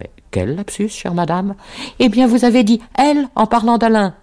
Mais 0.01 0.11
quel 0.31 0.55
lapsus, 0.57 0.91
chère 0.91 1.15
madame? 1.15 1.55
Eh 1.99 2.11
bien, 2.11 2.27
vous 2.27 2.45
avez 2.45 2.63
dit 2.65 2.81
elle 2.95 3.29
en 3.35 3.47
parlant 3.47 3.79
d'Alain. 3.79 4.15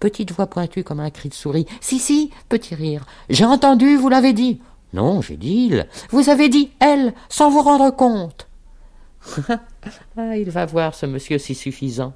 Petite 0.00 0.32
voix 0.32 0.46
pointue 0.46 0.84
comme 0.84 1.00
un 1.00 1.10
cri 1.10 1.28
de 1.28 1.34
souris. 1.34 1.66
Si, 1.80 1.98
si, 1.98 2.30
petit 2.48 2.74
rire. 2.74 3.04
J'ai 3.30 3.44
entendu, 3.44 3.96
vous 3.96 4.08
l'avez 4.08 4.32
dit. 4.32 4.60
Non, 4.92 5.20
j'ai 5.20 5.36
dit 5.36 5.68
il. 5.70 5.86
Vous 6.10 6.30
avez 6.30 6.48
dit 6.48 6.70
elle, 6.80 7.12
sans 7.28 7.50
vous 7.50 7.62
rendre 7.62 7.90
compte. 7.90 8.48
ah, 10.16 10.36
il 10.36 10.50
va 10.50 10.66
voir 10.66 10.94
ce 10.94 11.06
monsieur 11.06 11.38
si 11.38 11.54
suffisant. 11.54 12.14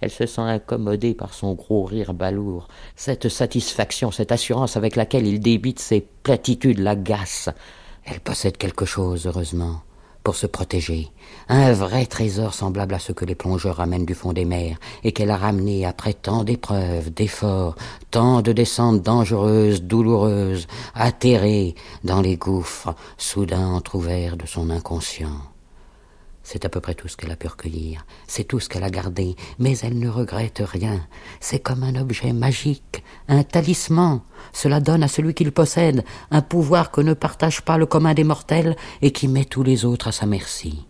Elle 0.00 0.10
se 0.10 0.26
sent 0.26 0.40
incommodée 0.40 1.14
par 1.14 1.34
son 1.34 1.54
gros 1.54 1.84
rire 1.84 2.14
balourd. 2.14 2.68
Cette 2.96 3.28
satisfaction, 3.28 4.10
cette 4.10 4.32
assurance 4.32 4.76
avec 4.76 4.96
laquelle 4.96 5.26
il 5.26 5.40
débite 5.40 5.78
ses 5.78 6.06
platitudes 6.22 6.78
l'agace. 6.78 7.48
Elle 8.04 8.20
possède 8.20 8.56
quelque 8.56 8.86
chose, 8.86 9.26
heureusement 9.26 9.82
pour 10.22 10.36
se 10.36 10.46
protéger, 10.46 11.08
un 11.48 11.72
vrai 11.72 12.06
trésor 12.06 12.54
semblable 12.54 12.94
à 12.94 12.98
ce 12.98 13.12
que 13.12 13.24
les 13.24 13.34
plongeurs 13.34 13.76
ramènent 13.76 14.06
du 14.06 14.14
fond 14.14 14.32
des 14.32 14.44
mers, 14.44 14.78
et 15.04 15.12
qu'elle 15.12 15.30
a 15.30 15.36
ramené 15.36 15.86
après 15.86 16.14
tant 16.14 16.44
d'épreuves, 16.44 17.10
d'efforts, 17.12 17.76
tant 18.10 18.42
de 18.42 18.52
descentes 18.52 19.02
dangereuses, 19.02 19.82
douloureuses, 19.82 20.66
atterrées 20.94 21.74
dans 22.04 22.20
les 22.20 22.36
gouffres 22.36 22.94
soudain 23.18 23.66
entr'ouverts 23.68 24.36
de 24.36 24.46
son 24.46 24.70
inconscient. 24.70 25.49
C'est 26.52 26.64
à 26.64 26.68
peu 26.68 26.80
près 26.80 26.96
tout 26.96 27.06
ce 27.06 27.16
qu'elle 27.16 27.30
a 27.30 27.36
pu 27.36 27.46
recueillir, 27.46 28.04
c'est 28.26 28.42
tout 28.42 28.58
ce 28.58 28.68
qu'elle 28.68 28.82
a 28.82 28.90
gardé, 28.90 29.36
mais 29.60 29.78
elle 29.84 29.96
ne 30.00 30.08
regrette 30.08 30.60
rien. 30.64 31.06
C'est 31.38 31.60
comme 31.60 31.84
un 31.84 31.94
objet 31.94 32.32
magique, 32.32 33.04
un 33.28 33.44
talisman. 33.44 34.22
Cela 34.52 34.80
donne 34.80 35.04
à 35.04 35.06
celui 35.06 35.32
qui 35.32 35.44
le 35.44 35.52
possède 35.52 36.04
un 36.32 36.42
pouvoir 36.42 36.90
que 36.90 37.02
ne 37.02 37.14
partage 37.14 37.62
pas 37.62 37.78
le 37.78 37.86
commun 37.86 38.14
des 38.14 38.24
mortels 38.24 38.74
et 39.00 39.12
qui 39.12 39.28
met 39.28 39.44
tous 39.44 39.62
les 39.62 39.84
autres 39.84 40.08
à 40.08 40.12
sa 40.12 40.26
merci. 40.26 40.86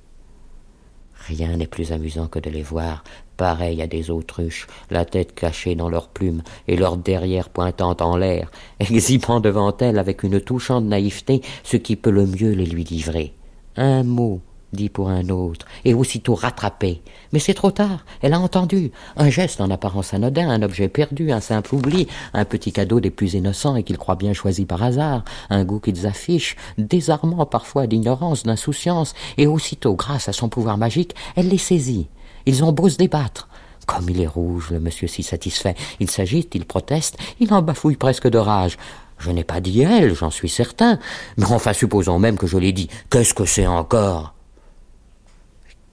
Rien 1.29 1.55
n'est 1.59 1.67
plus 1.67 1.93
amusant 1.93 2.29
que 2.29 2.39
de 2.39 2.49
les 2.49 2.63
voir, 2.63 3.05
pareils 3.37 3.83
à 3.83 3.87
des 3.87 4.11
autruches, 4.11 4.67
la 4.89 5.05
tête 5.05 5.35
cachée 5.35 5.75
dans 5.75 5.91
leurs 5.91 6.09
plumes 6.09 6.43
et 6.69 6.77
leur 6.79 6.97
derrière 6.97 7.51
pointant 7.51 7.99
en 8.01 8.17
l'air, 8.17 8.51
exhibant 8.81 9.41
devant 9.41 9.77
elle 9.77 9.99
avec 9.99 10.23
une 10.23 10.41
touchante 10.41 10.87
naïveté 10.87 11.43
ce 11.65 11.77
qui 11.77 11.97
peut 11.97 12.09
le 12.09 12.25
mieux 12.25 12.53
les 12.53 12.65
lui 12.65 12.85
livrer. 12.85 13.35
Un 13.77 14.05
mot, 14.05 14.41
dit 14.73 14.89
pour 14.89 15.09
un 15.09 15.29
autre, 15.29 15.67
et 15.85 15.95
aussitôt 15.95 16.35
rattrapé. 16.35 17.03
Mais 17.33 17.39
c'est 17.39 17.55
trop 17.55 17.71
tard, 17.71 18.05
elle 18.23 18.35
a 18.35 18.41
entendu. 18.41 18.93
Un 19.17 19.31
geste 19.31 19.61
en 19.61 19.71
apparence 19.71 20.15
anodin, 20.15 20.49
un 20.49 20.63
objet 20.63 20.89
perdu, 20.89 21.33
un 21.33 21.41
simple 21.41 21.75
oubli, 21.75 22.07
un 22.35 22.45
petit 22.45 22.73
cadeau 22.73 23.01
des 23.01 23.11
plus 23.11 23.35
innocents 23.35 23.77
et 23.77 23.83
qu'ils 23.83 23.99
croient 23.99 24.17
bien 24.17 24.33
choisi 24.33 24.65
par 24.65 24.83
hasard, 24.83 25.25
un 25.49 25.65
goût 25.65 25.81
qu'ils 25.81 26.07
affichent, 26.07 26.57
désarmant 26.79 27.47
parfois 27.47 27.87
d'ignorance, 27.87 28.45
d'insouciance, 28.45 29.15
et 29.39 29.47
aussitôt, 29.47 29.95
grâce 29.95 30.29
à 30.29 30.33
son 30.33 30.49
pouvoir 30.49 30.79
magique, 30.79 31.15
elle 31.37 31.49
les 31.49 31.59
saisit. 31.59 32.09
Ils 32.47 32.65
ont 32.65 32.73
beau 32.73 32.89
se 32.89 32.97
débattre. 32.97 33.49
Comme 33.87 34.09
il 34.09 34.21
est 34.21 34.27
rouge, 34.27 34.71
le 34.71 34.79
monsieur 34.79 35.09
si 35.09 35.23
satisfait. 35.23 35.75
Il 35.99 36.11
s'agite, 36.11 36.55
il 36.55 36.65
proteste, 36.65 37.19
il 37.41 37.53
en 37.53 37.63
bafouille 37.63 37.97
presque 37.97 38.29
de 38.29 38.39
rage. 38.39 38.77
Je 39.19 39.31
n'ai 39.31 39.45
pas 39.45 39.61
dit 39.61 39.83
elle, 39.83 40.15
j'en 40.15 40.31
suis 40.31 40.49
certain. 40.49 40.99
Mais 41.37 41.45
enfin, 41.47 41.73
supposons 41.73 42.19
même 42.19 42.39
que 42.39 42.47
je 42.47 42.57
l'ai 42.57 42.73
dit. 42.73 42.89
Qu'est-ce 43.11 43.35
que 43.35 43.45
c'est 43.45 43.67
encore? 43.67 44.35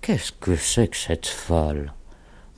Qu'est-ce 0.07 0.31
que 0.31 0.55
c'est 0.55 0.87
que 0.87 0.95
cette 0.95 1.25
folle? 1.25 1.91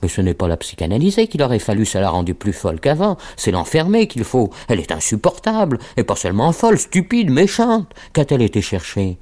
Mais 0.02 0.08
ce 0.08 0.20
n'est 0.20 0.34
pas 0.34 0.46
la 0.46 0.56
psychanalysée 0.56 1.26
qu'il 1.26 1.42
aurait 1.42 1.58
fallu, 1.58 1.84
ça 1.84 2.00
l'a 2.00 2.08
rendue 2.08 2.36
plus 2.36 2.52
folle 2.52 2.78
qu'avant. 2.78 3.16
C'est 3.36 3.50
l'enfermer 3.50 4.06
qu'il 4.06 4.22
faut. 4.22 4.50
Elle 4.68 4.78
est 4.78 4.92
insupportable, 4.92 5.80
et 5.96 6.04
pas 6.04 6.14
seulement 6.14 6.52
folle, 6.52 6.78
stupide, 6.78 7.28
méchante. 7.28 7.92
Qu'a-t-elle 8.12 8.42
été 8.42 8.62
chercher? 8.62 9.18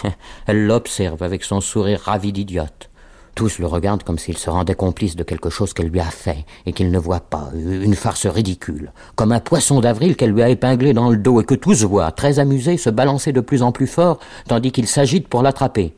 Elle 0.46 0.64
l'observe 0.64 1.24
avec 1.24 1.42
son 1.42 1.60
sourire 1.60 2.02
ravi 2.02 2.32
d'idiote. 2.32 2.88
Tous 3.34 3.58
le 3.58 3.66
regardent 3.66 4.04
comme 4.04 4.20
s'il 4.20 4.38
se 4.38 4.48
rendait 4.48 4.76
complice 4.76 5.16
de 5.16 5.24
quelque 5.24 5.50
chose 5.50 5.74
qu'elle 5.74 5.88
lui 5.88 5.98
a 5.98 6.04
fait 6.04 6.44
et 6.66 6.72
qu'il 6.72 6.92
ne 6.92 6.98
voit 7.00 7.18
pas, 7.18 7.50
une 7.52 7.96
farce 7.96 8.26
ridicule, 8.26 8.92
comme 9.16 9.32
un 9.32 9.40
poisson 9.40 9.80
d'avril 9.80 10.14
qu'elle 10.14 10.30
lui 10.30 10.42
a 10.42 10.50
épinglé 10.50 10.92
dans 10.92 11.10
le 11.10 11.16
dos 11.16 11.40
et 11.40 11.44
que 11.44 11.56
tous 11.56 11.82
voient, 11.82 12.12
très 12.12 12.38
amusés, 12.38 12.76
se 12.76 12.90
balancer 12.90 13.32
de 13.32 13.40
plus 13.40 13.64
en 13.64 13.72
plus 13.72 13.88
fort 13.88 14.20
tandis 14.46 14.70
qu'il 14.70 14.86
s'agite 14.86 15.26
pour 15.26 15.42
l'attraper. 15.42 15.96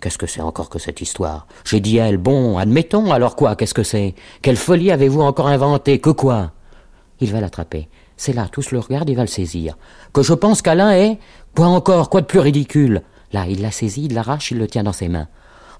Qu'est-ce 0.00 0.18
que 0.18 0.26
c'est 0.26 0.40
encore 0.40 0.68
que 0.68 0.78
cette 0.78 1.00
histoire? 1.00 1.46
J'ai 1.64 1.80
dit 1.80 1.96
elle, 1.96 2.18
bon, 2.18 2.58
admettons, 2.58 3.12
alors 3.12 3.36
quoi, 3.36 3.56
qu'est-ce 3.56 3.74
que 3.74 3.82
c'est? 3.82 4.14
Quelle 4.42 4.56
folie 4.56 4.90
avez-vous 4.90 5.22
encore 5.22 5.48
inventée 5.48 5.98
Que 5.98 6.10
quoi? 6.10 6.52
Il 7.20 7.32
va 7.32 7.40
l'attraper. 7.40 7.88
C'est 8.16 8.32
là, 8.32 8.48
tous 8.50 8.70
le 8.70 8.78
regardent, 8.78 9.08
il 9.08 9.16
va 9.16 9.22
le 9.22 9.28
saisir. 9.28 9.76
Que 10.12 10.22
je 10.22 10.34
pense 10.34 10.62
qu'Alain 10.62 10.92
est 10.92 11.18
Quoi 11.54 11.66
encore 11.66 12.10
Quoi 12.10 12.20
de 12.20 12.26
plus 12.26 12.40
ridicule? 12.40 13.02
Là, 13.32 13.46
il 13.48 13.62
l'a 13.62 13.70
saisi, 13.70 14.04
il 14.04 14.14
l'arrache, 14.14 14.50
il 14.50 14.58
le 14.58 14.66
tient 14.66 14.82
dans 14.84 14.92
ses 14.92 15.08
mains. 15.08 15.28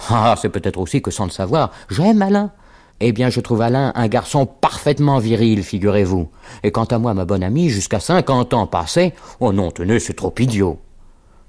Ah, 0.09 0.35
c'est 0.41 0.49
peut-être 0.49 0.79
aussi 0.79 1.03
que 1.03 1.11
sans 1.11 1.25
le 1.25 1.31
savoir, 1.31 1.71
j'aime 1.89 2.23
Alain. 2.23 2.51
Eh 3.01 3.13
bien, 3.13 3.29
je 3.29 3.41
trouve 3.41 3.63
Alain 3.63 3.93
un 3.95 4.09
garçon 4.09 4.47
parfaitement 4.47 5.19
viril, 5.19 5.63
figurez-vous. 5.63 6.29
Et 6.63 6.71
quant 6.71 6.85
à 6.85 6.99
moi, 6.99 7.15
ma 7.15 7.25
bonne 7.25 7.43
amie, 7.43 7.69
jusqu'à 7.69 8.01
cinquante 8.01 8.55
ans 8.55 8.67
passés, 8.67 9.15
oh 9.41 9.53
non, 9.53 9.71
tenez, 9.71 9.99
c'est 9.99 10.15
trop 10.15 10.33
idiot. 10.39 10.79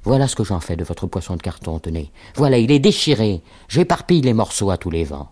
Voilà 0.06 0.28
ce 0.28 0.36
que 0.36 0.44
j'en 0.44 0.60
fais 0.60 0.76
de 0.76 0.84
votre 0.84 1.08
poisson 1.08 1.36
de 1.36 1.42
carton, 1.42 1.80
tenez. 1.80 2.12
Voilà, 2.36 2.60
il 2.60 2.72
est 2.72 2.80
déchiré. 2.80 3.42
J'éparpille 3.68 4.22
les 4.22 4.34
morceaux 4.34 4.70
à 4.70 4.78
tous 4.78 4.92
les 4.92 5.04
vents. 5.04 5.32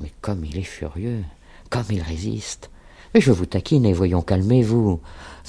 Mais 0.00 0.12
comme 0.20 0.44
il 0.44 0.58
est 0.58 0.62
furieux, 0.62 1.24
comme 1.70 1.86
il 1.90 2.02
résiste. 2.02 2.70
Mais 3.14 3.22
je 3.22 3.32
vous 3.32 3.46
taquine 3.46 3.86
et 3.86 3.94
voyons, 3.94 4.20
calmez-vous. 4.20 5.00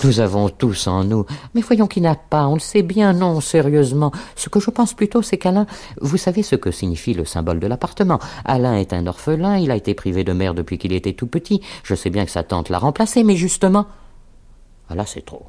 Nous 0.06 0.20
avons 0.22 0.48
tous 0.48 0.88
en 0.88 1.04
nous. 1.04 1.26
Mais 1.54 1.60
voyons 1.60 1.88
qu'il 1.88 2.04
n'a 2.04 2.16
pas, 2.16 2.48
on 2.48 2.54
le 2.54 2.62
sait 2.62 2.82
bien, 2.82 3.12
non, 3.12 3.42
sérieusement. 3.42 4.14
Ce 4.38 4.48
que 4.48 4.62
je 4.62 4.70
pense 4.70 4.94
plutôt, 4.94 5.22
c'est 5.22 5.38
qu'Alain, 5.38 5.66
vous 6.00 6.16
savez 6.16 6.44
ce 6.44 6.56
que 6.56 6.72
signifie 6.72 7.14
le 7.14 7.26
symbole 7.26 7.60
de 7.60 7.68
l'appartement. 7.68 8.20
Alain 8.46 8.78
est 8.78 8.94
un 8.94 9.06
orphelin, 9.06 9.58
il 9.58 9.72
a 9.72 9.76
été 9.76 9.94
privé 9.94 10.24
de 10.24 10.32
mère 10.32 10.54
depuis 10.54 10.78
qu'il 10.78 10.94
était 10.94 11.12
tout 11.12 11.28
petit. 11.28 11.62
Je 11.84 11.96
sais 11.96 12.10
bien 12.10 12.24
que 12.24 12.32
sa 12.32 12.44
tante 12.44 12.70
l'a 12.70 12.80
remplacé, 12.80 13.26
mais 13.26 13.36
justement. 13.36 13.88
Ah 14.90 14.96
là, 14.96 15.06
c'est 15.06 15.26
trop. 15.26 15.48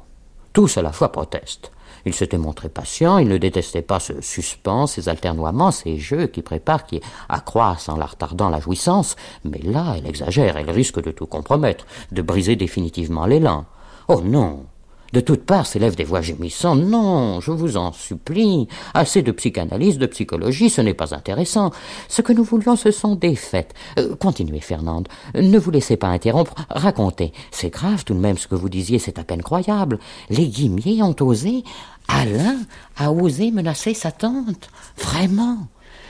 Tous 0.51 0.77
à 0.77 0.81
la 0.81 0.91
fois 0.91 1.13
protestent. 1.13 1.71
Il 2.05 2.13
s'était 2.13 2.37
montré 2.37 2.69
patient, 2.69 3.17
il 3.17 3.27
ne 3.27 3.37
détestait 3.37 3.81
pas 3.81 3.99
ce 3.99 4.21
suspens, 4.21 4.87
ces 4.87 5.09
alternoiements, 5.09 5.71
ces 5.71 5.97
jeux 5.97 6.27
qui 6.27 6.41
préparent, 6.41 6.85
qui 6.85 7.01
accroissent 7.29 7.89
en 7.89 7.97
la 7.97 8.05
retardant 8.05 8.49
la 8.49 8.59
jouissance, 8.59 9.15
mais 9.43 9.59
là, 9.63 9.95
elle 9.97 10.07
exagère, 10.07 10.57
elle 10.57 10.71
risque 10.71 11.01
de 11.01 11.11
tout 11.11 11.27
compromettre, 11.27 11.85
de 12.11 12.21
briser 12.21 12.55
définitivement 12.55 13.25
l'élan. 13.25 13.65
Oh 14.07 14.21
non 14.21 14.65
de 15.13 15.19
toutes 15.19 15.43
parts 15.43 15.65
s'élèvent 15.65 15.95
des 15.95 16.05
voix 16.05 16.21
gémissantes. 16.21 16.79
Non, 16.79 17.41
je 17.41 17.51
vous 17.51 17.75
en 17.75 17.91
supplie. 17.91 18.67
Assez 18.93 19.21
de 19.21 19.31
psychanalyse, 19.31 19.97
de 19.97 20.05
psychologie, 20.05 20.69
ce 20.69 20.79
n'est 20.79 20.93
pas 20.93 21.13
intéressant. 21.13 21.71
Ce 22.07 22.21
que 22.21 22.31
nous 22.31 22.43
voulions, 22.43 22.77
ce 22.77 22.91
sont 22.91 23.15
des 23.15 23.35
faits. 23.35 23.73
Euh, 23.99 24.15
continuez, 24.15 24.61
Fernande. 24.61 25.09
Ne 25.35 25.57
vous 25.59 25.71
laissez 25.71 25.97
pas 25.97 26.07
interrompre. 26.07 26.55
Racontez. 26.69 27.33
C'est 27.51 27.71
grave 27.71 28.05
tout 28.05 28.13
de 28.13 28.19
même 28.19 28.37
ce 28.37 28.47
que 28.47 28.55
vous 28.55 28.69
disiez, 28.69 28.99
c'est 28.99 29.19
à 29.19 29.25
peine 29.25 29.43
croyable. 29.43 29.99
Les 30.29 30.47
guimiers 30.47 31.03
ont 31.03 31.15
osé. 31.19 31.63
Alain 32.07 32.57
a 32.97 33.11
osé 33.11 33.51
menacer 33.51 33.93
sa 33.93 34.11
tante. 34.11 34.69
Vraiment. 34.97 35.67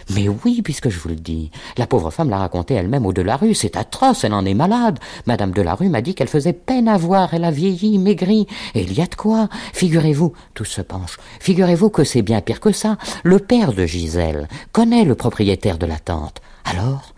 Mais 0.10 0.28
oui, 0.28 0.62
puisque 0.62 0.90
je 0.90 1.00
vous 1.00 1.10
le 1.10 1.16
dis. 1.16 1.52
La 1.78 1.88
pauvre 1.88 2.12
femme 2.12 2.30
l'a 2.30 2.40
raconté 2.40 2.74
elle-même 2.74 3.06
au 3.06 3.14
Delarue. 3.14 3.54
C'est 3.54 3.78
atroce, 3.78 4.24
elle 4.24 4.34
en 4.34 4.46
est 4.46 4.54
malade. 4.54 5.00
Madame 5.26 5.52
Delarue 5.52 5.90
m'a 5.90 6.02
dit 6.02 6.16
qu'elle 6.16 6.28
faisait 6.28 6.54
peine 6.54 6.88
à 6.88 6.98
voir. 6.98 7.34
Elle 7.34 7.46
a 7.46 7.52
vieilli, 7.52 7.98
maigri. 7.98 8.48
Et 8.76 8.82
il 8.82 8.94
y 8.94 9.02
a 9.02 9.06
de 9.06 9.16
quoi. 9.16 9.48
Figurez-vous, 9.74 10.34
tout 10.54 10.66
se 10.66 10.82
penche. 10.82 11.18
Figurez-vous 11.40 11.90
que 11.90 12.04
c'est 12.04 12.24
bien 12.24 12.42
pire 12.42 12.60
que 12.60 12.72
ça. 12.72 12.98
Le 13.24 13.40
père 13.40 13.74
de 13.74 13.86
Gisèle 13.86 14.48
connaît 14.72 15.06
le 15.06 15.16
propriétaire 15.16 15.78
de 15.78 15.86
la 15.86 16.00
tente. 16.00 16.42
Alors, 16.66 17.14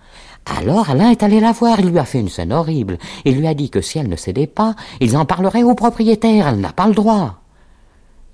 alors 0.46 0.90
Alain 0.90 1.10
est 1.10 1.24
allé 1.24 1.40
la 1.40 1.52
voir, 1.52 1.80
il 1.80 1.90
lui 1.90 2.00
a 2.00 2.06
fait 2.06 2.20
une 2.20 2.30
scène 2.30 2.52
horrible. 2.52 2.98
Il 3.26 3.38
lui 3.38 3.48
a 3.48 3.54
dit 3.54 3.70
que 3.70 3.82
si 3.82 3.98
elle 3.98 4.10
ne 4.10 4.16
cédait 4.16 4.48
pas, 4.48 4.76
ils 5.00 5.16
en 5.16 5.26
parleraient 5.26 5.64
au 5.64 5.74
propriétaire, 5.74 6.48
elle 6.48 6.60
n'a 6.60 6.74
pas 6.74 6.88
le 6.88 6.94
droit. 6.94 7.43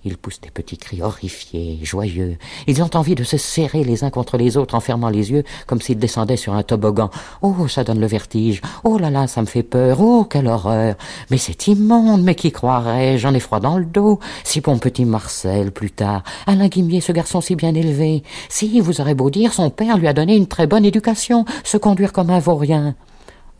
Ils 0.06 0.18
poussent 0.18 0.39
des 0.39 0.50
petits 0.50 0.78
cris 0.78 1.02
horrifiés, 1.02 1.78
joyeux. 1.84 2.38
Ils 2.68 2.82
ont 2.82 2.89
envie 2.95 3.16
de 3.16 3.26
se 3.26 3.36
serrer 3.36 3.84
les 3.84 4.06
uns 4.06 4.10
contre 4.10 4.38
les 4.38 4.56
autres 4.56 4.76
en 4.76 4.80
fermant 4.80 5.10
les 5.10 5.32
yeux 5.32 5.43
comme 5.68 5.82
s'ils 5.82 6.00
descendaient 6.00 6.38
sur 6.38 6.54
un 6.54 6.64
toboggan. 6.64 7.10
Oh, 7.41 7.68
ça 7.68 7.84
donne 7.84 8.00
le 8.00 8.08
vertige. 8.08 8.62
Oh 8.86 8.97
là 8.97 9.10
là, 9.10 9.28
ça 9.28 9.41
me 9.41 9.45
fait 9.45 9.64
peur. 9.64 10.00
Oh, 10.00 10.24
quelle 10.24 10.47
horreur. 10.47 10.95
Mais 11.32 11.38
c'est 11.38 11.68
immonde, 11.68 12.24
mais 12.24 12.36
qui 12.36 12.54
croirait? 12.54 13.18
J'en 13.18 13.34
ai 13.34 13.41
froid 13.41 13.60
dans 13.60 13.78
le 13.78 13.86
dos. 13.86 14.20
Si 14.45 14.62
mon 14.66 14.78
petit 14.78 15.04
Marcel, 15.04 15.74
plus 15.74 15.91
tard. 15.91 16.24
Alain 16.47 16.70
Guimier, 16.70 17.02
ce 17.02 17.12
garçon 17.12 17.41
si 17.41 17.58
bien 17.58 17.76
élevé. 17.76 18.24
Si, 18.47 18.80
vous 18.80 19.02
aurez 19.02 19.16
beau 19.16 19.30
dire, 19.30 19.52
son 19.52 19.70
père 19.70 19.97
lui 19.97 20.08
a 20.08 20.14
donné 20.14 20.36
une 20.36 20.47
très 20.47 20.66
bonne 20.66 20.86
éducation. 20.86 21.43
Se 21.66 21.76
conduire 21.76 22.14
comme 22.14 22.30
un 22.30 22.39
vaurien. 22.39 22.95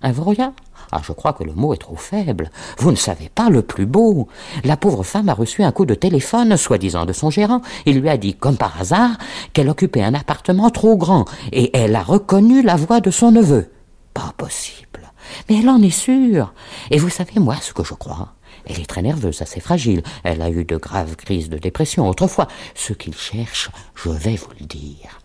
Un 0.02 0.12
vaurien? 0.14 0.54
Ah, 0.92 1.02
je 1.04 1.12
crois 1.12 1.34
que 1.34 1.44
le 1.44 1.54
mot 1.54 1.74
est 1.74 1.78
trop 1.78 1.96
faible. 1.96 2.50
Vous 2.80 2.92
ne 2.92 2.96
savez 2.96 3.30
pas 3.30 3.50
le 3.50 3.62
plus 3.62 3.86
beau. 3.86 4.28
La 4.64 4.76
pauvre 4.76 5.04
femme 5.04 5.30
a 5.30 5.34
reçu 5.34 5.64
un 5.64 5.72
coup 5.72 5.86
de 5.86 5.94
téléphone, 5.94 6.58
soi-disant 6.58 7.06
de 7.06 7.14
son 7.14 7.30
gérant. 7.30 7.62
Il 7.86 8.00
lui 8.00 8.10
a 8.10 8.18
dit, 8.18 8.34
comme 8.34 8.58
par 8.58 8.80
hasard, 8.80 9.18
qu'elle 9.54 9.70
occupait 9.70 10.04
un 10.04 10.16
appartement 10.16 10.70
trop 10.72 10.98
grand, 10.98 11.26
et 11.52 11.76
elle 11.78 11.96
a 11.96 12.02
reconnu 12.02 12.64
la 12.64 12.76
voix 12.76 13.02
de 13.02 13.12
son 13.12 13.32
neveu. 13.32 13.72
Pas 14.14 14.34
possible. 14.38 15.12
Mais 15.48 15.60
elle 15.60 15.70
en 15.70 15.82
est 15.82 15.92
sûre. 15.92 16.54
Et 16.90 16.98
vous 16.98 17.10
savez, 17.10 17.40
moi, 17.40 17.56
ce 17.62 17.74
que 17.74 17.84
je 17.84 17.94
crois. 17.94 18.34
Elle 18.66 18.80
est 18.80 18.90
très 18.90 19.04
nerveuse, 19.04 19.42
assez 19.42 19.60
fragile. 19.60 20.02
Elle 20.24 20.42
a 20.42 20.50
eu 20.50 20.66
de 20.66 20.78
graves 20.78 21.16
crises 21.16 21.50
de 21.50 21.58
dépression 21.58 22.08
autrefois. 22.08 22.48
Ce 22.74 22.94
qu'il 22.94 23.16
cherche, 23.16 23.70
je 23.96 24.10
vais 24.10 24.36
vous 24.36 24.52
le 24.60 24.66
dire. 24.66 25.20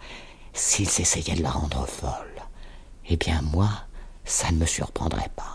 S'ils 0.53 1.01
essayaient 1.01 1.37
de 1.37 1.43
la 1.43 1.51
rendre 1.51 1.87
folle, 1.87 2.43
eh 3.09 3.17
bien 3.17 3.41
moi, 3.53 3.69
ça 4.25 4.51
ne 4.53 4.59
me 4.59 4.67
surprendrait 4.67 5.31
pas. 5.35 5.54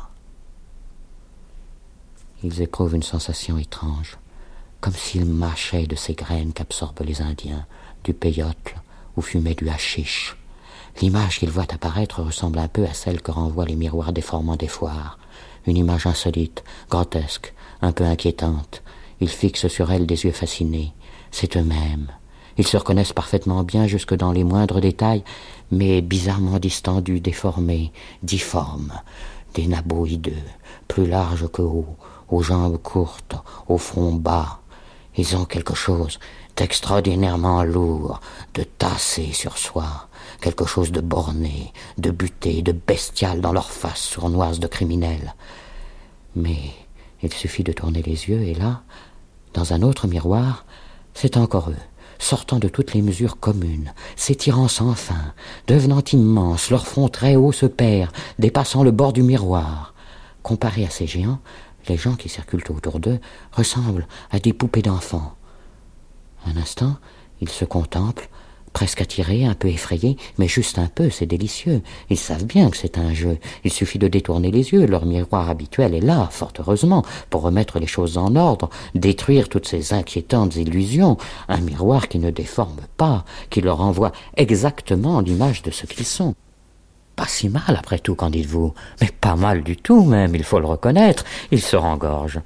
Ils 2.41 2.61
éprouvent 2.61 2.95
une 2.95 3.03
sensation 3.03 3.57
étrange, 3.57 4.17
comme 4.79 4.93
s'ils 4.93 5.25
mâchaient 5.25 5.87
de 5.87 5.95
ces 5.95 6.13
graines 6.13 6.53
qu'absorbent 6.53 7.03
les 7.03 7.21
Indiens, 7.21 7.65
du 8.05 8.13
peyote 8.13 8.75
ou 9.17 9.21
fumaient 9.21 9.55
du 9.55 9.67
hashish. 9.67 10.37
L'image 11.01 11.39
qu'ils 11.39 11.49
voient 11.49 11.73
apparaître 11.73 12.21
ressemble 12.21 12.59
un 12.59 12.69
peu 12.69 12.85
à 12.85 12.93
celle 12.93 13.21
que 13.21 13.31
renvoient 13.31 13.65
les 13.65 13.75
miroirs 13.75 14.13
déformants 14.13 14.55
des 14.55 14.69
foires. 14.69 15.19
Une 15.67 15.75
image 15.75 16.07
insolite, 16.07 16.63
grotesque, 16.89 17.53
un 17.81 17.91
peu 17.91 18.05
inquiétante. 18.05 18.83
Ils 19.19 19.29
fixent 19.29 19.67
sur 19.67 19.91
elle 19.91 20.05
des 20.05 20.23
yeux 20.23 20.31
fascinés. 20.31 20.93
C'est 21.31 21.57
eux-mêmes. 21.57 22.07
Ils 22.57 22.67
se 22.67 22.77
reconnaissent 22.77 23.13
parfaitement 23.13 23.63
bien 23.63 23.85
jusque 23.85 24.15
dans 24.15 24.31
les 24.31 24.45
moindres 24.45 24.79
détails, 24.79 25.23
mais 25.71 26.01
bizarrement 26.01 26.59
distendus, 26.59 27.19
déformés, 27.19 27.91
difformes, 28.23 28.93
des 29.55 29.67
nabots 29.67 30.05
hideux, 30.05 30.43
plus 30.87 31.05
larges 31.05 31.47
que 31.49 31.61
hauts, 31.61 31.97
aux 32.29 32.41
jambes 32.41 32.77
courtes, 32.77 33.35
au 33.67 33.77
front 33.77 34.13
bas. 34.13 34.59
Ils 35.15 35.35
ont 35.35 35.45
quelque 35.45 35.75
chose 35.75 36.19
d'extraordinairement 36.55 37.63
lourd, 37.63 38.19
de 38.53 38.63
tassé 38.63 39.31
sur 39.33 39.57
soi, 39.57 40.07
quelque 40.41 40.65
chose 40.65 40.91
de 40.91 41.01
borné, 41.01 41.73
de 41.97 42.11
buté, 42.11 42.61
de 42.61 42.73
bestial 42.73 43.41
dans 43.41 43.53
leur 43.53 43.71
face 43.71 44.01
sournoise 44.01 44.59
de 44.59 44.67
criminels. 44.67 45.35
Mais 46.35 46.73
il 47.21 47.33
suffit 47.33 47.63
de 47.63 47.71
tourner 47.71 48.01
les 48.01 48.27
yeux, 48.29 48.41
et 48.41 48.53
là, 48.53 48.81
dans 49.53 49.73
un 49.73 49.81
autre 49.81 50.07
miroir, 50.07 50.65
c'est 51.13 51.37
encore 51.37 51.69
eux, 51.69 51.83
sortant 52.19 52.59
de 52.59 52.67
toutes 52.67 52.93
les 52.93 53.01
mesures 53.01 53.39
communes, 53.39 53.93
s'étirant 54.15 54.67
sans 54.67 54.93
fin, 54.93 55.33
devenant 55.67 56.03
immenses, 56.11 56.69
leur 56.69 56.87
front 56.87 57.09
très 57.09 57.35
haut 57.35 57.51
se 57.51 57.65
perd, 57.65 58.11
dépassant 58.37 58.83
le 58.83 58.91
bord 58.91 59.13
du 59.13 59.23
miroir. 59.23 59.93
Comparés 60.43 60.85
à 60.85 60.89
ces 60.89 61.07
géants, 61.07 61.39
les 61.89 61.97
gens 61.97 62.15
qui 62.15 62.29
circulent 62.29 62.63
autour 62.69 62.99
d'eux 62.99 63.19
ressemblent 63.51 64.07
à 64.31 64.39
des 64.39 64.53
poupées 64.53 64.81
d'enfants. 64.81 65.35
Un 66.45 66.55
instant, 66.55 66.95
ils 67.41 67.49
se 67.49 67.65
contemplent, 67.65 68.29
presque 68.71 69.01
attirés, 69.01 69.45
un 69.45 69.55
peu 69.55 69.67
effrayés, 69.67 70.15
mais 70.37 70.47
juste 70.47 70.77
un 70.77 70.87
peu, 70.87 71.09
c'est 71.09 71.25
délicieux. 71.25 71.81
Ils 72.09 72.17
savent 72.17 72.45
bien 72.45 72.69
que 72.69 72.77
c'est 72.77 72.97
un 72.97 73.13
jeu. 73.13 73.37
Il 73.63 73.73
suffit 73.73 73.99
de 73.99 74.07
détourner 74.07 74.51
les 74.51 74.71
yeux, 74.71 74.85
leur 74.85 75.05
miroir 75.05 75.49
habituel 75.49 75.95
est 75.95 76.01
là, 76.01 76.29
fort 76.31 76.53
heureusement, 76.59 77.03
pour 77.29 77.41
remettre 77.41 77.79
les 77.79 77.87
choses 77.87 78.17
en 78.17 78.35
ordre, 78.35 78.69
détruire 78.95 79.49
toutes 79.49 79.67
ces 79.67 79.93
inquiétantes 79.93 80.55
illusions, 80.55 81.17
un 81.47 81.59
miroir 81.59 82.07
qui 82.07 82.19
ne 82.19 82.31
déforme 82.31 82.81
pas, 82.95 83.25
qui 83.49 83.61
leur 83.61 83.81
envoie 83.81 84.11
exactement 84.37 85.19
l'image 85.21 85.63
de 85.63 85.71
ce 85.71 85.85
qu'ils 85.85 86.05
sont. 86.05 86.35
Pas 87.19 87.27
si 87.27 87.49
mal, 87.49 87.75
après 87.77 87.99
tout, 87.99 88.15
qu'en 88.15 88.29
dites-vous 88.29 88.73
Mais 89.01 89.09
pas 89.11 89.35
mal 89.35 89.61
du 89.61 89.75
tout, 89.75 90.05
même, 90.05 90.35
il 90.35 90.43
faut 90.45 90.57
le 90.57 90.65
reconnaître, 90.65 91.25
ils 91.51 91.61
se 91.61 91.75
rengorgent. 91.75 92.39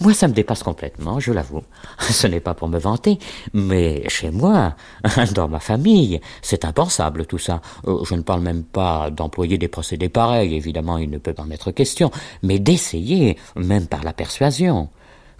Moi, 0.00 0.14
ça 0.14 0.26
me 0.26 0.32
dépasse 0.32 0.64
complètement, 0.64 1.20
je 1.20 1.32
l'avoue. 1.32 1.62
Ce 2.00 2.26
n'est 2.26 2.40
pas 2.40 2.54
pour 2.54 2.66
me 2.66 2.80
vanter, 2.80 3.20
mais 3.54 4.02
chez 4.08 4.32
moi, 4.32 4.74
dans 5.36 5.46
ma 5.46 5.60
famille, 5.60 6.20
c'est 6.42 6.64
impensable 6.64 7.24
tout 7.24 7.38
ça. 7.38 7.60
Euh, 7.86 8.02
je 8.04 8.16
ne 8.16 8.22
parle 8.22 8.40
même 8.40 8.64
pas 8.64 9.10
d'employer 9.12 9.58
des 9.58 9.68
procédés 9.68 10.08
pareils, 10.08 10.56
évidemment, 10.56 10.98
il 10.98 11.08
ne 11.08 11.18
peut 11.18 11.36
en 11.38 11.48
être 11.52 11.70
question, 11.70 12.10
mais 12.42 12.58
d'essayer, 12.58 13.38
même 13.54 13.86
par 13.86 14.02
la 14.02 14.12
persuasion. 14.12 14.88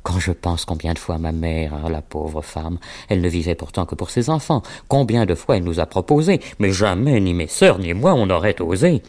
Quand 0.03 0.19
je 0.19 0.33
pense 0.33 0.65
combien 0.65 0.95
de 0.95 0.99
fois 0.99 1.19
ma 1.19 1.33
mère, 1.33 1.89
la 1.89 2.03
pauvre 2.03 2.43
femme, 2.43 2.79
elle 3.09 3.21
ne 3.21 3.29
vivait 3.29 3.55
pourtant 3.55 3.87
que 3.87 3.95
pour 3.95 4.11
ses 4.11 4.31
enfants, 4.31 4.63
combien 4.89 5.27
de 5.27 5.35
fois 5.35 5.57
elle 5.57 5.65
nous 5.65 5.81
a 5.81 5.87
proposé, 5.87 6.41
mais 6.59 6.73
jamais 6.73 7.21
ni 7.21 7.35
mes 7.35 7.47
sœurs 7.47 7.79
ni 7.79 7.93
moi 7.93 8.15
on 8.15 8.27
n'aurait 8.27 8.61
osé. 8.61 9.03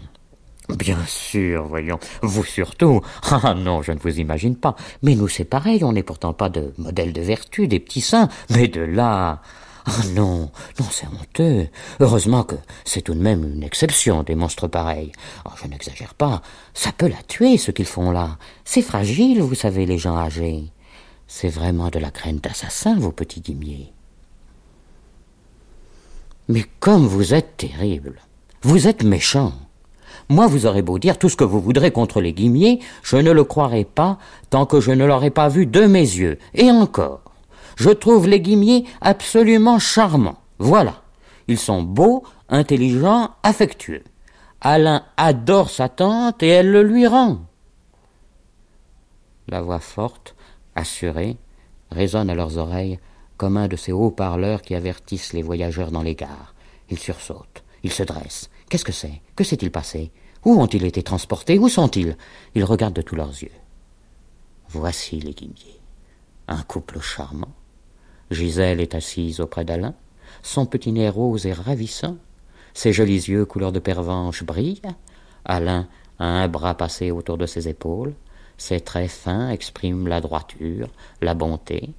Bien 0.78 1.00
sûr, 1.06 1.66
voyons, 1.66 2.00
vous 2.22 2.44
surtout. 2.44 3.02
Ah 3.24 3.54
non, 3.54 3.82
je 3.82 3.92
ne 3.92 4.00
vous 4.00 4.20
imagine 4.20 4.56
pas. 4.56 4.76
Mais 5.02 5.16
nous, 5.16 5.28
c'est 5.28 5.44
pareil, 5.44 5.84
on 5.84 5.92
n'est 5.92 6.04
pourtant 6.04 6.34
pas 6.34 6.50
de 6.50 6.74
modèles 6.78 7.14
de 7.14 7.22
vertu, 7.22 7.68
des 7.68 7.80
petits 7.80 8.02
saints, 8.02 8.30
mais 8.50 8.68
de 8.68 8.82
là. 8.82 9.42
Ah 9.86 9.92
non, 10.14 10.52
non, 10.80 10.86
c'est 10.92 11.08
honteux. 11.08 11.68
Heureusement 12.00 12.44
que 12.44 12.56
c'est 12.86 13.02
tout 13.02 13.16
de 13.16 13.22
même 13.22 13.44
une 13.56 13.64
exception, 13.64 14.24
des 14.24 14.36
monstres 14.36 14.68
pareils. 14.68 15.12
Oh, 15.46 15.50
je 15.62 15.68
n'exagère 15.68 16.14
pas. 16.14 16.42
Ça 16.74 16.92
peut 16.92 17.08
la 17.08 17.22
tuer, 17.28 17.58
ce 17.58 17.72
qu'ils 17.72 17.86
font 17.86 18.12
là. 18.12 18.38
C'est 18.64 18.84
fragile, 18.84 19.42
vous 19.42 19.56
savez, 19.56 19.86
les 19.86 19.98
gens 19.98 20.18
âgés. 20.18 20.72
C'est 21.34 21.48
vraiment 21.48 21.88
de 21.88 21.98
la 21.98 22.12
graine 22.12 22.40
d'assassin, 22.40 23.00
vos 23.00 23.14
petits 23.14 23.40
guimiers. 23.40 23.94
Mais 26.50 26.66
comme 26.82 27.08
vous 27.08 27.34
êtes 27.34 27.56
terrible. 27.56 28.20
Vous 28.64 28.86
êtes 28.86 29.04
méchant. 29.04 29.54
Moi, 30.28 30.48
vous 30.48 30.66
aurez 30.66 30.82
beau 30.82 31.00
dire 31.00 31.18
tout 31.18 31.30
ce 31.30 31.38
que 31.38 31.46
vous 31.46 31.62
voudrez 31.62 31.92
contre 31.92 32.20
les 32.20 32.34
guimiers, 32.34 32.82
je 33.02 33.16
ne 33.16 33.32
le 33.32 33.46
croirai 33.46 33.86
pas 33.86 34.20
tant 34.50 34.66
que 34.66 34.82
je 34.82 34.92
ne 34.92 35.06
l'aurai 35.06 35.30
pas 35.30 35.48
vu 35.48 35.66
de 35.66 35.86
mes 35.86 36.02
yeux. 36.02 36.38
Et 36.54 36.70
encore, 36.70 37.22
je 37.78 37.92
trouve 37.92 38.28
les 38.28 38.42
guimiers 38.42 38.84
absolument 39.00 39.80
charmants. 39.80 40.42
Voilà. 40.60 41.02
Ils 41.48 41.58
sont 41.58 41.82
beaux, 41.82 42.24
intelligents, 42.50 43.32
affectueux. 43.42 44.04
Alain 44.60 45.06
adore 45.16 45.70
sa 45.70 45.88
tante 45.88 46.44
et 46.44 46.50
elle 46.50 46.72
le 46.72 46.84
lui 46.84 47.08
rend. 47.08 47.40
La 49.48 49.62
voix 49.62 49.80
forte, 49.80 50.36
assurée, 50.76 51.38
résonne 51.92 52.30
à 52.30 52.36
leurs 52.36 52.58
oreilles 52.58 53.00
comme 53.38 53.58
un 53.58 53.68
de 53.68 53.76
ces 53.76 53.92
haut-parleurs 53.92 54.62
qui 54.62 54.76
avertissent 54.76 55.34
les 55.34 55.42
voyageurs 55.42 55.92
dans 55.92 56.04
les 56.04 56.16
gares. 56.16 56.54
Ils 56.90 57.00
sursautent, 57.00 57.64
ils 57.84 57.92
se 57.92 58.04
dressent. 58.04 58.50
Qu'est-ce 58.70 58.86
que 58.86 58.92
c'est? 58.92 59.22
Que 59.36 59.44
s'est-il 59.44 59.72
passé? 59.72 60.12
Où 60.46 60.60
ont-ils 60.62 60.86
été 60.86 61.04
transportés? 61.04 61.60
Où 61.60 61.70
sont-ils? 61.70 62.18
Ils 62.56 62.64
regardent 62.64 62.96
de 62.96 63.02
tous 63.02 63.16
leurs 63.16 63.44
yeux. 63.44 63.52
Voici 64.70 65.20
les 65.20 65.34
guimiers. 65.34 65.82
Un 66.48 66.62
couple 66.64 67.00
charmant. 67.00 67.54
Gisèle 68.32 68.80
est 68.80 68.96
assise 68.96 69.40
auprès 69.40 69.66
d'Alain. 69.66 69.94
Son 70.42 70.66
petit 70.66 70.92
nez 70.92 71.10
rose 71.10 71.46
est 71.46 71.54
ravissant. 71.54 72.18
Ses 72.74 72.94
jolis 72.94 73.28
yeux 73.28 73.46
couleur 73.46 73.72
de 73.72 73.80
pervenche 73.80 74.44
brillent. 74.44 74.82
Alain 75.46 75.88
a 76.20 76.26
un 76.26 76.48
bras 76.48 76.76
passé 76.76 77.12
autour 77.12 77.38
de 77.38 77.46
ses 77.46 77.68
épaules. 77.68 78.14
Ses 78.62 78.80
traits 78.80 79.10
fins 79.10 79.50
expriment 79.50 80.08
la 80.08 80.22
droiture, 80.22 80.88
la 81.20 81.34
bonté. 81.34 81.96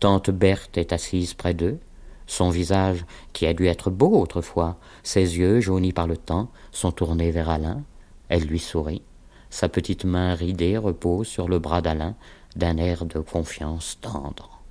Tante 0.00 0.30
Berthe 0.30 0.78
est 0.78 0.94
assise 0.94 1.34
près 1.34 1.52
d'eux. 1.52 1.78
Son 2.26 2.48
visage, 2.48 3.04
qui 3.34 3.44
a 3.44 3.52
dû 3.52 3.66
être 3.66 3.90
beau 3.90 4.18
autrefois, 4.18 4.78
ses 5.02 5.36
yeux, 5.36 5.60
jaunis 5.60 5.92
par 5.92 6.06
le 6.06 6.16
temps, 6.16 6.50
sont 6.72 6.92
tournés 6.92 7.30
vers 7.30 7.50
Alain. 7.50 7.82
Elle 8.30 8.44
lui 8.44 8.58
sourit. 8.58 9.02
Sa 9.50 9.68
petite 9.68 10.06
main 10.06 10.32
ridée 10.32 10.78
repose 10.78 11.26
sur 11.26 11.46
le 11.46 11.58
bras 11.58 11.82
d'Alain 11.82 12.14
d'un 12.56 12.78
air 12.78 13.04
de 13.04 13.18
confiance 13.18 13.98
tendre. 14.00 14.62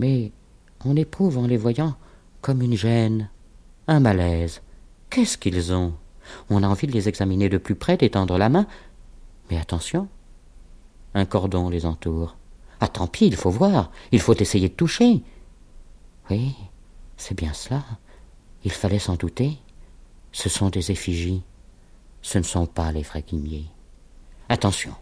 Mais 0.00 0.32
on 0.84 0.96
éprouve 0.96 1.38
en 1.38 1.46
les 1.46 1.56
voyant 1.56 1.94
comme 2.40 2.60
une 2.60 2.76
gêne, 2.76 3.30
un 3.86 4.00
malaise. 4.00 4.62
Qu'est-ce 5.10 5.38
qu'ils 5.38 5.72
ont? 5.72 5.94
On 6.50 6.62
a 6.62 6.68
envie 6.68 6.86
de 6.86 6.92
les 6.92 7.08
examiner 7.08 7.48
de 7.48 7.58
plus 7.58 7.74
près, 7.76 7.96
d'étendre 7.96 8.38
la 8.38 8.48
main. 8.48 8.66
Mais 9.50 9.58
attention, 9.58 10.08
un 11.14 11.24
cordon 11.24 11.68
les 11.68 11.86
entoure. 11.86 12.36
Ah 12.80 12.88
tant 12.88 13.06
pis, 13.06 13.26
il 13.26 13.36
faut 13.36 13.50
voir, 13.50 13.90
il 14.12 14.20
faut 14.20 14.34
essayer 14.34 14.68
de 14.68 14.74
toucher. 14.74 15.22
Oui, 16.30 16.54
c'est 17.16 17.36
bien 17.36 17.52
cela. 17.52 17.82
Il 18.64 18.72
fallait 18.72 18.98
s'en 18.98 19.14
douter. 19.14 19.58
Ce 20.32 20.48
sont 20.48 20.68
des 20.68 20.90
effigies. 20.90 21.42
Ce 22.20 22.38
ne 22.38 22.42
sont 22.42 22.66
pas 22.66 22.92
les 22.92 23.04
frères 23.04 23.22
Attention, 24.48 24.92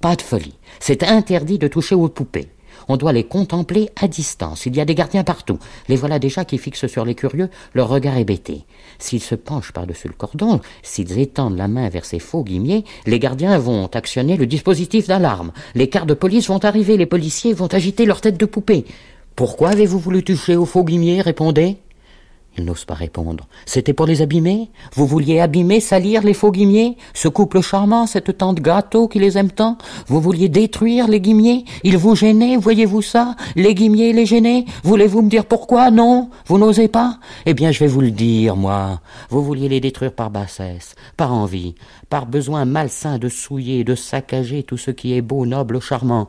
pas 0.00 0.16
de 0.16 0.22
folie. 0.22 0.58
C'est 0.80 1.04
interdit 1.04 1.58
de 1.58 1.68
toucher 1.68 1.94
aux 1.94 2.08
poupées. 2.08 2.50
On 2.88 2.96
doit 2.96 3.12
les 3.12 3.24
contempler 3.24 3.90
à 4.00 4.08
distance. 4.08 4.66
Il 4.66 4.76
y 4.76 4.80
a 4.80 4.84
des 4.84 4.94
gardiens 4.94 5.24
partout. 5.24 5.58
Les 5.88 5.96
voilà 5.96 6.18
déjà 6.18 6.44
qui 6.44 6.58
fixent 6.58 6.86
sur 6.86 7.04
les 7.04 7.14
curieux 7.14 7.48
leur 7.74 7.88
regard 7.88 8.16
hébété. 8.16 8.64
S'ils 8.98 9.22
se 9.22 9.34
penchent 9.34 9.72
par-dessus 9.72 10.08
le 10.08 10.14
cordon, 10.14 10.60
s'ils 10.82 11.18
étendent 11.18 11.56
la 11.56 11.68
main 11.68 11.88
vers 11.88 12.04
ces 12.04 12.18
faux 12.18 12.44
guimiers, 12.44 12.84
les 13.06 13.18
gardiens 13.18 13.58
vont 13.58 13.86
actionner 13.86 14.36
le 14.36 14.46
dispositif 14.46 15.06
d'alarme. 15.08 15.52
Les 15.74 15.88
quarts 15.88 16.06
de 16.06 16.14
police 16.14 16.48
vont 16.48 16.64
arriver, 16.64 16.96
les 16.96 17.06
policiers 17.06 17.52
vont 17.52 17.66
agiter 17.66 18.04
leur 18.04 18.20
tête 18.20 18.38
de 18.38 18.46
poupée. 18.46 18.84
Pourquoi 19.36 19.70
avez-vous 19.70 19.98
voulu 19.98 20.22
toucher 20.22 20.56
aux 20.56 20.66
faux 20.66 20.84
guimiers? 20.84 21.22
Répondez. 21.22 21.78
Il 22.58 22.66
n'ose 22.66 22.84
pas 22.84 22.94
répondre. 22.94 23.46
C'était 23.64 23.94
pour 23.94 24.04
les 24.04 24.20
abîmer? 24.20 24.70
Vous 24.94 25.06
vouliez 25.06 25.40
abîmer, 25.40 25.80
salir 25.80 26.22
les 26.22 26.34
faux 26.34 26.52
guimiers? 26.52 26.98
Ce 27.14 27.28
couple 27.28 27.62
charmant, 27.62 28.06
cette 28.06 28.36
tante 28.36 28.60
gâteau 28.60 29.08
qui 29.08 29.18
les 29.18 29.38
aime 29.38 29.50
tant? 29.50 29.78
Vous 30.06 30.20
vouliez 30.20 30.50
détruire 30.50 31.08
les 31.08 31.20
guimiers? 31.20 31.64
Ils 31.82 31.96
vous 31.96 32.14
gênaient, 32.14 32.58
voyez-vous 32.58 33.00
ça? 33.00 33.36
Les 33.56 33.74
guimiers 33.74 34.12
les 34.12 34.26
gênaient 34.26 34.66
Voulez-vous 34.82 35.22
me 35.22 35.30
dire 35.30 35.46
pourquoi? 35.46 35.90
Non 35.90 36.28
Vous 36.46 36.58
n'osez 36.58 36.88
pas? 36.88 37.18
Eh 37.46 37.54
bien, 37.54 37.72
je 37.72 37.80
vais 37.80 37.86
vous 37.86 38.02
le 38.02 38.10
dire, 38.10 38.54
moi. 38.54 39.00
Vous 39.30 39.42
vouliez 39.42 39.70
les 39.70 39.80
détruire 39.80 40.12
par 40.12 40.30
bassesse, 40.30 40.94
par 41.16 41.32
envie, 41.32 41.74
par 42.10 42.26
besoin 42.26 42.66
malsain 42.66 43.18
de 43.18 43.30
souiller, 43.30 43.82
de 43.82 43.94
saccager 43.94 44.62
tout 44.62 44.76
ce 44.76 44.90
qui 44.90 45.14
est 45.14 45.22
beau, 45.22 45.46
noble, 45.46 45.80
charmant. 45.80 46.28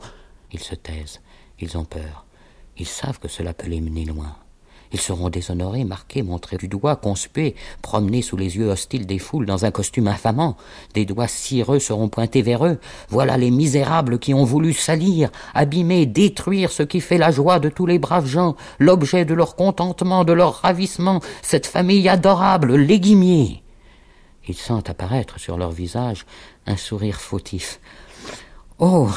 Ils 0.54 0.62
se 0.62 0.76
taisent, 0.76 1.20
ils 1.60 1.78
ont 1.78 1.86
peur. 1.86 2.26
Ils 2.78 2.88
savent 2.88 3.20
que 3.20 3.28
cela 3.28 3.54
peut 3.54 3.68
les 3.68 3.82
mener 3.82 4.06
loin. 4.06 4.36
Ils 4.94 5.02
seront 5.02 5.30
déshonorés, 5.30 5.86
marqués, 5.86 6.22
montrés 6.22 6.58
du 6.58 6.68
doigt, 6.68 6.96
conspués, 6.96 7.56
promenés 7.82 8.22
sous 8.22 8.38
les 8.38 8.58
yeux 8.58 8.70
hostiles 8.70 9.08
des 9.08 9.18
foules 9.18 9.48
dans 9.48 9.66
un 9.66 9.72
costume 9.72 10.08
infamant. 10.08 10.56
Des 10.94 11.06
doigts 11.06 11.28
cireux 11.28 11.80
seront 11.80 12.10
pointés 12.10 12.44
vers 12.44 12.66
eux. 12.66 12.80
Voilà 13.10 13.36
les 13.38 13.50
misérables 13.50 14.20
qui 14.20 14.36
ont 14.36 14.44
voulu 14.44 14.72
salir, 14.72 15.32
abîmer, 15.56 16.06
détruire 16.06 16.72
ce 16.72 16.84
qui 16.84 17.02
fait 17.02 17.18
la 17.18 17.32
joie 17.32 17.60
de 17.60 17.70
tous 17.70 17.88
les 17.88 17.98
braves 17.98 18.28
gens, 18.28 18.56
l'objet 18.78 19.26
de 19.26 19.34
leur 19.34 19.56
contentement, 19.56 20.24
de 20.24 20.34
leur 20.34 20.54
ravissement, 20.62 21.22
cette 21.42 21.66
famille 21.66 22.08
adorable, 22.08 22.76
les 22.76 23.00
guimiers. 23.00 23.64
Ils 24.48 24.56
sentent 24.56 24.92
apparaître 24.92 25.40
sur 25.40 25.58
leur 25.58 25.72
visage 25.72 26.26
un 26.68 26.78
sourire 26.78 27.20
fautif. 27.20 27.80
Oh. 28.78 29.10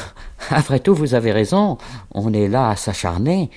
Après 0.49 0.79
tout, 0.79 0.95
vous 0.95 1.13
avez 1.13 1.31
raison. 1.31 1.77
On 2.11 2.33
est 2.33 2.47
là 2.47 2.69
à 2.69 2.75
s'acharner. 2.75 3.51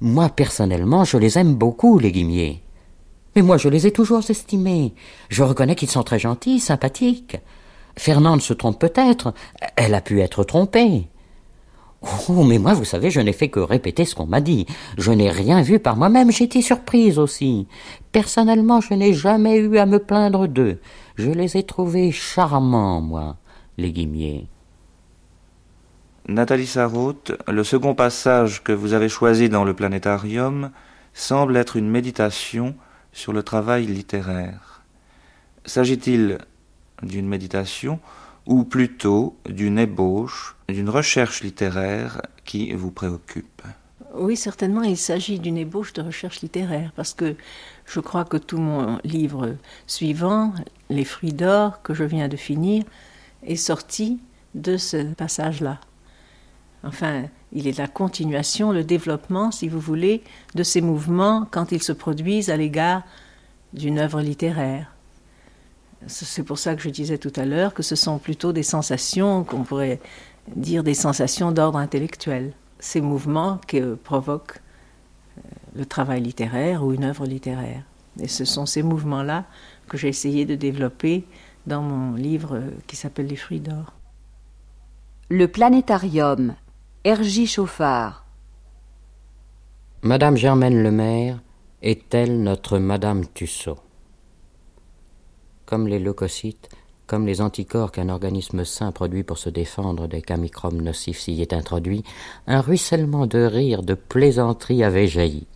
Moi, 0.00 0.28
personnellement, 0.28 1.04
je 1.04 1.16
les 1.16 1.38
aime 1.38 1.54
beaucoup, 1.54 1.98
les 1.98 2.12
guimiers. 2.12 2.62
Mais 3.34 3.42
moi, 3.42 3.56
je 3.56 3.68
les 3.68 3.86
ai 3.86 3.92
toujours 3.92 4.22
estimés. 4.28 4.94
Je 5.30 5.42
reconnais 5.42 5.74
qu'ils 5.74 5.90
sont 5.90 6.02
très 6.02 6.18
gentils, 6.18 6.60
sympathiques. 6.60 7.38
Fernande 7.96 8.42
se 8.42 8.52
trompe 8.52 8.78
peut-être. 8.78 9.32
Elle 9.76 9.94
a 9.94 10.02
pu 10.02 10.20
être 10.20 10.44
trompée. 10.44 11.08
Oh, 12.28 12.44
mais 12.44 12.58
moi, 12.58 12.74
vous 12.74 12.84
savez, 12.84 13.10
je 13.10 13.20
n'ai 13.20 13.32
fait 13.32 13.48
que 13.48 13.58
répéter 13.58 14.04
ce 14.04 14.14
qu'on 14.14 14.26
m'a 14.26 14.42
dit. 14.42 14.66
Je 14.98 15.12
n'ai 15.12 15.30
rien 15.30 15.62
vu 15.62 15.78
par 15.78 15.96
moi-même, 15.96 16.30
été 16.30 16.60
surprise 16.60 17.18
aussi. 17.18 17.66
Personnellement, 18.12 18.82
je 18.82 18.92
n'ai 18.92 19.14
jamais 19.14 19.56
eu 19.56 19.78
à 19.78 19.86
me 19.86 19.98
plaindre 19.98 20.46
d'eux. 20.46 20.78
Je 21.14 21.30
les 21.30 21.56
ai 21.56 21.62
trouvés 21.62 22.12
charmants, 22.12 23.00
moi, 23.00 23.36
les 23.78 23.92
guimiers. 23.92 24.46
Nathalie 26.28 26.66
Sarraute, 26.66 27.32
le 27.46 27.62
second 27.62 27.94
passage 27.94 28.64
que 28.64 28.72
vous 28.72 28.94
avez 28.94 29.08
choisi 29.08 29.48
dans 29.48 29.62
le 29.62 29.74
planétarium 29.74 30.72
semble 31.14 31.56
être 31.56 31.76
une 31.76 31.88
méditation 31.88 32.74
sur 33.12 33.32
le 33.32 33.44
travail 33.44 33.86
littéraire. 33.86 34.82
S'agit-il 35.66 36.38
d'une 37.04 37.28
méditation 37.28 38.00
ou 38.44 38.64
plutôt 38.64 39.36
d'une 39.48 39.78
ébauche, 39.78 40.56
d'une 40.68 40.90
recherche 40.90 41.44
littéraire 41.44 42.20
qui 42.44 42.72
vous 42.72 42.90
préoccupe? 42.90 43.62
Oui, 44.12 44.36
certainement, 44.36 44.82
il 44.82 44.96
s'agit 44.96 45.38
d'une 45.38 45.58
ébauche 45.58 45.92
de 45.92 46.02
recherche 46.02 46.40
littéraire, 46.40 46.90
parce 46.96 47.14
que 47.14 47.36
je 47.84 48.00
crois 48.00 48.24
que 48.24 48.36
tout 48.36 48.58
mon 48.58 48.98
livre 49.04 49.54
suivant, 49.86 50.52
Les 50.90 51.04
fruits 51.04 51.32
d'or, 51.32 51.82
que 51.82 51.94
je 51.94 52.02
viens 52.02 52.26
de 52.26 52.36
finir, 52.36 52.82
est 53.44 53.54
sorti 53.54 54.18
de 54.56 54.76
ce 54.76 55.14
passage-là. 55.14 55.78
Enfin, 56.86 57.24
il 57.52 57.66
est 57.66 57.78
la 57.78 57.88
continuation, 57.88 58.70
le 58.70 58.84
développement, 58.84 59.50
si 59.50 59.68
vous 59.68 59.80
voulez, 59.80 60.22
de 60.54 60.62
ces 60.62 60.80
mouvements 60.80 61.46
quand 61.50 61.72
ils 61.72 61.82
se 61.82 61.92
produisent 61.92 62.48
à 62.48 62.56
l'égard 62.56 63.02
d'une 63.72 63.98
œuvre 63.98 64.20
littéraire. 64.20 64.92
C'est 66.06 66.44
pour 66.44 66.58
ça 66.58 66.76
que 66.76 66.82
je 66.82 66.90
disais 66.90 67.18
tout 67.18 67.32
à 67.34 67.44
l'heure 67.44 67.74
que 67.74 67.82
ce 67.82 67.96
sont 67.96 68.18
plutôt 68.18 68.52
des 68.52 68.62
sensations, 68.62 69.42
qu'on 69.42 69.64
pourrait 69.64 69.98
dire 70.54 70.84
des 70.84 70.94
sensations 70.94 71.50
d'ordre 71.50 71.78
intellectuel. 71.78 72.52
Ces 72.78 73.00
mouvements 73.00 73.58
que 73.66 73.94
provoque 73.94 74.60
euh, 75.38 75.40
le 75.74 75.86
travail 75.86 76.20
littéraire 76.20 76.84
ou 76.84 76.92
une 76.92 77.04
œuvre 77.04 77.26
littéraire. 77.26 77.82
Et 78.20 78.28
ce 78.28 78.44
sont 78.44 78.66
ces 78.66 78.82
mouvements-là 78.82 79.44
que 79.88 79.96
j'ai 79.96 80.08
essayé 80.08 80.44
de 80.44 80.54
développer 80.54 81.24
dans 81.66 81.82
mon 81.82 82.14
livre 82.14 82.62
qui 82.86 82.94
s'appelle 82.94 83.26
Les 83.26 83.36
fruits 83.36 83.60
d'or. 83.60 83.92
Le 85.28 85.48
planétarium 85.48 86.54
Hergy 87.08 87.46
Chauffard. 87.46 88.24
Madame 90.02 90.36
Germaine 90.36 90.82
Lemaire 90.82 91.40
est-elle 91.80 92.42
notre 92.42 92.78
Madame 92.78 93.28
Tussaud? 93.28 93.78
Comme 95.66 95.86
les 95.86 96.00
leucocytes, 96.00 96.68
comme 97.06 97.24
les 97.24 97.40
anticorps 97.40 97.92
qu'un 97.92 98.08
organisme 98.08 98.64
sain 98.64 98.90
produit 98.90 99.22
pour 99.22 99.38
se 99.38 99.48
défendre 99.48 100.08
des 100.08 100.20
camicromes 100.20 100.82
nocifs 100.82 101.20
s'y 101.20 101.40
est 101.40 101.52
introduit, 101.52 102.02
un 102.48 102.60
ruissellement 102.60 103.28
de 103.28 103.38
rire, 103.38 103.84
de 103.84 103.94
plaisanterie 103.94 104.82
avait 104.82 105.06
jailli. 105.06 105.46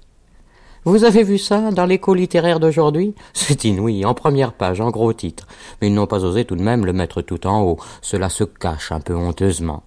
Vous 0.85 1.03
avez 1.03 1.25
vu 1.25 1.37
ça 1.37 1.73
dans 1.73 1.85
l'écho 1.85 2.15
littéraire 2.15 2.61
d'aujourd'hui? 2.61 3.17
C'est 3.33 3.65
inouï, 3.65 4.05
en 4.05 4.15
première 4.15 4.53
page, 4.53 4.81
en 4.81 4.91
gros 4.91 5.13
titre. 5.13 5.49
Mais 5.83 5.89
ils 5.89 5.95
n'ont 5.95 6.07
pas 6.07 6.25
osé 6.25 6.45
tout 6.45 6.55
de 6.55 6.63
même 6.63 6.87
le 6.87 6.93
mettre 6.93 7.23
tout 7.23 7.45
en 7.49 7.65
haut. 7.65 7.79
Cela 8.03 8.29
se 8.29 8.45
cache 8.45 8.93
un 8.93 9.01
peu 9.01 9.17
honteusement. 9.17 9.83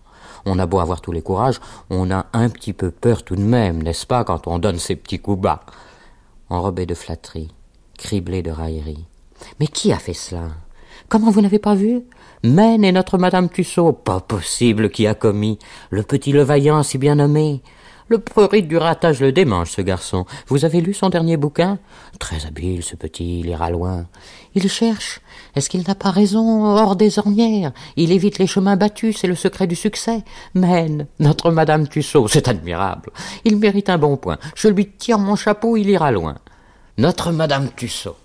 On 0.45 0.59
a 0.59 0.65
beau 0.65 0.79
avoir 0.79 1.01
tous 1.01 1.11
les 1.11 1.21
courages, 1.21 1.59
on 1.89 2.11
a 2.11 2.25
un 2.33 2.49
petit 2.49 2.73
peu 2.73 2.91
peur 2.91 3.23
tout 3.23 3.35
de 3.35 3.41
même, 3.41 3.81
n'est-ce 3.81 4.05
pas, 4.05 4.23
quand 4.23 4.47
on 4.47 4.59
donne 4.59 4.77
ces 4.77 4.95
petits 4.95 5.19
coups 5.19 5.41
bas. 5.41 5.61
Enrobé 6.49 6.85
de 6.85 6.93
flatterie, 6.93 7.51
criblé 7.97 8.41
de 8.41 8.51
raillerie. 8.51 9.05
Mais 9.59 9.67
qui 9.67 9.91
a 9.91 9.97
fait 9.97 10.13
cela? 10.13 10.49
Comment 11.09 11.31
vous 11.31 11.41
n'avez 11.41 11.59
pas 11.59 11.75
vu? 11.75 12.01
Maine 12.43 12.83
et 12.83 12.91
notre 12.91 13.17
Madame 13.17 13.49
Tussaud, 13.49 13.93
pas 13.93 14.19
possible 14.19 14.89
qui 14.89 15.07
a 15.07 15.13
commis. 15.13 15.59
Le 15.89 16.03
petit 16.03 16.31
Levaillant 16.31 16.83
si 16.83 16.97
bien 16.97 17.15
nommé. 17.15 17.61
Le 18.09 18.19
prurite 18.19 18.67
du 18.67 18.77
ratage 18.77 19.21
le 19.21 19.31
démange, 19.31 19.71
ce 19.71 19.81
garçon. 19.81 20.25
Vous 20.47 20.65
avez 20.65 20.81
lu 20.81 20.93
son 20.93 21.09
dernier 21.09 21.37
bouquin? 21.37 21.79
Très 22.19 22.45
habile, 22.45 22.83
ce 22.83 22.95
petit, 22.95 23.39
il 23.39 23.47
ira 23.47 23.69
loin. 23.69 24.05
Il 24.55 24.69
cherche. 24.69 25.21
Est-ce 25.55 25.69
qu'il 25.69 25.83
n'a 25.87 25.95
pas 25.95 26.11
raison? 26.11 26.65
Hors 26.65 26.95
des 26.95 27.17
ornières 27.19 27.71
Il 27.95 28.11
évite 28.11 28.39
les 28.39 28.47
chemins 28.47 28.75
battus, 28.75 29.17
c'est 29.17 29.27
le 29.27 29.35
secret 29.35 29.67
du 29.67 29.75
succès. 29.75 30.23
Mène, 30.53 31.07
notre 31.19 31.51
Madame 31.51 31.87
Tussaud, 31.87 32.27
c'est 32.27 32.47
admirable. 32.47 33.11
Il 33.45 33.57
mérite 33.57 33.89
un 33.89 33.97
bon 33.97 34.17
point. 34.17 34.37
Je 34.55 34.67
lui 34.67 34.87
tire 34.87 35.19
mon 35.19 35.35
chapeau, 35.35 35.77
il 35.77 35.89
ira 35.89 36.11
loin. 36.11 36.35
Notre 36.97 37.31
Madame 37.31 37.69
Tussaud. 37.75 38.17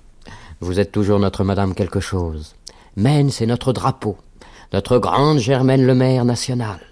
Vous 0.61 0.81
êtes 0.81 0.91
toujours 0.91 1.21
notre 1.21 1.45
Madame 1.45 1.75
quelque 1.75 2.01
chose. 2.01 2.57
Maine, 2.97 3.31
c'est 3.31 3.47
notre 3.47 3.73
drapeau. 3.73 4.17
Notre 4.73 4.99
grande 4.99 5.39
Germaine 5.39 5.87
Lemaire 5.87 6.25
nationale. 6.25 6.88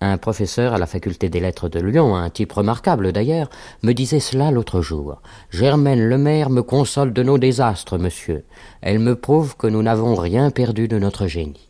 Un 0.00 0.16
professeur 0.16 0.74
à 0.74 0.78
la 0.78 0.86
faculté 0.86 1.28
des 1.28 1.40
lettres 1.40 1.68
de 1.68 1.80
Lyon, 1.80 2.14
un 2.14 2.30
type 2.30 2.52
remarquable 2.52 3.12
d'ailleurs, 3.12 3.50
me 3.82 3.92
disait 3.92 4.20
cela 4.20 4.52
l'autre 4.52 4.80
jour. 4.80 5.20
Germaine 5.50 6.08
Lemaire 6.08 6.50
me 6.50 6.62
console 6.62 7.12
de 7.12 7.24
nos 7.24 7.36
désastres, 7.36 7.98
monsieur. 7.98 8.44
Elle 8.80 9.00
me 9.00 9.16
prouve 9.16 9.56
que 9.56 9.66
nous 9.66 9.82
n'avons 9.82 10.14
rien 10.14 10.50
perdu 10.50 10.86
de 10.86 10.98
notre 10.98 11.26
génie. 11.26 11.68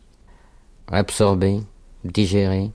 Absorbé, 0.91 1.61
digéré, 2.03 2.71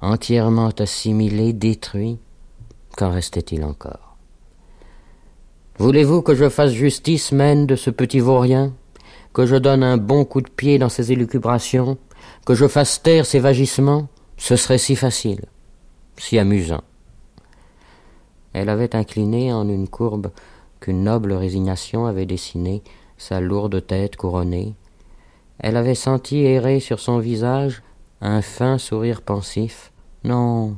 entièrement 0.00 0.70
assimilé, 0.78 1.52
détruit, 1.52 2.18
qu'en 2.96 3.12
restait-il 3.12 3.64
encore? 3.64 4.16
Voulez-vous 5.78 6.22
que 6.22 6.34
je 6.34 6.48
fasse 6.48 6.72
justice, 6.72 7.30
mène, 7.30 7.66
de 7.66 7.76
ce 7.76 7.90
petit 7.90 8.18
vaurien? 8.18 8.72
Que 9.32 9.46
je 9.46 9.54
donne 9.54 9.84
un 9.84 9.96
bon 9.96 10.24
coup 10.24 10.40
de 10.40 10.50
pied 10.50 10.78
dans 10.78 10.88
ses 10.88 11.12
élucubrations? 11.12 11.98
Que 12.44 12.56
je 12.56 12.66
fasse 12.66 13.00
taire 13.00 13.26
ses 13.26 13.38
vagissements? 13.38 14.08
Ce 14.38 14.56
serait 14.56 14.78
si 14.78 14.96
facile, 14.96 15.44
si 16.16 16.38
amusant. 16.38 16.82
Elle 18.54 18.70
avait 18.70 18.96
incliné 18.96 19.52
en 19.52 19.68
une 19.68 19.88
courbe 19.88 20.30
qu'une 20.80 21.04
noble 21.04 21.32
résignation 21.32 22.06
avait 22.06 22.24
dessinée 22.24 22.82
sa 23.18 23.40
lourde 23.40 23.86
tête 23.86 24.16
couronnée. 24.16 24.74
Elle 25.58 25.76
avait 25.76 25.96
senti 25.96 26.44
errer 26.44 26.80
sur 26.80 27.00
son 27.00 27.18
visage 27.18 27.82
un 28.20 28.40
fin 28.40 28.78
sourire 28.78 29.22
pensif. 29.22 29.92
Non, 30.24 30.76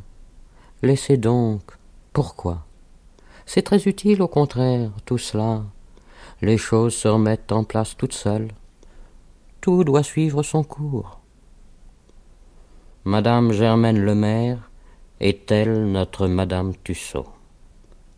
laissez 0.83 1.19
donc. 1.19 1.63
Pourquoi? 2.13 2.67
C'est 3.47 3.63
très 3.63 3.83
utile, 3.85 4.23
au 4.23 4.29
contraire, 4.29 4.91
tout 5.05 5.19
cela. 5.19 5.63
Les 6.41 6.57
choses 6.57 6.95
se 6.95 7.09
remettent 7.09 7.53
en 7.53 7.65
place 7.65 7.97
toutes 7.97 8.15
seules. 8.15 8.49
Tout 9.61 9.85
doit 9.85 10.03
suivre 10.03 10.43
son 10.43 10.65
cours. 10.65 11.20
Madame 13.07 13.51
Germaine 13.51 14.05
Lemaire 14.05 14.71
est-elle 15.21 15.91
notre 15.91 16.29
Madame 16.29 16.75
Tussaud? 16.85 17.29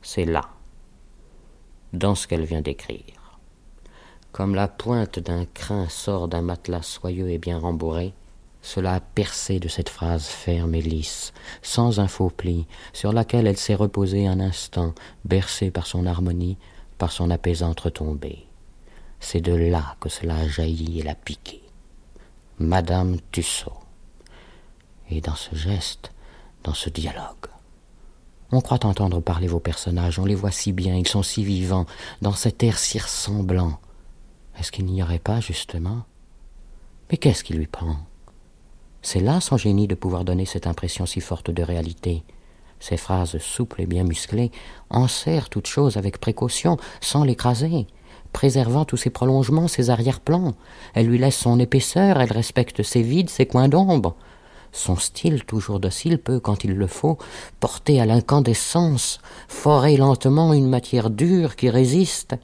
C'est 0.03 0.24
là, 0.24 0.49
dans 1.93 2.16
ce 2.16 2.26
qu'elle 2.26 2.45
vient 2.45 2.62
d'écrire. 2.62 3.39
Comme 4.33 4.57
la 4.57 4.66
pointe 4.66 5.20
d'un 5.20 5.45
crin 5.45 5.89
sort 5.89 6.26
d'un 6.26 6.43
matelas 6.43 6.83
soyeux 6.83 7.30
et 7.30 7.39
bien 7.39 7.61
rembourré, 7.61 8.12
cela 8.61 8.95
a 8.95 9.01
percé 9.01 9.61
de 9.61 9.68
cette 9.68 9.89
phrase 9.89 10.26
ferme 10.26 10.74
et 10.74 10.83
lisse, 10.83 11.33
sans 11.62 12.01
un 12.01 12.09
faux 12.09 12.30
pli, 12.30 12.66
sur 12.93 13.12
laquelle 13.12 13.47
elle 13.47 13.59
s'est 13.59 13.76
reposée 13.76 14.26
un 14.26 14.41
instant, 14.41 14.97
bercée 15.24 15.70
par 15.70 15.87
son 15.87 16.07
harmonie, 16.07 16.59
par 16.99 17.12
son 17.12 17.30
apaisante 17.30 17.78
retombée. 17.78 18.49
C'est 19.20 19.43
de 19.43 19.55
là 19.55 19.95
que 20.01 20.09
cela 20.09 20.39
a 20.39 20.49
jailli 20.49 20.99
et 20.99 21.03
l'a 21.05 21.14
piqué. 21.14 21.62
Madame 22.59 23.18
Tussaud. 23.30 23.82
Dans 25.21 25.35
ce 25.35 25.55
geste, 25.55 26.11
dans 26.65 26.73
ce 26.73 26.89
dialogue, 26.89 27.47
on 28.51 28.61
croit 28.61 28.87
entendre 28.87 29.21
parler 29.21 29.47
vos 29.47 29.61
personnages, 29.61 30.19
on 30.19 30.25
les 30.25 30.35
voit 30.35 30.51
si 30.51 30.73
bien, 30.73 30.97
ils 30.97 31.07
sont 31.07 31.23
si 31.23 31.45
vivants, 31.45 31.87
dans 32.23 32.33
cet 32.33 32.63
air 32.63 32.79
si 32.79 32.99
ressemblant. 32.99 33.79
Est-ce 34.59 34.73
qu'il 34.73 34.87
n'y 34.87 35.03
aurait 35.03 35.19
pas, 35.19 35.41
justement? 35.41 36.05
Mais 37.11 37.19
qu'est-ce 37.19 37.45
qui 37.45 37.53
lui 37.53 37.67
prend? 37.67 37.99
C'est 39.03 39.21
là 39.21 39.41
son 39.41 39.57
génie 39.57 39.87
de 39.87 39.95
pouvoir 39.95 40.25
donner 40.25 40.47
cette 40.47 40.67
impression 40.67 41.05
si 41.05 41.21
forte 41.21 41.51
de 41.51 41.63
réalité. 41.63 42.25
Ses 42.81 42.97
phrases 42.97 43.39
souples 43.39 43.83
et 43.83 43.87
bien 43.87 44.05
musclées 44.05 44.51
enserrent 44.91 45.51
toute 45.51 45.67
chose 45.67 45.99
avec 45.99 46.19
précaution, 46.19 46.79
sans 47.01 47.23
l'écraser, 47.23 47.87
préservant 48.33 48.85
tous 48.85 48.97
ses 48.97 49.11
prolongements, 49.11 49.69
ses 49.69 49.91
arrière-plans. 49.91 50.55
Elle 50.95 51.07
lui 51.07 51.19
laisse 51.19 51.37
son 51.37 51.59
épaisseur, 51.59 52.21
elle 52.21 52.33
respecte 52.33 52.83
ses 52.83 53.03
vides, 53.03 53.31
ses 53.31 53.47
coins 53.47 53.69
d'ombre. 53.69 54.17
Son 54.73 54.97
style, 54.97 55.45
toujours 55.45 55.81
docile, 55.81 56.18
peut, 56.18 56.41
quand 56.41 56.64
il 56.64 56.75
le 56.75 56.87
faut, 56.87 57.18
porter 57.61 58.01
à 58.01 58.07
l'incandescence, 58.07 59.20
forer 59.47 59.99
lentement 59.99 60.55
une 60.55 60.68
matière 60.68 61.11
dure 61.11 61.57
qui 61.57 61.68
résiste, 61.68 62.35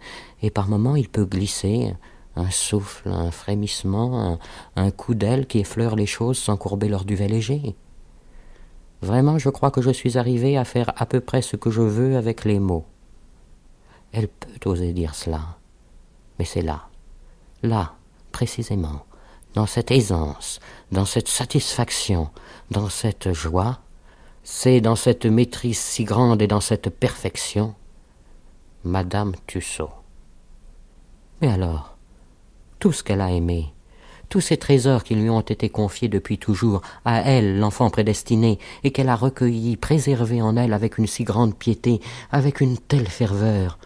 et 0.42 0.50
par 0.50 0.68
moments 0.68 0.94
il 0.94 1.08
peut 1.08 1.24
glisser, 1.24 1.94
un 2.36 2.50
souffle, 2.50 3.08
un 3.08 3.30
frémissement, 3.30 4.38
un, 4.76 4.90
coup 4.90 5.14
d'aile 5.14 5.46
qui 5.46 5.58
effleure 5.60 5.96
les 5.96 6.06
choses 6.06 6.38
sans 6.38 6.56
courber 6.56 6.88
leur 6.88 7.04
duvet 7.04 7.28
léger. 7.28 7.74
Vraiment, 9.00 9.38
je 9.38 9.48
crois 9.48 9.70
que 9.70 9.82
je 9.82 9.90
suis 9.90 10.18
arrivé 10.18 10.56
à 10.56 10.64
faire 10.64 10.92
à 10.96 11.06
peu 11.06 11.20
près 11.20 11.42
ce 11.42 11.56
que 11.56 11.70
je 11.70 11.82
veux 11.82 12.16
avec 12.16 12.44
les 12.44 12.58
mots. 12.60 12.84
Elle 14.12 14.28
peut 14.28 14.70
oser 14.70 14.92
dire 14.92 15.14
cela, 15.14 15.40
mais 16.38 16.44
c'est 16.44 16.62
là, 16.62 16.88
là, 17.62 17.94
précisément, 18.32 19.02
dans 19.58 19.66
cette 19.66 19.90
aisance, 19.90 20.60
dans 20.92 21.04
cette 21.04 21.26
satisfaction, 21.26 22.30
dans 22.70 22.88
cette 22.88 23.32
joie, 23.32 23.80
c'est 24.44 24.80
dans 24.80 24.94
cette 24.94 25.26
maîtrise 25.26 25.80
si 25.80 26.04
grande 26.04 26.40
et 26.40 26.46
dans 26.46 26.60
cette 26.60 26.90
perfection, 26.90 27.74
Madame 28.84 29.34
Tussaud. 29.48 29.90
Mais 31.40 31.48
alors, 31.48 31.96
tout 32.78 32.92
ce 32.92 33.02
qu'elle 33.02 33.20
a 33.20 33.32
aimé, 33.32 33.74
tous 34.28 34.40
ces 34.40 34.58
trésors 34.58 35.02
qui 35.02 35.16
lui 35.16 35.28
ont 35.28 35.40
été 35.40 35.68
confiés 35.68 36.06
depuis 36.08 36.38
toujours, 36.38 36.80
à 37.04 37.22
elle, 37.22 37.58
l'enfant 37.58 37.90
prédestiné, 37.90 38.60
et 38.84 38.92
qu'elle 38.92 39.08
a 39.08 39.16
recueillis, 39.16 39.76
préservés 39.76 40.40
en 40.40 40.56
elle 40.56 40.72
avec 40.72 40.98
une 40.98 41.08
si 41.08 41.24
grande 41.24 41.56
piété, 41.56 42.00
avec 42.30 42.60
une 42.60 42.78
telle 42.78 43.08
ferveur, 43.08 43.76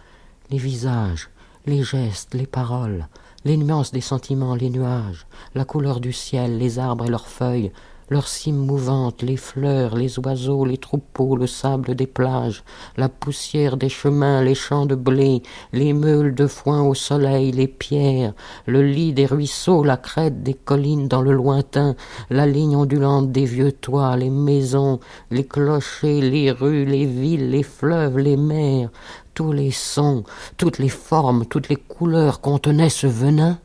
les 0.50 0.58
visages, 0.58 1.30
les 1.64 1.82
gestes, 1.82 2.34
les 2.34 2.46
paroles, 2.46 3.08
les 3.44 3.56
nuances 3.56 3.92
des 3.92 4.00
sentiments, 4.00 4.54
les 4.54 4.70
nuages, 4.70 5.26
la 5.54 5.64
couleur 5.64 6.00
du 6.00 6.12
ciel, 6.12 6.58
les 6.58 6.78
arbres 6.78 7.06
et 7.06 7.10
leurs 7.10 7.28
feuilles, 7.28 7.72
leurs 8.12 8.28
cimes 8.28 8.66
mouvantes, 8.66 9.22
les 9.22 9.38
fleurs, 9.38 9.96
les 9.96 10.18
oiseaux, 10.18 10.66
les 10.66 10.76
troupeaux, 10.76 11.34
le 11.34 11.46
sable 11.46 11.94
des 11.94 12.06
plages, 12.06 12.62
la 12.98 13.08
poussière 13.08 13.78
des 13.78 13.88
chemins, 13.88 14.42
les 14.42 14.54
champs 14.54 14.84
de 14.84 14.94
blé, 14.94 15.42
les 15.72 15.94
meules 15.94 16.34
de 16.34 16.46
foin 16.46 16.82
au 16.82 16.94
soleil, 16.94 17.52
les 17.52 17.68
pierres, 17.68 18.34
le 18.66 18.82
lit 18.82 19.14
des 19.14 19.24
ruisseaux, 19.24 19.82
la 19.82 19.96
crête 19.96 20.42
des 20.42 20.54
collines 20.54 21.08
dans 21.08 21.22
le 21.22 21.32
lointain, 21.32 21.96
la 22.28 22.46
ligne 22.46 22.76
ondulante 22.76 23.32
des 23.32 23.46
vieux 23.46 23.72
toits, 23.72 24.16
les 24.16 24.30
maisons, 24.30 25.00
les 25.30 25.46
clochers, 25.46 26.20
les 26.20 26.50
rues, 26.50 26.84
les 26.84 27.06
villes, 27.06 27.50
les 27.50 27.62
fleuves, 27.62 28.18
les 28.18 28.36
mers, 28.36 28.90
tous 29.34 29.52
les 29.52 29.70
sons, 29.70 30.24
toutes 30.56 30.78
les 30.78 30.88
formes, 30.88 31.46
toutes 31.46 31.68
les 31.68 31.76
couleurs 31.76 32.40
contenaient 32.40 32.90
ce 32.90 33.06
venin, 33.06 33.58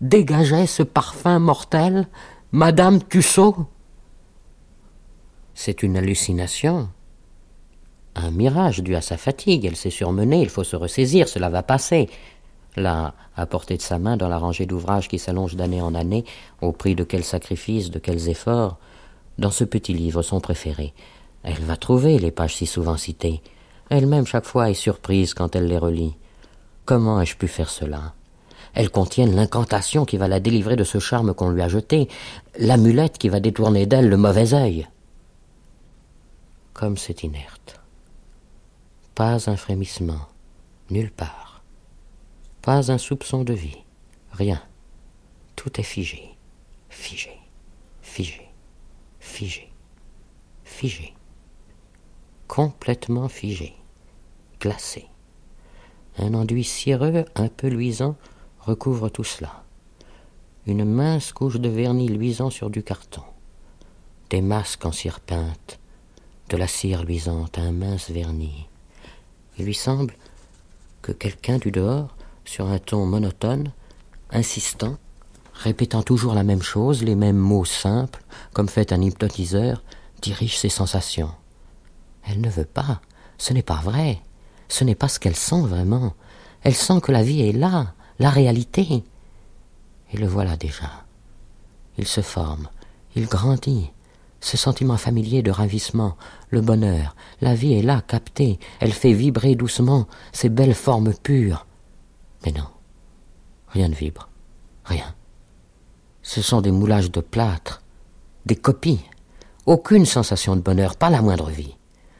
dégageaient 0.00 0.66
ce 0.66 0.82
parfum 0.82 1.38
mortel, 1.38 2.08
Madame 2.52 3.02
Tussaud 3.02 3.66
c'est 5.56 5.82
une 5.82 5.96
hallucination. 5.96 6.90
Un 8.14 8.30
mirage 8.30 8.82
dû 8.82 8.94
à 8.94 9.00
sa 9.00 9.16
fatigue. 9.16 9.64
Elle 9.64 9.74
s'est 9.74 9.90
surmenée, 9.90 10.42
il 10.42 10.50
faut 10.50 10.64
se 10.64 10.76
ressaisir, 10.76 11.28
cela 11.28 11.48
va 11.48 11.62
passer. 11.62 12.08
Là, 12.76 13.14
à 13.36 13.46
portée 13.46 13.78
de 13.78 13.82
sa 13.82 13.98
main, 13.98 14.18
dans 14.18 14.28
la 14.28 14.36
rangée 14.36 14.66
d'ouvrages 14.66 15.08
qui 15.08 15.18
s'allonge 15.18 15.56
d'année 15.56 15.80
en 15.80 15.94
année, 15.94 16.26
au 16.60 16.72
prix 16.72 16.94
de 16.94 17.04
quels 17.04 17.24
sacrifices, 17.24 17.90
de 17.90 17.98
quels 17.98 18.28
efforts, 18.28 18.78
dans 19.38 19.50
ce 19.50 19.64
petit 19.64 19.94
livre, 19.94 20.20
son 20.20 20.40
préféré, 20.40 20.92
elle 21.42 21.62
va 21.62 21.76
trouver 21.76 22.18
les 22.18 22.30
pages 22.30 22.56
si 22.56 22.66
souvent 22.66 22.98
citées. 22.98 23.40
Elle-même, 23.88 24.26
chaque 24.26 24.46
fois, 24.46 24.70
est 24.70 24.74
surprise 24.74 25.34
quand 25.34 25.54
elle 25.56 25.66
les 25.66 25.78
relit. 25.78 26.16
Comment 26.84 27.20
ai-je 27.20 27.36
pu 27.36 27.48
faire 27.48 27.70
cela? 27.70 28.14
Elles 28.74 28.90
contiennent 28.90 29.34
l'incantation 29.34 30.04
qui 30.04 30.16
va 30.16 30.28
la 30.28 30.40
délivrer 30.40 30.76
de 30.76 30.84
ce 30.84 30.98
charme 30.98 31.34
qu'on 31.34 31.50
lui 31.50 31.62
a 31.62 31.68
jeté, 31.68 32.08
l'amulette 32.58 33.18
qui 33.18 33.28
va 33.28 33.40
détourner 33.40 33.86
d'elle 33.86 34.08
le 34.08 34.16
mauvais 34.16 34.54
œil 34.54 34.86
comme 36.76 36.98
c'est 36.98 37.22
inerte. 37.22 37.80
Pas 39.14 39.48
un 39.48 39.56
frémissement, 39.56 40.28
nulle 40.90 41.10
part. 41.10 41.62
Pas 42.60 42.92
un 42.92 42.98
soupçon 42.98 43.44
de 43.44 43.54
vie, 43.54 43.78
rien. 44.30 44.62
Tout 45.56 45.80
est 45.80 45.84
figé, 45.84 46.36
figé, 46.90 47.32
figé, 48.02 48.50
figé, 49.20 49.72
figé. 50.64 51.14
Complètement 52.48 53.28
figé, 53.28 53.74
glacé. 54.60 55.06
Un 56.18 56.32
enduit 56.34 56.64
cireux 56.64 57.24
un 57.34 57.48
peu 57.48 57.66
luisant 57.66 58.16
recouvre 58.60 59.08
tout 59.08 59.24
cela. 59.24 59.64
Une 60.66 60.84
mince 60.84 61.32
couche 61.32 61.56
de 61.56 61.68
vernis 61.68 62.08
luisant 62.08 62.50
sur 62.50 62.70
du 62.70 62.82
carton. 62.82 63.22
Des 64.30 64.40
masques 64.42 64.86
en 64.86 64.92
cire 64.92 65.20
peinte, 65.20 65.80
de 66.48 66.56
la 66.56 66.68
cire 66.68 67.04
luisante, 67.04 67.58
un 67.58 67.72
mince 67.72 68.10
vernis. 68.10 68.68
Il 69.58 69.64
lui 69.64 69.74
semble 69.74 70.14
que 71.02 71.12
quelqu'un 71.12 71.58
du 71.58 71.72
dehors, 71.72 72.16
sur 72.44 72.68
un 72.68 72.78
ton 72.78 73.06
monotone, 73.06 73.72
insistant, 74.30 74.96
répétant 75.52 76.02
toujours 76.02 76.34
la 76.34 76.44
même 76.44 76.62
chose, 76.62 77.02
les 77.02 77.16
mêmes 77.16 77.36
mots 77.36 77.64
simples, 77.64 78.22
comme 78.52 78.68
fait 78.68 78.92
un 78.92 79.02
hypnotiseur, 79.02 79.82
dirige 80.22 80.58
ses 80.58 80.68
sensations. 80.68 81.32
Elle 82.26 82.40
ne 82.40 82.50
veut 82.50 82.64
pas, 82.64 83.00
ce 83.38 83.52
n'est 83.52 83.62
pas 83.62 83.80
vrai, 83.82 84.20
ce 84.68 84.84
n'est 84.84 84.94
pas 84.94 85.08
ce 85.08 85.18
qu'elle 85.18 85.36
sent 85.36 85.62
vraiment. 85.62 86.14
Elle 86.62 86.74
sent 86.74 87.00
que 87.00 87.12
la 87.12 87.22
vie 87.22 87.42
est 87.42 87.52
là, 87.52 87.94
la 88.18 88.30
réalité. 88.30 89.04
Et 90.12 90.16
le 90.16 90.26
voilà 90.26 90.56
déjà. 90.56 91.04
Il 91.98 92.06
se 92.06 92.20
forme, 92.20 92.68
il 93.14 93.26
grandit, 93.26 93.90
ce 94.40 94.56
sentiment 94.56 94.96
familier 94.96 95.42
de 95.42 95.50
ravissement, 95.50 96.16
le 96.50 96.60
bonheur, 96.60 97.16
la 97.40 97.54
vie 97.54 97.74
est 97.74 97.82
là, 97.82 98.02
captée, 98.06 98.58
elle 98.80 98.92
fait 98.92 99.12
vibrer 99.12 99.54
doucement 99.54 100.06
ces 100.32 100.48
belles 100.48 100.74
formes 100.74 101.14
pures. 101.14 101.66
Mais 102.44 102.52
non, 102.52 102.66
rien 103.68 103.88
ne 103.88 103.94
vibre, 103.94 104.28
rien. 104.84 105.14
Ce 106.22 106.42
sont 106.42 106.60
des 106.60 106.70
moulages 106.70 107.10
de 107.10 107.20
plâtre, 107.20 107.82
des 108.44 108.56
copies, 108.56 109.04
aucune 109.64 110.06
sensation 110.06 110.54
de 110.54 110.60
bonheur, 110.60 110.96
pas 110.96 111.10
la 111.10 111.22
moindre 111.22 111.50
vie. 111.50 111.76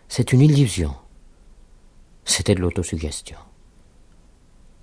C'est 0.09 0.33
une 0.33 0.41
illusion. 0.41 0.95
C'était 2.25 2.55
de 2.55 2.61
l'autosuggestion. 2.61 3.39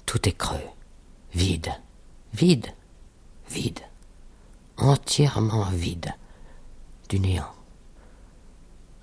Tout 0.06 0.28
est 0.28 0.38
creux, 0.38 0.70
vide, 1.34 1.72
vide, 2.34 2.68
vide, 3.50 3.80
entièrement 4.78 5.66
vide 5.72 6.14
du 7.10 7.20
néant. 7.20 7.54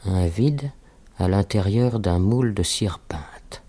Un 0.05 0.27
vide 0.27 0.71
à 1.19 1.29
l'intérieur 1.29 2.01
d'un 2.01 2.19
moule 2.19 2.55
de 2.55 2.63
cire 2.63 2.99
peinte. 2.99 3.63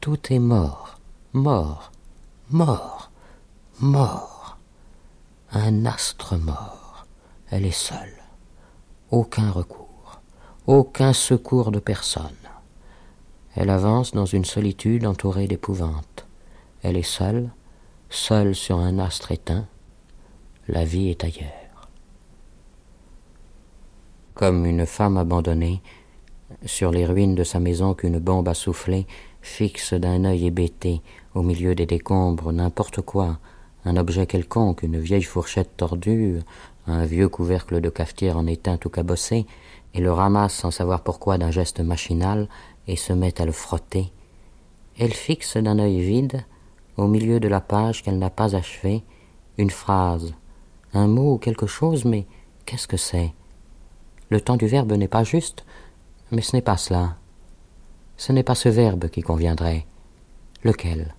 Tout 0.00 0.32
est 0.32 0.38
mort, 0.38 0.98
mort, 1.32 1.92
mort, 2.50 3.10
mort. 3.80 4.58
Un 5.52 5.86
astre 5.86 6.36
mort. 6.36 7.06
Elle 7.50 7.66
est 7.66 7.70
seule. 7.70 8.22
Aucun 9.10 9.50
recours, 9.50 9.83
aucun 10.66 11.12
secours 11.12 11.70
de 11.70 11.78
personne. 11.78 12.30
Elle 13.54 13.70
avance 13.70 14.12
dans 14.12 14.24
une 14.24 14.44
solitude 14.44 15.06
entourée 15.06 15.46
d'épouvante. 15.46 16.26
Elle 16.82 16.96
est 16.96 17.02
seule, 17.02 17.50
seule 18.08 18.54
sur 18.54 18.78
un 18.78 18.98
astre 18.98 19.32
éteint. 19.32 19.66
La 20.68 20.84
vie 20.84 21.10
est 21.10 21.24
ailleurs. 21.24 21.50
comme 24.34 24.66
une 24.66 24.84
femme 24.84 25.16
abandonnée, 25.16 25.80
sur 26.66 26.90
les 26.90 27.06
ruines 27.06 27.36
de 27.36 27.44
sa 27.44 27.60
maison 27.60 27.94
qu'une 27.94 28.18
bombe 28.18 28.48
a 28.48 28.54
soufflé, 28.54 29.06
fixe 29.42 29.94
d'un 29.94 30.24
œil 30.24 30.46
hébété, 30.46 31.02
au 31.34 31.42
milieu 31.42 31.74
des 31.74 31.86
décombres, 31.86 32.52
n'importe 32.52 33.00
quoi, 33.00 33.38
un 33.84 33.96
objet 33.96 34.26
quelconque, 34.26 34.82
une 34.82 34.98
vieille 34.98 35.22
fourchette 35.22 35.76
tordue, 35.76 36.40
un 36.86 37.04
vieux 37.04 37.28
couvercle 37.28 37.80
de 37.80 37.88
cafetière 37.90 38.36
en 38.36 38.46
étain 38.46 38.76
tout 38.76 38.90
cabossé, 38.90 39.46
et 39.94 40.00
le 40.00 40.12
ramasse 40.12 40.54
sans 40.54 40.70
savoir 40.70 41.02
pourquoi 41.02 41.38
d'un 41.38 41.50
geste 41.50 41.80
machinal, 41.80 42.48
et 42.86 42.96
se 42.96 43.12
met 43.12 43.40
à 43.40 43.46
le 43.46 43.52
frotter. 43.52 44.12
Elle 44.98 45.14
fixe 45.14 45.56
d'un 45.56 45.78
œil 45.78 46.00
vide, 46.00 46.44
au 46.96 47.06
milieu 47.06 47.40
de 47.40 47.48
la 47.48 47.60
page 47.60 48.02
qu'elle 48.02 48.18
n'a 48.18 48.30
pas 48.30 48.54
achevée, 48.54 49.02
une 49.56 49.70
phrase, 49.70 50.34
un 50.92 51.06
mot 51.06 51.34
ou 51.34 51.38
quelque 51.38 51.66
chose, 51.66 52.04
mais 52.04 52.26
qu'est-ce 52.66 52.88
que 52.88 52.96
c'est? 52.96 53.32
Le 54.30 54.40
temps 54.40 54.56
du 54.56 54.66
verbe 54.66 54.92
n'est 54.92 55.08
pas 55.08 55.24
juste, 55.24 55.64
mais 56.30 56.42
ce 56.42 56.56
n'est 56.56 56.62
pas 56.62 56.76
cela. 56.76 57.16
Ce 58.16 58.32
n'est 58.32 58.42
pas 58.42 58.54
ce 58.54 58.68
verbe 58.68 59.08
qui 59.08 59.22
conviendrait. 59.22 59.86
Lequel? 60.62 61.14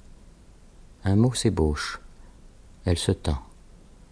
Un 1.03 1.15
mot 1.15 1.33
s'ébauche. 1.33 2.01
Elle 2.85 2.97
se 2.97 3.11
tend. 3.11 3.39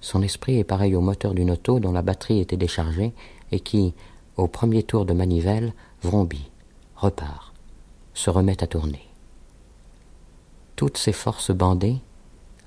Son 0.02 0.22
esprit 0.22 0.60
est 0.60 0.64
pareil 0.66 0.96
au 0.96 1.02
moteur 1.02 1.34
d'une 1.34 1.52
auto 1.52 1.80
dont 1.80 1.94
la 1.94 2.02
batterie 2.02 2.40
était 2.40 2.58
déchargée 2.58 3.14
et 3.52 3.62
qui, 3.62 3.94
au 4.38 4.48
premier 4.48 4.84
tour 4.84 5.06
de 5.06 5.14
manivelle, 5.14 5.74
vrombit, 6.02 6.50
repart, 6.96 7.54
se 8.14 8.30
remet 8.30 8.64
à 8.64 8.68
tourner. 8.68 9.08
Toutes 10.76 10.98
ses 10.98 11.14
forces 11.14 11.52
bandées, 11.52 11.98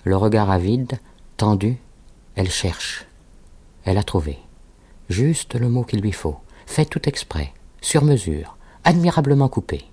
le 0.05 0.17
regard 0.17 0.51
avide, 0.51 0.99
tendu, 1.37 1.79
elle 2.35 2.51
cherche. 2.51 3.07
Elle 3.85 3.99
a 3.99 4.03
trouvé. 4.03 4.39
Juste 5.09 5.55
le 5.55 5.69
mot 5.69 5.85
qu'il 5.85 6.01
lui 6.01 6.13
faut, 6.13 6.37
fait 6.67 6.85
tout 6.85 7.09
exprès, 7.09 7.53
sur 7.81 8.05
mesure, 8.05 8.57
admirablement 8.85 9.49
coupé, 9.49 9.85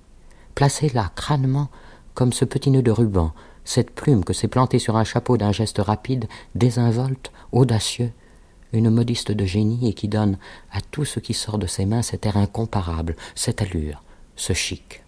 placé 0.55 0.89
là 0.89 1.11
crânement 1.15 1.69
comme 2.13 2.33
ce 2.33 2.45
petit 2.45 2.69
nœud 2.69 2.81
de 2.81 2.91
ruban 2.91 3.33
cette 3.65 3.91
plume 3.91 4.23
que 4.23 4.33
s'est 4.33 4.47
plantée 4.47 4.79
sur 4.79 4.97
un 4.97 5.03
chapeau 5.03 5.37
d'un 5.37 5.51
geste 5.51 5.79
rapide, 5.79 6.25
désinvolte, 6.55 7.31
audacieux, 7.51 8.11
une 8.73 8.89
modiste 8.89 9.31
de 9.31 9.45
génie 9.45 9.87
et 9.87 9.93
qui 9.93 10.07
donne 10.07 10.37
à 10.71 10.81
tout 10.81 11.05
ce 11.05 11.19
qui 11.19 11.33
sort 11.33 11.59
de 11.59 11.67
ses 11.67 11.85
mains 11.85 12.01
cet 12.01 12.25
air 12.25 12.37
incomparable, 12.37 13.15
cette 13.35 13.61
allure, 13.61 14.03
ce 14.35 14.53
chic. 14.53 15.03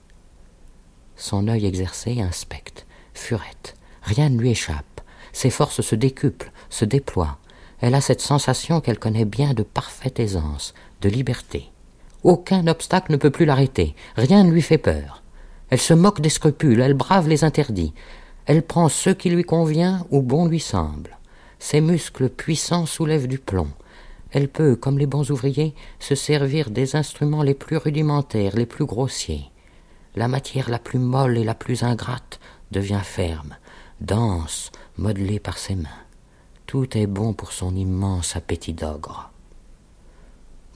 Son 1.15 1.47
œil 1.47 1.65
exercé 1.65 2.21
inspecte, 2.21 2.85
furette, 3.13 3.75
rien 4.03 4.29
ne 4.29 4.39
lui 4.39 4.51
échappe, 4.51 5.01
ses 5.33 5.49
forces 5.49 5.81
se 5.81 5.95
décuplent, 5.95 6.51
se 6.69 6.85
déploient. 6.85 7.39
Elle 7.81 7.95
a 7.95 8.01
cette 8.01 8.21
sensation 8.21 8.79
qu'elle 8.79 8.99
connaît 8.99 9.25
bien 9.25 9.53
de 9.53 9.63
parfaite 9.63 10.19
aisance, 10.19 10.73
de 11.01 11.09
liberté. 11.09 11.71
Aucun 12.23 12.67
obstacle 12.67 13.11
ne 13.11 13.17
peut 13.17 13.31
plus 13.31 13.45
l'arrêter, 13.45 13.95
rien 14.15 14.43
ne 14.43 14.51
lui 14.51 14.61
fait 14.61 14.77
peur. 14.77 15.23
Elle 15.69 15.81
se 15.81 15.93
moque 15.93 16.21
des 16.21 16.29
scrupules, 16.29 16.81
elle 16.81 16.93
brave 16.93 17.27
les 17.27 17.43
interdits, 17.43 17.93
elle 18.45 18.63
prend 18.63 18.89
ce 18.89 19.09
qui 19.09 19.29
lui 19.29 19.43
convient 19.43 20.05
ou 20.11 20.21
bon 20.21 20.45
lui 20.45 20.59
semble. 20.59 21.17
Ses 21.65 21.81
muscles 21.81 22.29
puissants 22.29 22.85
soulèvent 22.85 23.27
du 23.27 23.39
plomb. 23.39 23.71
Elle 24.29 24.49
peut, 24.49 24.75
comme 24.75 24.99
les 24.99 25.07
bons 25.07 25.31
ouvriers, 25.31 25.73
se 25.97 26.13
servir 26.13 26.69
des 26.69 26.95
instruments 26.95 27.41
les 27.41 27.55
plus 27.55 27.77
rudimentaires, 27.77 28.55
les 28.55 28.67
plus 28.67 28.85
grossiers. 28.85 29.45
La 30.15 30.27
matière 30.27 30.69
la 30.69 30.77
plus 30.77 30.99
molle 30.99 31.39
et 31.39 31.43
la 31.43 31.55
plus 31.55 31.81
ingrate 31.81 32.39
devient 32.69 33.01
ferme, 33.01 33.57
dense, 33.99 34.71
modelée 34.99 35.39
par 35.39 35.57
ses 35.57 35.73
mains. 35.73 36.03
Tout 36.67 36.95
est 36.95 37.07
bon 37.07 37.33
pour 37.33 37.51
son 37.51 37.75
immense 37.75 38.35
appétit 38.35 38.73
d'ogre. 38.73 39.31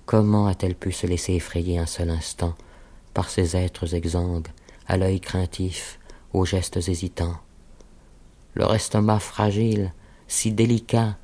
Comment 0.08 0.48
a-t-elle 0.48 0.74
pu 0.74 0.92
se 0.92 1.06
laisser 1.06 1.34
effrayer 1.34 1.78
un 1.78 1.86
seul 1.86 2.10
instant 2.10 2.56
par 3.14 3.30
ces 3.30 3.56
êtres 3.56 3.94
exsangues, 3.94 4.48
à 4.88 4.98
l'œil 4.98 5.20
craintif, 5.20 6.00
aux 6.34 6.46
gestes 6.46 6.78
hésitants? 6.78 7.38
Leur 8.56 8.74
estomac 8.74 9.20
fragile, 9.20 9.94
si 10.30 10.52
délicat, 10.52 11.18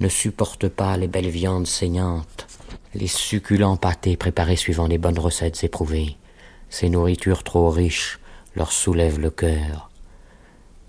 ne 0.00 0.08
supporte 0.08 0.68
pas 0.68 0.96
les 0.96 1.06
belles 1.06 1.30
viandes 1.30 1.66
saignantes, 1.66 2.46
les 2.94 3.06
succulents 3.06 3.76
pâtés 3.76 4.16
préparés 4.16 4.56
suivant 4.56 4.86
les 4.86 4.98
bonnes 4.98 5.18
recettes 5.18 5.62
éprouvées. 5.64 6.16
Ces 6.68 6.90
nourritures 6.90 7.44
trop 7.44 7.70
riches 7.70 8.18
leur 8.56 8.72
soulèvent 8.72 9.20
le 9.20 9.30
cœur. 9.30 9.90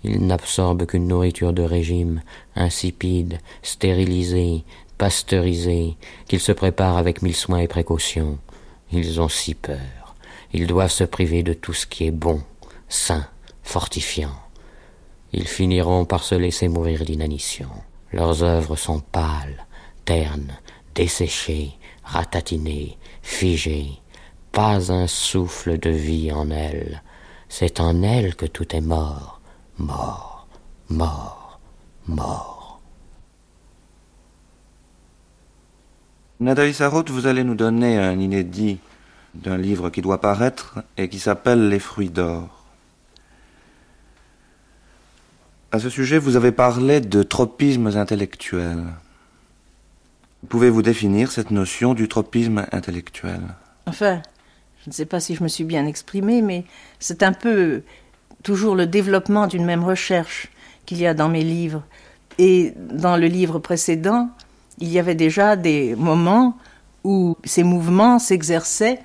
Ils 0.02 0.26
n'absorbent 0.26 0.86
qu'une 0.86 1.06
nourriture 1.06 1.52
de 1.52 1.62
régime, 1.62 2.22
insipide, 2.56 3.38
stérilisée, 3.62 4.64
pasteurisée, 4.98 5.96
qu'ils 6.26 6.40
se 6.40 6.52
préparent 6.52 6.98
avec 6.98 7.22
mille 7.22 7.36
soins 7.36 7.58
et 7.58 7.68
précautions. 7.68 8.38
Ils 8.92 9.20
ont 9.20 9.28
si 9.28 9.54
peur. 9.54 10.16
Ils 10.52 10.66
doivent 10.66 10.90
se 10.90 11.04
priver 11.04 11.42
de 11.44 11.52
tout 11.52 11.74
ce 11.74 11.86
qui 11.86 12.06
est 12.06 12.10
bon, 12.10 12.42
sain, 12.88 13.26
fortifiant. 13.62 14.34
Ils 15.32 15.46
finiront 15.46 16.04
par 16.04 16.24
se 16.24 16.34
laisser 16.34 16.68
mourir 16.68 17.04
d'inanition. 17.04 17.68
Leurs 18.12 18.42
œuvres 18.42 18.76
sont 18.76 19.00
pâles, 19.00 19.66
ternes, 20.04 20.58
desséchées, 20.94 21.72
ratatinées, 22.02 22.98
figées. 23.22 23.92
Pas 24.52 24.92
un 24.92 25.06
souffle 25.06 25.78
de 25.78 25.90
vie 25.90 26.32
en 26.32 26.50
elles. 26.50 27.02
C'est 27.48 27.80
en 27.80 28.02
elles 28.02 28.34
que 28.34 28.46
tout 28.46 28.74
est 28.74 28.80
mort, 28.80 29.40
mort, 29.78 30.48
mort, 30.88 31.60
mort. 32.06 32.80
Nathalie 36.40 36.74
Sarraute, 36.74 37.10
vous 37.10 37.26
allez 37.26 37.44
nous 37.44 37.54
donner 37.54 37.98
un 37.98 38.18
inédit 38.18 38.78
d'un 39.34 39.58
livre 39.58 39.90
qui 39.90 40.00
doit 40.00 40.20
paraître 40.20 40.78
et 40.96 41.08
qui 41.08 41.18
s'appelle 41.18 41.68
Les 41.68 41.78
fruits 41.78 42.10
d'or. 42.10 42.59
À 45.72 45.78
ce 45.78 45.88
sujet, 45.88 46.18
vous 46.18 46.34
avez 46.34 46.50
parlé 46.50 47.00
de 47.00 47.22
tropismes 47.22 47.86
intellectuels. 47.86 48.86
Pouvez-vous 50.48 50.82
définir 50.82 51.30
cette 51.30 51.52
notion 51.52 51.94
du 51.94 52.08
tropisme 52.08 52.66
intellectuel? 52.72 53.40
Enfin, 53.86 54.20
je 54.82 54.90
ne 54.90 54.92
sais 54.92 55.04
pas 55.04 55.20
si 55.20 55.36
je 55.36 55.44
me 55.44 55.48
suis 55.48 55.62
bien 55.62 55.86
exprimée, 55.86 56.42
mais 56.42 56.64
c'est 56.98 57.22
un 57.22 57.32
peu 57.32 57.82
toujours 58.42 58.74
le 58.74 58.88
développement 58.88 59.46
d'une 59.46 59.64
même 59.64 59.84
recherche 59.84 60.48
qu'il 60.86 60.98
y 60.98 61.06
a 61.06 61.14
dans 61.14 61.28
mes 61.28 61.44
livres. 61.44 61.84
Et 62.38 62.74
dans 62.76 63.16
le 63.16 63.28
livre 63.28 63.60
précédent, 63.60 64.28
il 64.80 64.88
y 64.88 64.98
avait 64.98 65.14
déjà 65.14 65.54
des 65.54 65.94
moments 65.94 66.58
où 67.04 67.36
ces 67.44 67.62
mouvements 67.62 68.18
s'exerçaient 68.18 68.98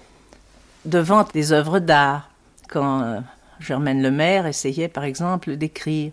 devant 0.86 1.28
des 1.32 1.52
œuvres 1.52 1.78
d'art, 1.78 2.32
quand 2.70 3.02
euh, 3.02 3.20
Germaine 3.60 4.02
Lemaire 4.02 4.48
essayait 4.48 4.88
par 4.88 5.04
exemple 5.04 5.58
d'écrire. 5.58 6.12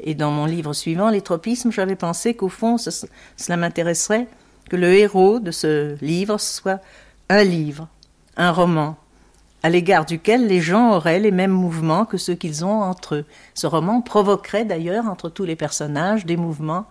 Et 0.00 0.14
dans 0.14 0.30
mon 0.30 0.46
livre 0.46 0.72
suivant, 0.72 1.10
Les 1.10 1.22
tropismes, 1.22 1.72
j'avais 1.72 1.96
pensé 1.96 2.34
qu'au 2.34 2.48
fond, 2.48 2.76
cela 2.78 3.56
m'intéresserait 3.56 4.28
que 4.68 4.76
le 4.76 4.92
héros 4.94 5.40
de 5.40 5.50
ce 5.50 5.96
livre 6.02 6.38
soit 6.38 6.80
un 7.28 7.42
livre, 7.42 7.88
un 8.36 8.52
roman, 8.52 8.96
à 9.62 9.70
l'égard 9.70 10.06
duquel 10.06 10.46
les 10.46 10.60
gens 10.60 10.92
auraient 10.94 11.18
les 11.18 11.30
mêmes 11.30 11.50
mouvements 11.50 12.04
que 12.04 12.16
ceux 12.16 12.34
qu'ils 12.34 12.64
ont 12.64 12.80
entre 12.82 13.16
eux. 13.16 13.24
Ce 13.54 13.66
roman 13.66 14.00
provoquerait 14.00 14.64
d'ailleurs 14.64 15.06
entre 15.06 15.28
tous 15.28 15.44
les 15.44 15.56
personnages 15.56 16.26
des 16.26 16.36
mouvements, 16.36 16.86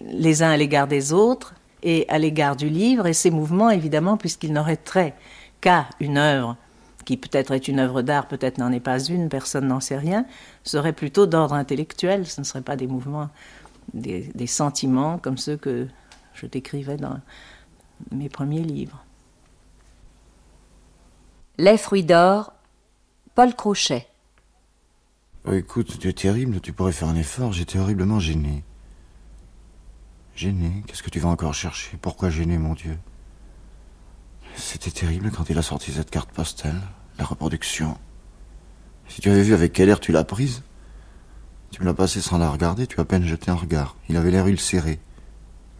les 0.00 0.42
uns 0.42 0.50
à 0.50 0.56
l'égard 0.56 0.88
des 0.88 1.12
autres 1.12 1.54
et 1.82 2.06
à 2.08 2.18
l'égard 2.18 2.56
du 2.56 2.68
livre, 2.68 3.06
et 3.06 3.12
ces 3.12 3.30
mouvements, 3.30 3.70
évidemment, 3.70 4.16
puisqu'ils 4.16 4.52
n'auraient 4.52 4.76
trait 4.76 5.14
qu'à 5.60 5.86
une 6.00 6.18
œuvre 6.18 6.56
qui 7.08 7.16
peut-être 7.16 7.52
est 7.52 7.68
une 7.68 7.78
œuvre 7.78 8.02
d'art, 8.02 8.28
peut-être 8.28 8.58
n'en 8.58 8.70
est 8.70 8.80
pas 8.80 9.02
une, 9.02 9.30
personne 9.30 9.66
n'en 9.66 9.80
sait 9.80 9.96
rien, 9.96 10.26
serait 10.62 10.92
plutôt 10.92 11.24
d'ordre 11.24 11.54
intellectuel, 11.54 12.26
ce 12.26 12.38
ne 12.38 12.44
serait 12.44 12.60
pas 12.60 12.76
des 12.76 12.86
mouvements, 12.86 13.30
des, 13.94 14.30
des 14.34 14.46
sentiments 14.46 15.16
comme 15.16 15.38
ceux 15.38 15.56
que 15.56 15.88
je 16.34 16.44
décrivais 16.44 16.98
dans 16.98 17.18
mes 18.10 18.28
premiers 18.28 18.60
livres. 18.60 19.02
Les 21.56 21.78
fruits 21.78 22.04
d'or, 22.04 22.52
Paul 23.34 23.54
Crochet. 23.54 24.06
Oh, 25.46 25.54
écoute, 25.54 25.98
tu 25.98 26.08
es 26.10 26.12
terrible, 26.12 26.60
tu 26.60 26.74
pourrais 26.74 26.92
faire 26.92 27.08
un 27.08 27.16
effort, 27.16 27.54
j'étais 27.54 27.78
horriblement 27.78 28.20
gêné. 28.20 28.64
Gêné 30.36 30.84
Qu'est-ce 30.86 31.02
que 31.02 31.08
tu 31.08 31.20
vas 31.20 31.30
encore 31.30 31.54
chercher? 31.54 31.96
Pourquoi 32.02 32.28
gêné, 32.28 32.58
mon 32.58 32.74
Dieu? 32.74 32.98
C'était 34.56 34.90
terrible 34.90 35.30
quand 35.30 35.48
il 35.48 35.56
a 35.56 35.62
sorti 35.62 35.90
cette 35.90 36.10
carte 36.10 36.32
postale 36.32 36.82
la 37.18 37.24
reproduction. 37.24 37.98
Si 39.08 39.20
tu 39.20 39.30
avais 39.30 39.42
vu 39.42 39.54
avec 39.54 39.72
quel 39.72 39.88
air 39.88 40.00
tu 40.00 40.12
l'as 40.12 40.24
prise, 40.24 40.62
tu 41.70 41.80
me 41.80 41.86
l'as 41.86 41.94
passé 41.94 42.20
sans 42.20 42.38
la 42.38 42.50
regarder, 42.50 42.86
tu 42.86 42.98
as 42.98 43.02
à 43.02 43.04
peine 43.04 43.24
jeté 43.24 43.50
un 43.50 43.54
regard. 43.54 43.96
Il 44.08 44.16
avait 44.16 44.30
l'air 44.30 44.46
ulcéré. 44.46 45.00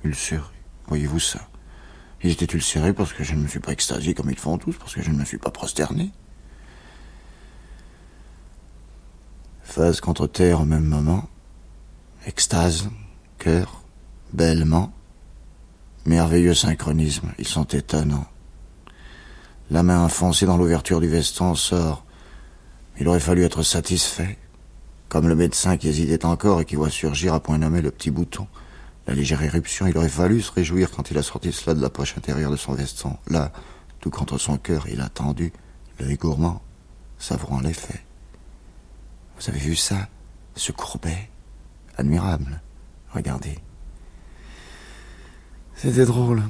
Ulcéré, 0.04 0.44
voyez-vous 0.86 1.20
ça? 1.20 1.48
Il 2.22 2.30
était 2.30 2.52
ulcéré 2.52 2.92
parce 2.92 3.12
que 3.12 3.22
je 3.22 3.34
ne 3.34 3.40
me 3.40 3.48
suis 3.48 3.60
pas 3.60 3.72
extasié 3.72 4.14
comme 4.14 4.30
ils 4.30 4.38
font 4.38 4.58
tous, 4.58 4.76
parce 4.76 4.94
que 4.94 5.02
je 5.02 5.10
ne 5.10 5.16
me 5.16 5.24
suis 5.24 5.38
pas 5.38 5.50
prosterné. 5.50 6.10
Phase 9.62 10.00
contre 10.00 10.26
terre 10.26 10.60
au 10.60 10.64
même 10.64 10.84
moment. 10.84 11.28
Extase, 12.26 12.90
cœur, 13.38 13.82
bellement. 14.32 14.92
Merveilleux 16.06 16.54
synchronisme, 16.54 17.32
ils 17.38 17.46
sont 17.46 17.64
étonnants. 17.64 18.26
La 19.70 19.82
main 19.82 20.02
enfoncée 20.02 20.46
dans 20.46 20.56
l'ouverture 20.56 21.00
du 21.00 21.08
veston 21.08 21.54
sort. 21.54 22.04
Il 22.98 23.06
aurait 23.08 23.20
fallu 23.20 23.44
être 23.44 23.62
satisfait. 23.62 24.38
Comme 25.08 25.28
le 25.28 25.34
médecin 25.34 25.76
qui 25.76 25.88
hésitait 25.88 26.24
encore 26.24 26.60
et 26.60 26.64
qui 26.64 26.76
voit 26.76 26.90
surgir 26.90 27.34
à 27.34 27.40
point 27.40 27.58
nommé 27.58 27.82
le 27.82 27.90
petit 27.90 28.10
bouton. 28.10 28.46
La 29.06 29.14
légère 29.14 29.42
éruption, 29.42 29.86
il 29.86 29.96
aurait 29.96 30.08
fallu 30.08 30.40
se 30.40 30.52
réjouir 30.52 30.90
quand 30.90 31.10
il 31.10 31.18
a 31.18 31.22
sorti 31.22 31.52
cela 31.52 31.74
de 31.74 31.82
la 31.82 31.90
poche 31.90 32.16
intérieure 32.16 32.50
de 32.50 32.56
son 32.56 32.72
veston. 32.72 33.16
Là, 33.28 33.52
tout 34.00 34.10
contre 34.10 34.38
son 34.38 34.58
cœur, 34.58 34.86
il 34.88 35.00
a 35.00 35.08
tendu, 35.08 35.52
l'œil 35.98 36.16
gourmand, 36.16 36.62
savourant 37.18 37.60
l'effet. 37.60 38.02
Vous 39.38 39.48
avez 39.48 39.58
vu 39.58 39.76
ça 39.76 40.08
Ce 40.54 40.72
courbet? 40.72 41.30
Admirable. 41.96 42.60
Regardez. 43.12 43.58
C'était 45.74 46.04
drôle. 46.04 46.42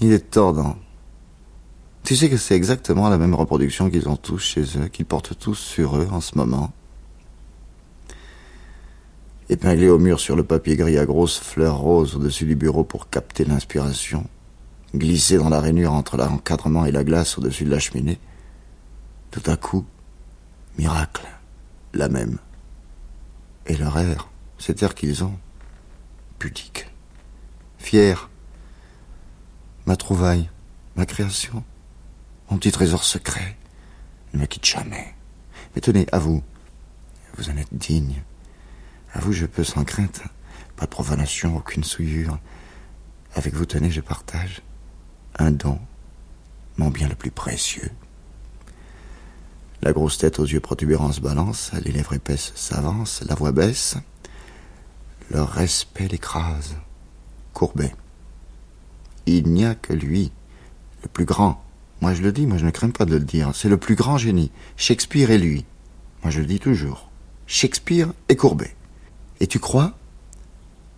Il 0.00 0.12
est 0.12 0.30
tordant. 0.30 0.76
Tu 2.04 2.16
sais 2.16 2.30
que 2.30 2.36
c'est 2.36 2.54
exactement 2.54 3.08
la 3.08 3.18
même 3.18 3.34
reproduction 3.34 3.90
qu'ils 3.90 4.08
ont 4.08 4.16
tous 4.16 4.38
chez 4.38 4.62
eux, 4.78 4.88
qu'ils 4.88 5.04
portent 5.04 5.38
tous 5.38 5.54
sur 5.54 5.98
eux 5.98 6.08
en 6.10 6.20
ce 6.20 6.38
moment. 6.38 6.72
Épinglé 9.50 9.88
au 9.88 9.98
mur 9.98 10.20
sur 10.20 10.36
le 10.36 10.44
papier 10.44 10.76
gris 10.76 10.98
à 10.98 11.06
grosses 11.06 11.38
fleurs 11.38 11.78
roses 11.78 12.16
au-dessus 12.16 12.44
du 12.44 12.54
bureau 12.54 12.84
pour 12.84 13.08
capter 13.08 13.44
l'inspiration, 13.44 14.26
glissé 14.94 15.38
dans 15.38 15.48
la 15.48 15.60
rainure 15.60 15.92
entre 15.92 16.16
l'encadrement 16.16 16.84
et 16.84 16.92
la 16.92 17.04
glace 17.04 17.38
au-dessus 17.38 17.64
de 17.64 17.70
la 17.70 17.78
cheminée, 17.78 18.18
tout 19.30 19.42
à 19.46 19.56
coup, 19.56 19.86
miracle, 20.78 21.26
la 21.94 22.08
même. 22.08 22.38
Et 23.66 23.76
leur 23.76 23.98
air, 23.98 24.28
cet 24.58 24.82
air 24.82 24.94
qu'ils 24.94 25.24
ont, 25.24 25.38
pudique, 26.38 26.90
fier, 27.78 28.30
ma 29.86 29.96
trouvaille, 29.96 30.50
ma 30.96 31.06
création, 31.06 31.64
mon 32.50 32.56
petit 32.56 32.72
trésor 32.72 33.04
secret, 33.04 33.56
ne 34.32 34.40
me 34.40 34.46
quitte 34.46 34.66
jamais. 34.66 35.14
Mais 35.74 35.80
tenez, 35.80 36.06
à 36.12 36.18
vous, 36.18 36.42
vous 37.36 37.50
en 37.50 37.56
êtes 37.56 37.72
digne. 37.72 38.22
À 39.12 39.20
vous, 39.20 39.32
je 39.32 39.46
peux 39.46 39.64
sans 39.64 39.84
crainte. 39.84 40.22
Pas 40.76 40.86
de 40.86 40.90
profanation, 40.90 41.56
aucune 41.56 41.84
souillure. 41.84 42.38
Avec 43.34 43.54
vous, 43.54 43.66
tenez, 43.66 43.90
je 43.90 44.00
partage 44.00 44.62
un 45.38 45.50
don, 45.50 45.78
mon 46.76 46.88
bien 46.88 47.08
le 47.08 47.14
plus 47.14 47.30
précieux. 47.30 47.90
La 49.82 49.92
grosse 49.92 50.18
tête 50.18 50.40
aux 50.40 50.44
yeux 50.44 50.60
protubérants 50.60 51.12
se 51.12 51.20
balance, 51.20 51.70
les 51.84 51.92
lèvres 51.92 52.14
épaisses 52.14 52.52
s'avancent, 52.56 53.22
la 53.28 53.34
voix 53.34 53.52
baisse. 53.52 53.96
Leur 55.30 55.50
respect 55.50 56.08
l'écrase. 56.08 56.76
Courbet. 57.52 57.94
Il 59.26 59.48
n'y 59.48 59.64
a 59.64 59.74
que 59.74 59.92
lui, 59.92 60.32
le 61.02 61.08
plus 61.08 61.26
grand. 61.26 61.62
Moi 62.00 62.14
je 62.14 62.22
le 62.22 62.32
dis, 62.32 62.46
moi 62.46 62.58
je 62.58 62.64
ne 62.64 62.70
crains 62.70 62.90
pas 62.90 63.04
de 63.04 63.16
le 63.16 63.24
dire. 63.24 63.50
C'est 63.54 63.68
le 63.68 63.76
plus 63.76 63.94
grand 63.94 64.18
génie. 64.18 64.50
Shakespeare 64.76 65.30
et 65.30 65.38
lui. 65.38 65.64
Moi 66.22 66.30
je 66.30 66.40
le 66.40 66.46
dis 66.46 66.60
toujours. 66.60 67.10
Shakespeare 67.46 68.12
et 68.28 68.36
Courbet. 68.36 68.76
Et 69.40 69.46
tu 69.46 69.58
crois? 69.58 69.94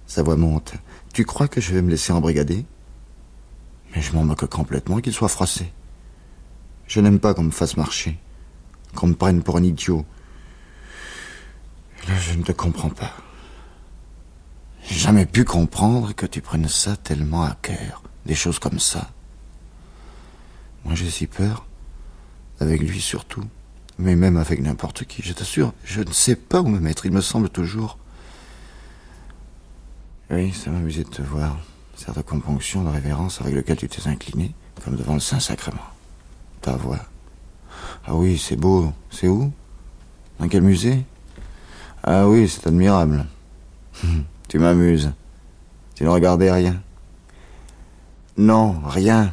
Sa 0.07 0.23
voix 0.23 0.37
monte. 0.37 0.75
Tu 1.13 1.25
crois 1.25 1.49
que 1.49 1.61
je 1.61 1.73
vais 1.73 1.83
me 1.83 1.91
laisser 1.91 2.13
embrigader? 2.13 2.65
Mais 3.95 4.03
je 4.03 4.13
m'en 4.13 4.25
moque 4.25 4.47
complètement 4.47 5.01
qu'il 5.01 5.13
soit 5.13 5.29
froissé. 5.29 5.73
Je 6.87 7.01
n'aime 7.01 7.21
pas 7.21 7.35
qu'on 7.35 7.45
me 7.45 7.51
fasse 7.51 7.77
marcher, 7.77 8.19
qu'on 8.95 9.09
me 9.09 9.15
prenne 9.15 9.43
pour 9.43 9.57
un 9.57 9.63
idiot. 9.63 10.05
Là, 12.09 12.15
je 12.19 12.37
ne 12.37 12.43
te 12.43 12.53
comprends 12.53 12.91
pas. 12.91 13.13
J'ai 14.83 14.97
jamais 14.97 15.27
pu 15.27 15.45
comprendre 15.45 16.15
que 16.15 16.27
tu 16.27 16.41
prennes 16.41 16.69
ça 16.69 16.97
tellement 16.97 17.45
à 17.45 17.57
cœur, 17.63 18.03
des 18.27 18.35
choses 18.35 18.59
comme 18.59 18.81
ça. 18.81 19.11
Moi, 20.85 20.95
j'ai 20.95 21.11
si 21.11 21.27
peur, 21.27 21.67
avec 22.61 22.81
lui 22.81 23.01
surtout, 23.01 23.45
mais 23.99 24.17
même 24.17 24.37
avec 24.37 24.61
n'importe 24.61 25.05
qui, 25.05 25.23
je 25.23 25.33
t'assure, 25.33 25.73
je 25.85 26.01
ne 26.01 26.13
sais 26.13 26.37
pas 26.37 26.61
où 26.63 26.69
me 26.69 26.81
mettre, 26.81 27.07
il 27.07 27.13
me 27.13 27.21
semble 27.21 27.51
toujours. 27.51 27.99
Oui, 30.31 30.53
ça 30.53 30.71
m'amusait 30.71 31.05
de 31.05 31.09
te 31.09 31.23
voir, 31.23 31.59
cette 31.97 32.23
componction 32.23 32.83
de 32.85 32.89
révérence 32.89 33.41
avec 33.41 33.55
lequel 33.55 33.77
tu 33.77 33.89
t'es 33.89 34.09
incliné, 34.09 34.55
comme 34.85 34.97
devant 34.97 35.15
le 35.15 35.21
Saint-Sacrement. 35.21 35.81
Ta 36.63 36.77
voix. 36.77 37.01
Ah 38.07 38.15
oui, 38.15 38.39
c'est 38.39 38.57
beau. 38.57 38.93
C'est 39.11 39.29
où? 39.29 39.53
Dans 40.39 40.49
quel 40.49 40.63
musée? 40.63 41.05
Ah 42.03 42.27
oui, 42.29 42.49
c'est 42.49 42.67
admirable. 42.67 43.27
tu 44.49 44.59
m'amuses. 44.59 45.13
Tu 45.95 46.05
ne 46.05 46.09
regardais 46.09 46.51
rien 46.51 46.81
Non, 48.39 48.81
rien. 48.87 49.33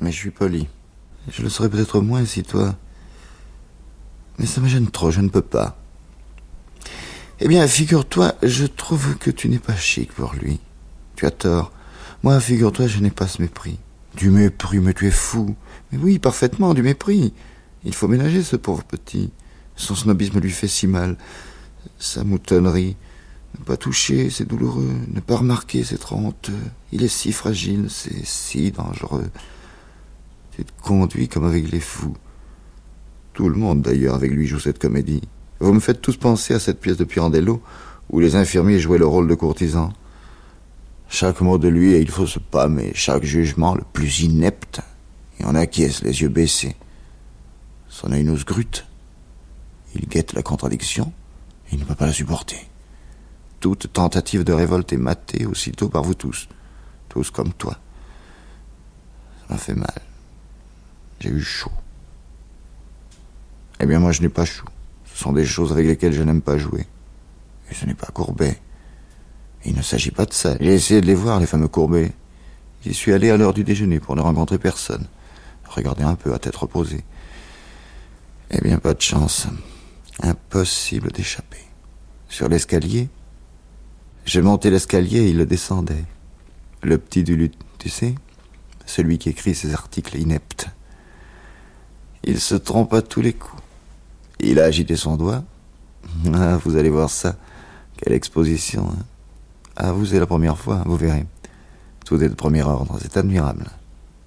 Mais 0.00 0.12
je 0.12 0.16
suis 0.16 0.30
poli. 0.30 0.68
Je 1.30 1.42
le 1.42 1.48
serais 1.48 1.68
peut-être 1.68 2.00
moins 2.00 2.24
si 2.24 2.42
toi... 2.42 2.74
Mais 4.38 4.46
ça 4.46 4.62
me 4.62 4.68
gêne 4.68 4.90
trop, 4.90 5.10
je 5.10 5.20
ne 5.20 5.28
peux 5.28 5.42
pas. 5.42 5.76
Eh 7.40 7.48
bien, 7.48 7.66
figure-toi, 7.66 8.34
je 8.42 8.64
trouve 8.64 9.16
que 9.16 9.30
tu 9.30 9.48
n'es 9.48 9.58
pas 9.58 9.76
chic 9.76 10.12
pour 10.12 10.34
lui. 10.34 10.60
Tu 11.16 11.26
as 11.26 11.30
tort. 11.30 11.72
Moi, 12.22 12.40
figure-toi, 12.40 12.86
je 12.86 13.00
n'ai 13.00 13.10
pas 13.10 13.28
ce 13.28 13.42
mépris. 13.42 13.78
Du 14.16 14.30
mépris, 14.30 14.78
mais 14.78 14.94
tu 14.94 15.06
es 15.06 15.10
fou. 15.10 15.56
Mais 15.92 15.98
oui, 15.98 16.18
parfaitement, 16.18 16.72
du 16.72 16.82
mépris. 16.82 17.34
Il 17.84 17.94
faut 17.94 18.08
ménager 18.08 18.42
ce 18.42 18.56
pauvre 18.56 18.84
petit. 18.84 19.30
Son 19.76 19.94
snobisme 19.94 20.40
lui 20.40 20.50
fait 20.50 20.68
si 20.68 20.86
mal. 20.86 21.16
Sa 21.98 22.24
moutonnerie. 22.24 22.96
Ne 23.58 23.64
pas 23.64 23.76
toucher, 23.76 24.30
c'est 24.30 24.46
douloureux. 24.46 24.94
Ne 25.08 25.20
pas 25.20 25.36
remarquer, 25.36 25.84
c'est 25.84 25.98
trop 25.98 26.16
honteux. 26.16 26.52
Il 26.92 27.02
est 27.02 27.08
si 27.08 27.32
fragile, 27.32 27.86
c'est 27.88 28.24
si 28.24 28.70
dangereux. 28.70 29.30
Tu 30.52 30.64
te 30.64 30.72
conduis 30.82 31.28
comme 31.28 31.44
avec 31.44 31.70
les 31.70 31.80
fous. 31.80 32.16
Tout 33.32 33.48
le 33.48 33.56
monde, 33.56 33.82
d'ailleurs, 33.82 34.14
avec 34.14 34.30
lui 34.30 34.46
joue 34.46 34.58
cette 34.58 34.78
comédie. 34.78 35.22
Vous 35.60 35.72
me 35.72 35.80
faites 35.80 36.00
tous 36.00 36.16
penser 36.16 36.54
à 36.54 36.58
cette 36.58 36.80
pièce 36.80 36.96
de 36.96 37.04
Pirandello 37.04 37.62
où 38.10 38.20
les 38.20 38.34
infirmiers 38.36 38.80
jouaient 38.80 38.98
le 38.98 39.06
rôle 39.06 39.28
de 39.28 39.34
courtisans. 39.34 39.92
Chaque 41.08 41.40
mot 41.40 41.58
de 41.58 41.68
lui, 41.68 41.92
et 41.92 42.00
il 42.00 42.10
faut 42.10 42.26
se 42.26 42.38
pâmer, 42.38 42.92
chaque 42.94 43.24
jugement 43.24 43.74
le 43.74 43.82
plus 43.92 44.20
inepte, 44.20 44.80
et 45.38 45.44
on 45.44 45.54
acquiesce 45.54 46.02
les 46.02 46.22
yeux 46.22 46.28
baissés. 46.28 46.76
Son 47.88 48.12
œil 48.12 48.24
nous 48.24 48.38
scrute. 48.38 48.86
Il 49.94 50.06
guette 50.06 50.32
la 50.32 50.42
contradiction, 50.42 51.12
il 51.72 51.80
ne 51.80 51.84
peut 51.84 51.96
pas 51.96 52.06
la 52.06 52.12
supporter. 52.12 52.68
Toute 53.58 53.92
tentative 53.92 54.44
de 54.44 54.52
révolte 54.52 54.92
est 54.92 54.96
matée 54.96 55.46
aussitôt 55.46 55.88
par 55.88 56.02
vous 56.02 56.14
tous, 56.14 56.48
tous 57.08 57.30
comme 57.30 57.52
toi. 57.52 57.76
Ça 59.40 59.54
m'a 59.54 59.58
fait 59.58 59.74
mal. 59.74 60.09
J'ai 61.20 61.28
eu 61.30 61.40
chaud. 61.40 61.70
Eh 63.78 63.86
bien, 63.86 63.98
moi, 63.98 64.12
je 64.12 64.22
n'ai 64.22 64.28
pas 64.28 64.44
chaud. 64.44 64.66
Ce 65.04 65.22
sont 65.22 65.32
des 65.32 65.44
choses 65.44 65.72
avec 65.72 65.86
lesquelles 65.86 66.12
je 66.12 66.22
n'aime 66.22 66.42
pas 66.42 66.58
jouer. 66.58 66.86
Et 67.70 67.74
ce 67.74 67.86
n'est 67.86 67.94
pas 67.94 68.08
Courbet. 68.08 68.58
Il 69.64 69.74
ne 69.74 69.82
s'agit 69.82 70.10
pas 70.10 70.24
de 70.24 70.32
ça. 70.32 70.56
J'ai 70.60 70.74
essayé 70.74 71.00
de 71.00 71.06
les 71.06 71.14
voir, 71.14 71.40
les 71.40 71.46
fameux 71.46 71.68
Courbet. 71.68 72.12
J'y 72.82 72.94
suis 72.94 73.12
allé 73.12 73.30
à 73.30 73.36
l'heure 73.36 73.52
du 73.52 73.64
déjeuner 73.64 74.00
pour 74.00 74.16
ne 74.16 74.22
rencontrer 74.22 74.58
personne. 74.58 75.06
Regardez 75.66 76.02
un 76.02 76.14
peu 76.14 76.32
à 76.32 76.38
tête 76.38 76.56
reposée. 76.56 77.04
Eh 78.50 78.60
bien, 78.62 78.78
pas 78.78 78.94
de 78.94 79.00
chance. 79.00 79.46
Impossible 80.22 81.12
d'échapper. 81.12 81.64
Sur 82.28 82.48
l'escalier, 82.48 83.08
j'ai 84.24 84.42
monté 84.42 84.70
l'escalier 84.70 85.20
et 85.20 85.28
il 85.30 85.36
le 85.36 85.46
descendait. 85.46 86.04
Le 86.82 86.96
petit 86.96 87.22
Duluth, 87.22 87.54
tu 87.78 87.88
sais 87.90 88.14
Celui 88.86 89.18
qui 89.18 89.28
écrit 89.28 89.54
ces 89.54 89.74
articles 89.74 90.18
ineptes. 90.18 90.70
Il 92.24 92.40
se 92.40 92.54
trompe 92.54 92.92
à 92.94 93.02
tous 93.02 93.20
les 93.20 93.32
coups. 93.32 93.62
Il 94.40 94.60
a 94.60 94.64
agité 94.64 94.96
son 94.96 95.16
doigt. 95.16 95.44
Ah, 96.34 96.58
vous 96.64 96.76
allez 96.76 96.90
voir 96.90 97.10
ça. 97.10 97.36
Quelle 97.96 98.14
exposition. 98.14 98.88
Hein. 98.90 99.04
Ah, 99.76 99.92
vous, 99.92 100.06
c'est 100.06 100.18
la 100.18 100.26
première 100.26 100.58
fois, 100.58 100.82
vous 100.86 100.96
verrez. 100.96 101.26
Tout 102.04 102.22
est 102.22 102.28
de 102.28 102.34
premier 102.34 102.62
ordre, 102.62 102.98
c'est 103.00 103.16
admirable. 103.16 103.66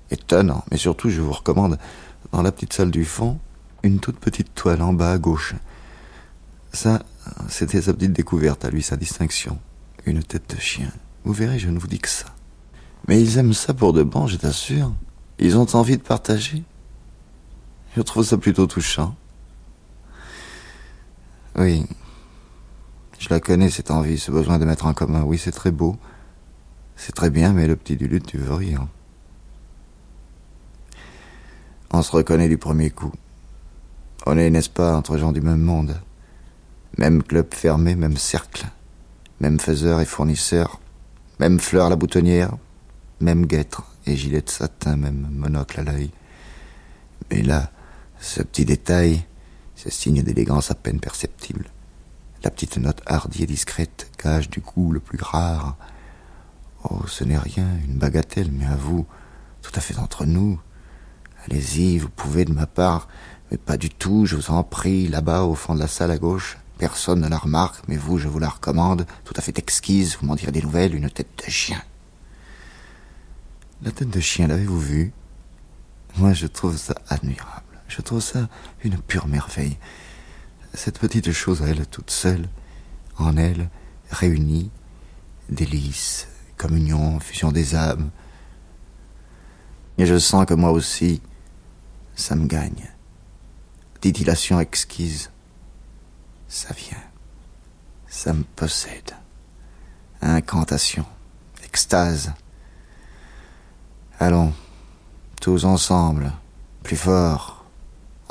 Étonnant, 0.09 0.63
mais 0.71 0.77
surtout, 0.77 1.09
je 1.09 1.21
vous 1.21 1.31
recommande, 1.31 1.77
dans 2.31 2.41
la 2.41 2.51
petite 2.51 2.73
salle 2.73 2.91
du 2.91 3.05
fond, 3.05 3.39
une 3.83 3.99
toute 3.99 4.19
petite 4.19 4.55
toile 4.55 4.81
en 4.81 4.93
bas 4.93 5.11
à 5.11 5.17
gauche. 5.17 5.55
Ça, 6.71 7.03
c'était 7.49 7.81
sa 7.81 7.93
petite 7.93 8.13
découverte 8.13 8.65
à 8.65 8.69
lui, 8.69 8.81
sa 8.81 8.95
distinction. 8.95 9.59
Une 10.05 10.23
tête 10.23 10.55
de 10.55 10.59
chien. 10.59 10.91
Vous 11.23 11.33
verrez, 11.33 11.59
je 11.59 11.69
ne 11.69 11.79
vous 11.79 11.87
dis 11.87 11.99
que 11.99 12.09
ça. 12.09 12.27
Mais 13.07 13.21
ils 13.21 13.37
aiment 13.37 13.53
ça 13.53 13.73
pour 13.73 13.93
de 13.93 14.03
bon, 14.03 14.27
je 14.27 14.37
t'assure. 14.37 14.91
Ils 15.39 15.57
ont 15.57 15.75
envie 15.75 15.97
de 15.97 16.01
partager. 16.01 16.63
Je 17.95 18.01
trouve 18.01 18.23
ça 18.23 18.37
plutôt 18.37 18.67
touchant. 18.67 19.15
Oui. 21.55 21.85
Je 23.19 23.29
la 23.29 23.39
connais, 23.39 23.69
cette 23.69 23.91
envie, 23.91 24.17
ce 24.17 24.31
besoin 24.31 24.57
de 24.57 24.65
mettre 24.65 24.85
en 24.85 24.93
commun. 24.93 25.23
Oui, 25.23 25.37
c'est 25.37 25.51
très 25.51 25.71
beau. 25.71 25.95
C'est 26.95 27.13
très 27.13 27.29
bien, 27.29 27.53
mais 27.53 27.67
le 27.67 27.75
petit 27.75 27.95
Duluth, 27.95 28.25
tu 28.25 28.37
veux 28.37 28.53
rire. 28.53 28.87
On 31.91 32.01
se 32.01 32.11
reconnaît 32.11 32.49
du 32.49 32.57
premier 32.57 32.89
coup. 32.89 33.11
On 34.25 34.37
est, 34.37 34.49
n'est-ce 34.49 34.69
pas, 34.69 34.95
entre 34.95 35.17
gens 35.17 35.31
du 35.31 35.41
même 35.41 35.61
monde. 35.61 35.95
Même 36.97 37.21
club 37.21 37.53
fermé, 37.53 37.95
même 37.95 38.17
cercle. 38.17 38.65
Même 39.39 39.59
faiseur 39.59 40.01
et 40.01 40.05
fournisseur. 40.05 40.79
Même 41.39 41.59
fleur 41.59 41.87
à 41.87 41.89
la 41.89 41.95
boutonnière. 41.95 42.57
Même 43.19 43.45
guêtre 43.45 43.83
et 44.07 44.15
gilet 44.15 44.41
de 44.41 44.49
satin, 44.49 44.95
même 44.95 45.27
monocle 45.31 45.79
à 45.79 45.83
l'œil. 45.83 46.11
Mais 47.29 47.41
là, 47.41 47.71
ce 48.23 48.41
petit 48.41 48.63
détail, 48.63 49.25
ce 49.75 49.89
signe 49.89 50.23
d'élégance 50.23 50.71
à 50.71 50.75
peine 50.75 51.01
perceptible. 51.01 51.65
La 52.43 52.51
petite 52.51 52.77
note 52.77 53.01
hardie 53.05 53.43
et 53.43 53.47
discrète, 53.47 54.09
gage 54.21 54.49
du 54.49 54.61
goût 54.61 54.93
le 54.93 55.01
plus 55.01 55.19
rare. 55.21 55.75
Oh, 56.85 57.01
ce 57.07 57.25
n'est 57.25 57.37
rien, 57.37 57.67
une 57.85 57.97
bagatelle, 57.97 58.49
mais 58.51 58.65
à 58.65 58.75
vous, 58.75 59.05
tout 59.61 59.71
à 59.75 59.81
fait 59.81 59.99
entre 59.99 60.25
nous. 60.25 60.59
Allez-y, 61.45 61.97
vous 61.97 62.09
pouvez 62.09 62.45
de 62.45 62.53
ma 62.53 62.65
part, 62.65 63.09
mais 63.51 63.57
pas 63.57 63.75
du 63.75 63.89
tout, 63.89 64.25
je 64.25 64.37
vous 64.37 64.51
en 64.51 64.63
prie, 64.63 65.09
là-bas, 65.09 65.43
au 65.43 65.55
fond 65.55 65.75
de 65.75 65.79
la 65.79 65.87
salle 65.87 66.11
à 66.11 66.17
gauche. 66.17 66.57
Personne 66.77 67.19
ne 67.19 67.27
la 67.27 67.37
remarque, 67.37 67.83
mais 67.89 67.97
vous, 67.97 68.17
je 68.17 68.29
vous 68.29 68.39
la 68.39 68.49
recommande, 68.49 69.05
tout 69.25 69.33
à 69.35 69.41
fait 69.41 69.59
exquise, 69.59 70.17
vous 70.19 70.27
m'en 70.27 70.35
direz 70.35 70.53
des 70.53 70.61
nouvelles, 70.61 70.95
une 70.95 71.09
tête 71.09 71.43
de 71.45 71.51
chien. 71.51 71.81
La 73.81 73.91
tête 73.91 74.09
de 74.09 74.19
chien, 74.21 74.47
l'avez-vous 74.47 74.79
vue? 74.79 75.13
Moi, 76.15 76.31
je 76.31 76.47
trouve 76.47 76.77
ça 76.77 76.95
admirable. 77.09 77.62
Je 77.95 78.01
trouve 78.01 78.21
ça 78.21 78.49
une 78.83 78.97
pure 78.97 79.27
merveille. 79.27 79.77
Cette 80.73 80.97
petite 80.97 81.31
chose, 81.31 81.61
elle, 81.61 81.85
toute 81.85 82.09
seule, 82.09 82.49
en 83.19 83.37
elle, 83.37 83.69
réunie, 84.09 84.71
délice, 85.47 86.27
communion, 86.57 87.19
fusion 87.19 87.51
des 87.51 87.75
âmes. 87.75 88.09
Et 89.99 90.07
je 90.07 90.17
sens 90.17 90.47
que 90.47 90.55
moi 90.55 90.71
aussi, 90.71 91.21
ça 92.15 92.35
me 92.35 92.47
gagne. 92.47 92.89
Titillation 94.01 94.59
exquise, 94.59 95.29
ça 96.47 96.73
vient, 96.73 97.03
ça 98.07 98.33
me 98.33 98.43
possède. 98.43 99.11
Incantation, 100.19 101.05
extase. 101.63 102.33
Allons, 104.19 104.51
tous 105.39 105.65
ensemble, 105.65 106.33
plus 106.81 106.97
fort, 106.97 107.62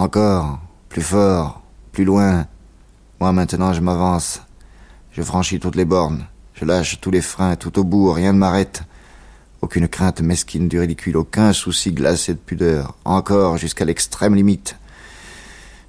encore, 0.02 0.58
plus 0.88 1.02
fort, 1.02 1.62
plus 1.92 2.04
loin. 2.04 2.46
Moi 3.20 3.32
maintenant 3.32 3.72
je 3.72 3.80
m'avance. 3.80 4.42
Je 5.12 5.22
franchis 5.22 5.60
toutes 5.60 5.76
les 5.76 5.84
bornes. 5.84 6.26
Je 6.54 6.64
lâche 6.64 7.00
tous 7.00 7.10
les 7.10 7.22
freins, 7.22 7.56
tout 7.56 7.78
au 7.78 7.84
bout, 7.84 8.12
rien 8.12 8.32
ne 8.32 8.38
m'arrête. 8.38 8.82
Aucune 9.60 9.86
crainte 9.86 10.20
mesquine 10.20 10.68
du 10.68 10.80
ridicule, 10.80 11.16
aucun 11.16 11.52
souci 11.52 11.92
glacé 11.92 12.34
de 12.34 12.38
pudeur. 12.38 12.96
Encore 13.04 13.58
jusqu'à 13.58 13.84
l'extrême 13.84 14.34
limite. 14.34 14.76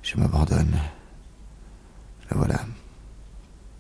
Je 0.04 0.16
m'abandonne. 0.18 0.78
Le 2.30 2.38
voilà. 2.38 2.60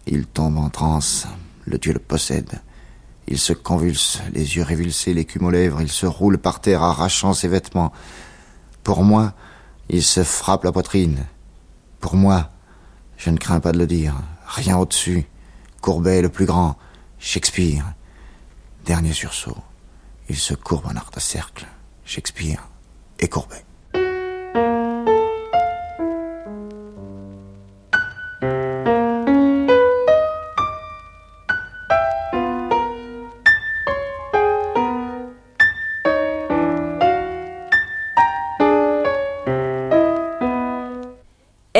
Il 0.07 0.25
tombe 0.25 0.57
en 0.57 0.69
transe. 0.69 1.27
Le 1.65 1.77
Dieu 1.77 1.93
le 1.93 1.99
possède. 1.99 2.59
Il 3.27 3.37
se 3.37 3.53
convulse, 3.53 4.19
les 4.33 4.57
yeux 4.57 4.63
révulsés, 4.63 5.13
l'écume 5.13 5.45
aux 5.45 5.51
lèvres, 5.51 5.81
il 5.81 5.89
se 5.89 6.05
roule 6.05 6.37
par 6.37 6.59
terre, 6.59 6.81
arrachant 6.81 7.33
ses 7.33 7.47
vêtements. 7.47 7.93
Pour 8.83 9.03
moi, 9.03 9.33
il 9.89 10.03
se 10.03 10.23
frappe 10.23 10.63
la 10.63 10.71
poitrine. 10.71 11.25
Pour 11.99 12.15
moi, 12.15 12.49
je 13.17 13.29
ne 13.29 13.37
crains 13.37 13.59
pas 13.59 13.71
de 13.71 13.79
le 13.79 13.87
dire, 13.87 14.15
rien 14.45 14.77
au-dessus. 14.77 15.25
Courbet 15.81 16.21
le 16.21 16.29
plus 16.29 16.45
grand, 16.45 16.77
Shakespeare. 17.19 17.93
Dernier 18.85 19.13
sursaut. 19.13 19.57
Il 20.29 20.37
se 20.37 20.53
courbe 20.53 20.85
en 20.87 20.95
arc 20.95 21.13
de 21.13 21.19
cercle. 21.19 21.65
Shakespeare 22.05 22.67
et 23.19 23.27
Courbet. 23.27 23.63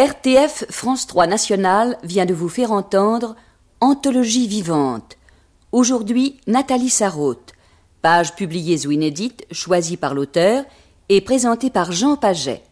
RTF 0.04 0.66
France 0.70 1.08
3 1.08 1.28
National 1.28 1.98
vient 2.04 2.26
de 2.26 2.34
vous 2.34 2.50
faire 2.50 2.74
entendre 2.74 3.38
Anthologie 3.80 4.50
vivante. 4.50 5.18
Aujourd'hui, 5.72 6.42
Nathalie 6.46 6.90
Sarraute. 6.90 7.54
Page 8.02 8.36
publiée 8.36 8.86
ou 8.86 8.92
inédite, 8.92 9.46
choisie 9.50 9.96
par 9.96 10.14
l'auteur 10.14 10.66
et 11.08 11.22
présentée 11.22 11.70
par 11.70 11.94
Jean 11.94 12.18
Paget. 12.18 12.64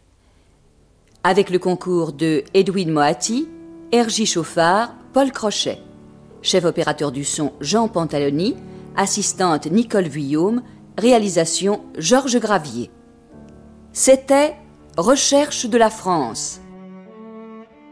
Avec 1.24 1.52
le 1.52 1.58
concours 1.58 2.12
de 2.12 2.44
Edwin 2.54 2.92
Moati, 2.92 3.48
Ergie 3.94 4.26
Chauffard, 4.26 4.94
Paul 5.14 5.32
Crochet. 5.32 5.80
Chef 6.42 6.66
opérateur 6.66 7.14
du 7.14 7.24
son 7.24 7.54
Jean 7.62 7.88
Pantaloni, 7.88 8.58
assistante 8.98 9.68
Nicole 9.68 10.10
Vuillaume, 10.10 10.64
réalisation 10.98 11.82
Georges 11.98 12.42
Gravier. 12.42 12.92
C'était 13.94 14.54
Recherche 14.98 15.66
de 15.66 15.78
la 15.78 15.90
France. 15.90 16.61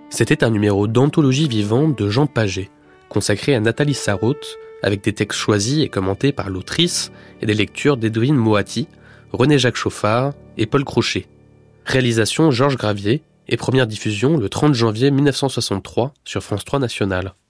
C'était 0.10 0.44
un 0.44 0.50
numéro 0.50 0.88
d'anthologie 0.88 1.48
vivante 1.48 1.98
de 1.98 2.10
Jean 2.10 2.26
Paget, 2.26 2.70
consacré 3.10 3.54
à 3.54 3.60
Nathalie 3.60 3.94
Sarraute, 3.94 4.58
avec 4.82 5.04
des 5.04 5.14
textes 5.14 5.40
choisis 5.40 5.84
et 5.84 5.90
commentés 5.90 6.32
par 6.32 6.50
l'autrice 6.50 7.12
et 7.42 7.46
des 7.46 7.54
lectures 7.54 7.96
d'Edwin 7.96 8.36
Moati, 8.36 8.88
René-Jacques 9.32 9.76
Chauffard 9.76 10.34
et 10.58 10.66
Paul 10.66 10.84
Crochet. 10.84 11.28
Réalisation 11.86 12.52
Georges 12.52 12.78
Gravier 12.78 13.22
et 13.48 13.58
première 13.58 13.88
diffusion 13.88 14.38
le 14.38 14.50
30 14.50 14.74
janvier 14.74 15.12
1963 15.12 16.14
sur 16.26 16.44
France 16.44 16.66
3 16.66 16.80
National. 16.80 17.34